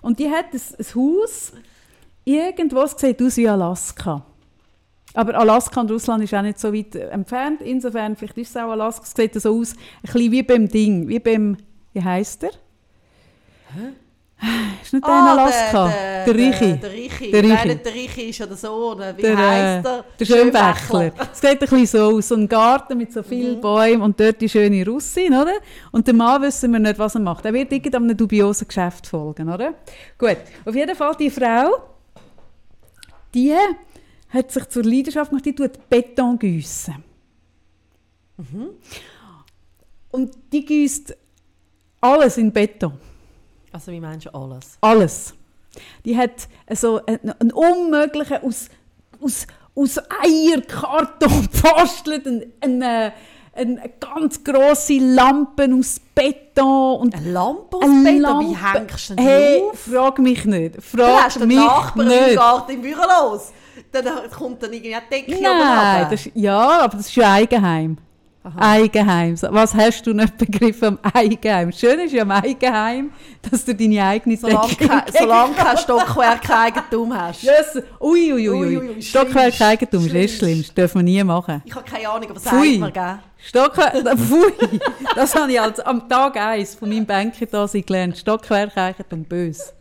[0.00, 0.60] Und die hat ein,
[0.94, 1.52] Haus,
[2.24, 4.24] irgendwo, es sieht aus wie Alaska.
[5.14, 7.60] Aber Alaska und Russland ist auch nicht so weit äh, entfernt.
[7.60, 11.08] Insofern, vielleicht ist es auch Alaska, es sieht so aus, ein bisschen wie beim Ding,
[11.08, 11.56] wie beim,
[11.92, 12.52] wie heisst der?
[14.82, 15.88] Ist nicht der in Ah, Alaska?
[15.88, 16.34] Der, Der.
[16.80, 17.30] Der Richi.
[17.30, 17.42] Der.
[17.44, 18.98] Nein, nicht der Richi ist ja der Sohn.
[19.16, 20.04] Wie Der, heisst äh, er?
[20.18, 21.12] der Schönbächler.
[21.32, 23.24] Es sieht ein bisschen so aus, so ein Garten mit so Mhm.
[23.24, 25.54] vielen Bäumen und dort die schöne Russin, oder?
[25.92, 27.44] Und der Mann wissen wir nicht, was er macht.
[27.44, 29.74] Er wird irgendeinem dubiosen Geschäft folgen, oder?
[30.18, 31.70] Gut, auf jeden Fall die Frau,
[33.34, 33.54] die
[34.30, 36.96] hat sich zur Leidenschaft gemacht, die tut Beton gießen.
[38.38, 38.68] Mhm.
[40.10, 41.16] Und die gießt
[42.00, 42.92] alles in Beton.
[43.72, 44.78] Also wie meinst du alles?
[44.80, 45.34] Alles.
[46.04, 48.68] Die hat so einen, einen unmöglichen aus,
[49.20, 53.12] aus, aus Eierkarton gebastelt, eine, eine,
[53.54, 58.20] eine ganz grosse Lampe aus Beton und Eine Lampe aus eine Beton?
[58.20, 58.46] Lampe.
[58.50, 59.78] Wie hängst du Hey, auf?
[59.78, 60.82] frag mich nicht.
[60.82, 62.36] Frag hast mich Nachbarn im nicht.
[62.36, 63.52] Garten im Büro los.
[63.90, 67.96] Dann kommt dann irgendwie eine Decke Nein, das ist, ja, aber das ist ja Eigenheim.
[68.56, 69.36] Eigenheim.
[69.36, 71.70] So, Was hast du nicht begriffen am Eigenheim?
[71.72, 73.12] Schön ist ja am Eigenheim,
[73.48, 77.42] dass du deine eigene Solange, kein, solange kein Stockwerk Eigentum hast.
[77.42, 77.82] Yes.
[78.00, 79.60] Ui, ui, ui, Ui, Stockwerk.
[79.60, 80.62] Eigentum ist eh schlimm.
[80.62, 81.62] Das dürfen wir nie machen.
[81.64, 82.78] Ich habe keine Ahnung, aber Pfui.
[82.78, 83.18] mir, gell?
[83.38, 84.80] Stockwerk, pfui.
[85.14, 88.18] Das habe ich als, am Tag 1 von meinem Banker da gelernt.
[88.18, 89.72] Stockwerk Eigentum, böse.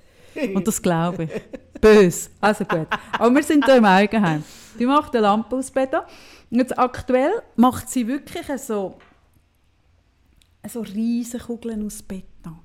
[0.54, 1.82] Und das glaube ich.
[1.82, 2.30] Böse.
[2.40, 2.88] Also gut.
[3.18, 4.44] Aber wir sind hier im Eigenheim.
[4.80, 6.02] Die macht eine Lampe aus Beton.
[6.52, 8.96] Jetzt aktuell macht sie wirklich so,
[10.68, 12.60] so riesige Kugeln aus Beton.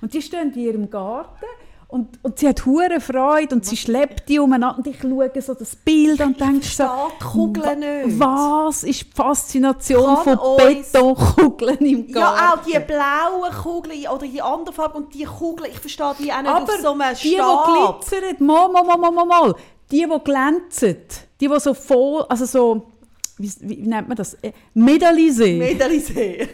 [0.00, 1.44] Und die stehen in ihrem Garten
[1.88, 5.54] und, und sie hat hure Freude und sie schleppt die umeinander und ich schaue so
[5.54, 6.84] das Bild und denke so,
[7.18, 8.20] Kugeln nicht.
[8.20, 12.38] was ist die Faszination Kann von Betonkugeln im Garten?
[12.38, 16.30] Ja, auch die blauen Kugeln oder die anderen Farben und die Kugeln, ich verstehe die
[16.30, 19.54] auch nicht Aber auf so einem die, die glitzern, mal, mal, mal, mal, mal,
[19.90, 20.98] die, die glänzen,
[21.40, 22.86] die, die so voll, also so,
[23.38, 24.34] wie, wie nennt man das?
[24.42, 25.56] Äh, Medalisé.
[25.58, 26.48] Medaillisee.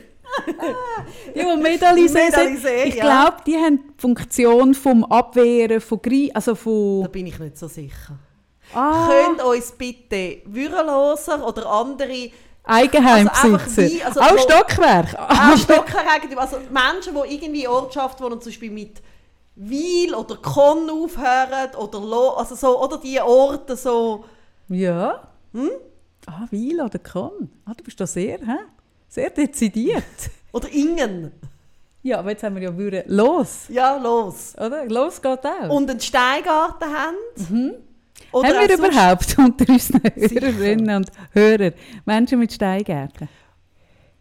[1.35, 2.65] die, die Medalisé sind.
[2.86, 7.09] Ich glaube, die haben die Funktion vom Abwehren von Gri also Da von...
[7.12, 8.19] bin ich nicht so sicher.
[8.74, 12.31] Ah, Könnt uns bitte Würreloser oder andere
[12.65, 13.52] Eigenheimbesitzer.
[13.62, 15.15] Also wie- also Auch Stockwerk.
[15.19, 19.02] auch Stockhereigentümer, also Menschen, die irgendwie Ortschaft wohnen, zum Beispiel mit
[19.55, 24.24] Weil oder Konn aufhören oder Lo, also so, oder die Orte so,
[24.69, 25.28] Ja.
[26.27, 27.51] Ah, Weil oder Con.
[27.65, 28.59] Ah, du bist da sehr, hä?
[29.09, 30.05] sehr dezidiert.
[30.53, 31.33] oder Ingen.
[32.03, 33.65] ja, aber jetzt haben wir ja wieder los.
[33.69, 34.55] Ja, los.
[34.57, 34.87] Oder?
[34.87, 35.71] Los geht auch.
[35.71, 37.75] Und einen Steingarten haben.
[38.33, 40.01] Oder haben wir überhaupt unter unseren.
[40.17, 41.73] Hörerinnen und Hörern
[42.05, 43.29] Menschen mit Steingärten?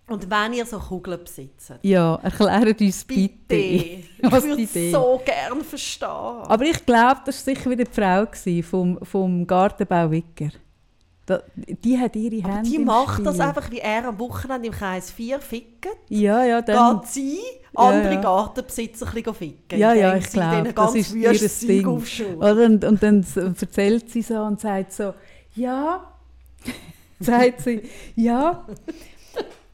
[0.07, 3.55] Und wenn ihr so Kugeln besitzt, Ja, erklärt uns bitte, bitte.
[3.55, 6.09] Ich was würde die es so gerne verstehen.
[6.09, 8.25] Aber ich glaube, das war sicher wieder die Frau
[8.69, 10.49] vom, vom Gartenbau Wicker.
[11.25, 13.47] Da, die hat ihre Aber Hände die macht das Spiel.
[13.47, 15.87] einfach, wie er am Wochenende im Kreis 4 fickt.
[16.09, 16.99] Ja, ja, dann...
[16.99, 17.39] Geht sie
[17.75, 18.21] andere ja.
[18.21, 19.79] Gartenbesitzer ein bisschen ficken.
[19.79, 21.87] Ja, ja, ich glaube, das ist ihr Ding.
[22.37, 22.65] Oder?
[22.65, 25.13] Und, und dann erzählt sie so und sagt so,
[25.55, 26.03] ja,
[27.19, 27.83] sagt sie,
[28.15, 28.65] ja,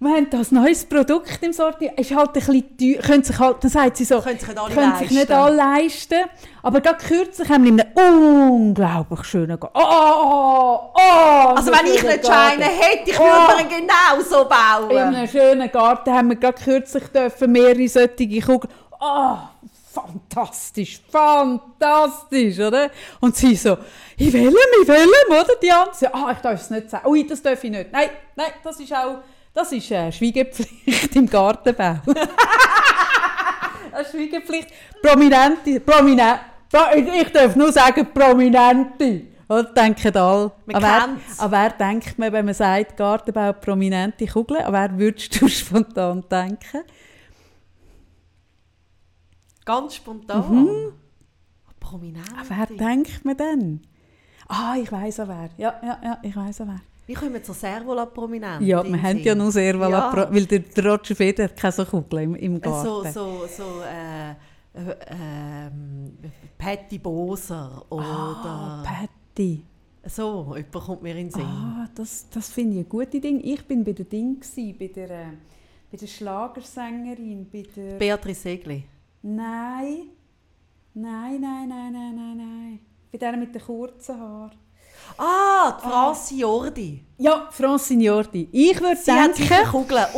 [0.01, 3.63] wir haben das neues Produkt im Sortiment, ist halt ein bisschen teuer, können sich halt,
[3.63, 5.33] dann sagt sie so, Können sich nicht alle können sich nicht leisten.
[5.33, 6.15] alle leisten,
[6.63, 11.93] aber gerade kürzlich haben wir in einem unglaublich schönen Garten, oh, oh, Also einen wenn
[11.93, 12.61] ich schönen nicht Garten.
[12.61, 13.23] Scheine hätte, ich Oh.
[13.23, 14.97] würde ihn genauso In bauen.
[15.15, 18.73] einem schönen Garten haben wir gerade kürzlich dürfen mehrere solche Kugeln.
[19.01, 19.35] Oh,
[19.93, 22.89] fantastisch, fantastisch, oder?
[23.19, 23.77] Und sie so,
[24.17, 25.55] ich will ihn, ich will ihn, oder?
[25.61, 27.07] Die andere, so, ah, ich darf es nicht sagen.
[27.07, 27.91] Ui, das darf ich nicht.
[27.91, 29.17] Nein, nein, das ist auch,
[29.53, 31.99] das ist äh, Schweigepflicht im Gartenbau.
[33.91, 34.69] Eine Schweigepflicht.
[35.01, 36.39] Prominente, prominent,
[36.71, 39.27] pro, ich darf nur sagen Prominente.
[39.49, 40.51] Oder denken alle.
[40.67, 44.61] Man an wer, an wer denkt man, wenn man sagt, Gartenbau prominente Kugeln?
[44.63, 46.83] An wer würdest du spontan denken?
[49.65, 50.93] Ganz spontan.
[51.79, 52.29] Prominent.
[52.37, 53.87] An wer denkt man denn?
[54.47, 55.49] Ah, ich weiss an wer.
[55.57, 56.81] Ja, ja, ja, ich weiss an wer.
[57.09, 58.67] Wie kommen wir zur Servola-Prominentin?
[58.67, 60.27] Ja, wir haben ja nur sehr well Ja.
[60.31, 63.11] weil der, der Roger Federer hat keine so Kugel im, im Äh, Garten.
[63.11, 64.35] So, so, so, äh, äh,
[65.09, 66.11] ähm,
[66.55, 69.63] Patty Boser oder Ah, Patty.
[70.05, 71.41] so, jemand kommt mir in den Sinn.
[71.47, 73.41] Ah, das, das finde ich ein gutes Ding.
[73.43, 75.25] Ich bin bei der Ding, gewesen, bei der, äh,
[75.91, 77.97] bei der Schlagersängerin, bei der...
[77.97, 78.83] Beatrice Segli.
[79.23, 80.09] nein.
[80.93, 82.79] Nein, nein, nein, nein, nein, nein.
[83.11, 84.51] Bei der mit den kurzen Haaren.
[85.17, 87.05] Ah, die Franzi Jordi.
[87.17, 88.47] Ja, Francine Jordi.
[88.51, 89.49] Ich würde denken,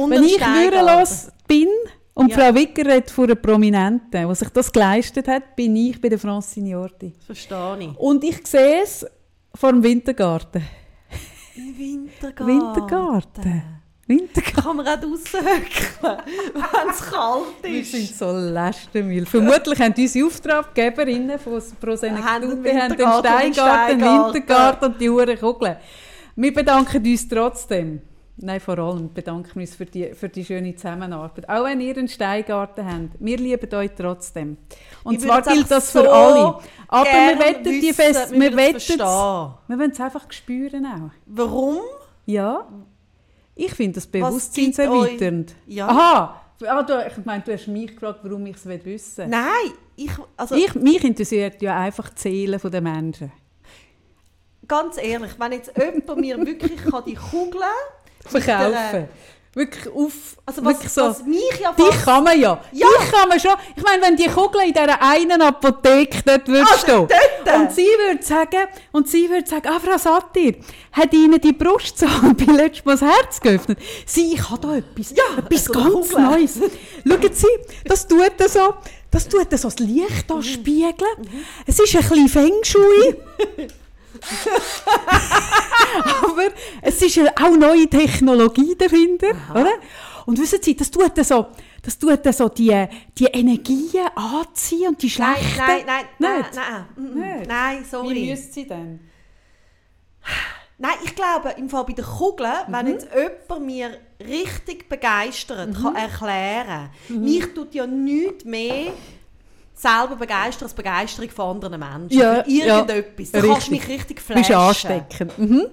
[0.10, 1.68] wenn ich würdelos bin
[2.14, 2.38] und Ja.
[2.38, 6.20] Frau Wicker redet von einer Prominenten, die sich das geleistet hat, bin ich bei der
[6.20, 7.14] Francine Jordi.
[7.26, 7.98] Verstehe ich.
[7.98, 9.06] Und ich sehe es
[9.56, 10.64] vor dem Wintergarten.
[11.56, 12.48] Im Wintergarten.
[12.48, 13.81] Wintergarten.
[14.12, 14.64] Wintergarten.
[14.64, 16.18] Kann man auch höckeln,
[16.54, 17.92] wenn es kalt Wir ist.
[17.92, 19.26] sind so lästermühl.
[19.26, 24.02] Vermutlich haben unsere Auftraggeberinnen von Pro Haben den Steingarten, den.
[24.02, 25.78] Wintergarten und die Uhren Kugeln.
[26.36, 28.02] Wir bedanken uns trotzdem.
[28.38, 31.48] Nein, vor allem bedanken wir uns für die, für die schöne Zusammenarbeit.
[31.48, 34.58] Auch wenn ihr einen Steingarten habt, wir lieben euch trotzdem.
[35.04, 36.60] Und Ich zwar gilt das einfach für so alle.
[36.88, 41.12] Aber wir wollen die fest, wir wir wollen es wir wollen es einfach spüren auch.
[41.28, 41.78] Warum?
[42.26, 42.66] Ja,
[43.66, 45.54] ich finde das bewusstseinserweiternd.
[45.68, 45.88] Ja.
[45.88, 49.28] Aha, ah, du, ich meine, du hast mich gefragt, warum ich es wissen will.
[49.28, 53.32] Nein, ich, also Ich, mich interessiert ja einfach die Seele der Menschen.
[54.68, 57.64] ganz ehrlich, wenn jetzt jemand mir wirklich kann die Kugeln
[58.26, 59.08] Verkaufen.
[59.54, 60.14] Wirklich auf.
[60.46, 61.02] Also was, wirklich so.
[61.02, 62.06] was mich ja fast...
[62.06, 62.62] kann man ja.
[62.72, 62.88] Ja.
[62.88, 63.52] Dich kann man schon.
[63.76, 67.06] Ich meine, wenn die Kugel in dieser einen Apotheke dort würde Ah, stehen
[67.46, 67.56] dort.
[67.60, 70.56] und sie würde sagen, und sie würde sagen, ah, Frau Satir,
[70.94, 73.80] hat Ihnen die Brustzahl bei letztes Mal das Herz geöffnet?
[74.06, 76.22] Sie, ich habe da etwas, Ja, etwas so eine ganz Kugel.
[76.24, 76.54] Neues.
[77.06, 77.48] Schauen Sie,
[77.84, 78.74] das tut so,
[79.12, 80.34] das tut so das Licht Mhm.
[80.34, 81.30] da spiegeln.
[81.68, 83.16] Es ist ein bisschen Feng Shui.
[86.24, 86.44] Aber
[86.82, 89.72] es ist ja auch neue Technologie dahinter, oder?
[90.26, 91.48] Und wissen Sie, das tut dann so,
[91.84, 92.86] das tut dann so die,
[93.18, 95.58] die Energien anziehen und die Nein, schlechten.
[95.58, 96.56] nein, nein, nein, Nicht?
[96.56, 97.38] nein, mm, mm.
[97.38, 97.48] Nicht?
[97.50, 98.26] nein, sorry.
[98.30, 99.00] müsste sie denn?
[100.78, 102.92] Nein, ich glaube, im Fall bei den Kugeln, wenn Mhm.
[102.94, 107.22] jetzt jemand mir richtig begeistert kann erklären Mhm.
[107.24, 108.92] mich tut ja nichts mehr
[109.76, 112.20] selber begeistern als Begeisterung von anderen Menschen.
[112.20, 113.32] Ja, Für irgendetwas.
[113.32, 114.56] ja, da kannst du mich richtig Du bist flashen.
[114.56, 115.38] ansteckend.
[115.40, 115.68] Mhm.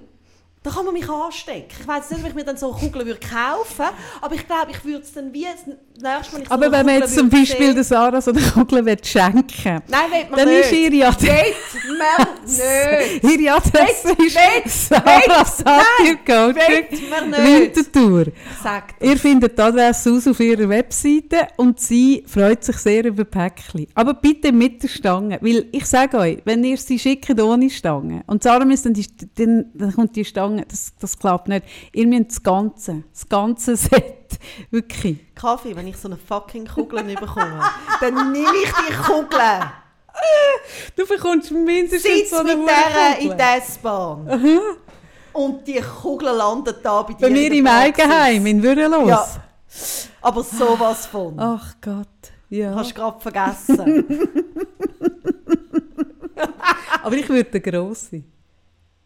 [0.61, 1.67] Da kann man mich anstecken.
[1.79, 3.85] Ich weiß nicht, ob ich mir dann so Kugeln würde kaufen
[4.21, 6.85] aber ich glaube, ich würde es dann wie das nächste Mal, ich so Aber wenn
[6.85, 9.43] man jetzt zum würde Beispiel der Sarah so eine Kugel will schenken
[9.87, 10.71] Nein, will man dann nicht.
[10.71, 13.39] ist ihre Adresse, Geht man nicht.
[13.39, 16.85] ihre Adresse ist wett, Sarah Satir Coaching.
[17.31, 18.25] Winterthur.
[18.61, 23.23] Sagt Ihr findet die Adresse aus auf ihrer Webseite und sie freut sich sehr über
[23.23, 23.87] Päckchen.
[23.95, 28.23] Aber bitte mit der Stange, weil ich sage euch, wenn ihr sie schickt ohne Stange
[28.27, 29.05] und Sarah müsst dann, die,
[29.35, 31.65] dann, dann kommt die Stange, das, das klappt nicht.
[31.93, 34.39] Ihr müsst das Ganze, das ganze Set,
[34.71, 35.33] wirklich.
[35.35, 37.61] Kaffee, wenn ich so eine fucking Kugel nicht bekomme,
[38.01, 39.61] dann nehme ich die Kugel.
[40.95, 44.27] Du bekommst mindestens Sitz so eine mit der in der S-Bahn.
[45.31, 47.27] Und die Kugel landet da bei dir.
[47.27, 47.67] Bei mir der im.
[47.67, 49.07] Eigenheim, in Würelos.
[49.07, 49.25] Ja.
[50.21, 51.39] Aber sowas von.
[51.39, 52.07] Ach Gott,
[52.49, 52.75] ja.
[52.75, 54.05] Hast du gerade vergessen.
[57.03, 58.23] Aber ich würde eine grosse.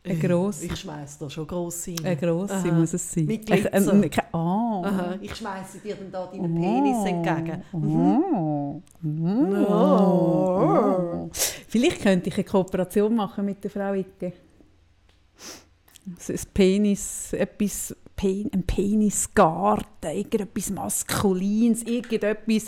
[0.06, 0.66] Eine grosse.
[0.66, 1.96] Ich schmeiß da schon gross rein.
[2.04, 2.72] Eine grosse Aha.
[2.74, 3.26] muss es sein.
[3.26, 3.74] Mit ein- Glitzer.
[3.74, 4.82] ein- Ah.
[4.86, 5.16] Aha.
[5.22, 7.64] Ich schmeiße dir dann da deinen Penis entgegen.
[7.72, 8.82] Oh.
[9.70, 11.30] Oh.
[11.70, 14.34] Vielleicht könnte ich eine Kooperation machen mit der Frau Icke.
[16.06, 22.66] Ein Penis, etwas, Pen, ein Penisgarten, irgendetwas Maskulines, irgendetwas.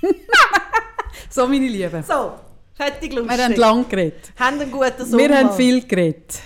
[1.30, 2.02] so, meine Lieben.
[2.02, 2.32] So,
[2.78, 3.36] fertig lustig.
[3.36, 4.32] Wir haben lang geredet.
[4.38, 5.18] Haben einen guten Sommer.
[5.28, 6.40] Wir haben viel geredet.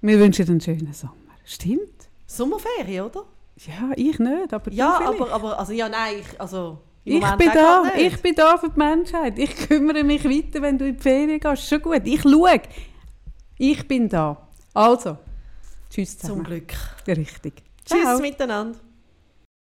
[0.00, 1.14] Wir wünschen einen schönen Sommer.
[1.44, 2.08] Stimmt?
[2.26, 3.24] Sommerferien, oder?
[3.66, 7.84] Ja, ich nicht, aber Ja, aber, aber also, ja, nein, ich, also, Ich bin da,
[7.96, 9.38] ich bin da für die Menschheit.
[9.38, 11.68] Ich kümmere mich weiter, wenn du in die Ferien gehst.
[11.68, 12.02] Schon gut.
[12.04, 12.60] Ich schaue.
[13.58, 14.48] Ich bin da.
[14.74, 15.18] Also,
[15.90, 16.44] tschüss Zum zusammen.
[16.44, 16.72] Glück.
[17.06, 17.62] Richtig.
[17.84, 18.18] Tschüss Ciao.
[18.20, 18.78] miteinander.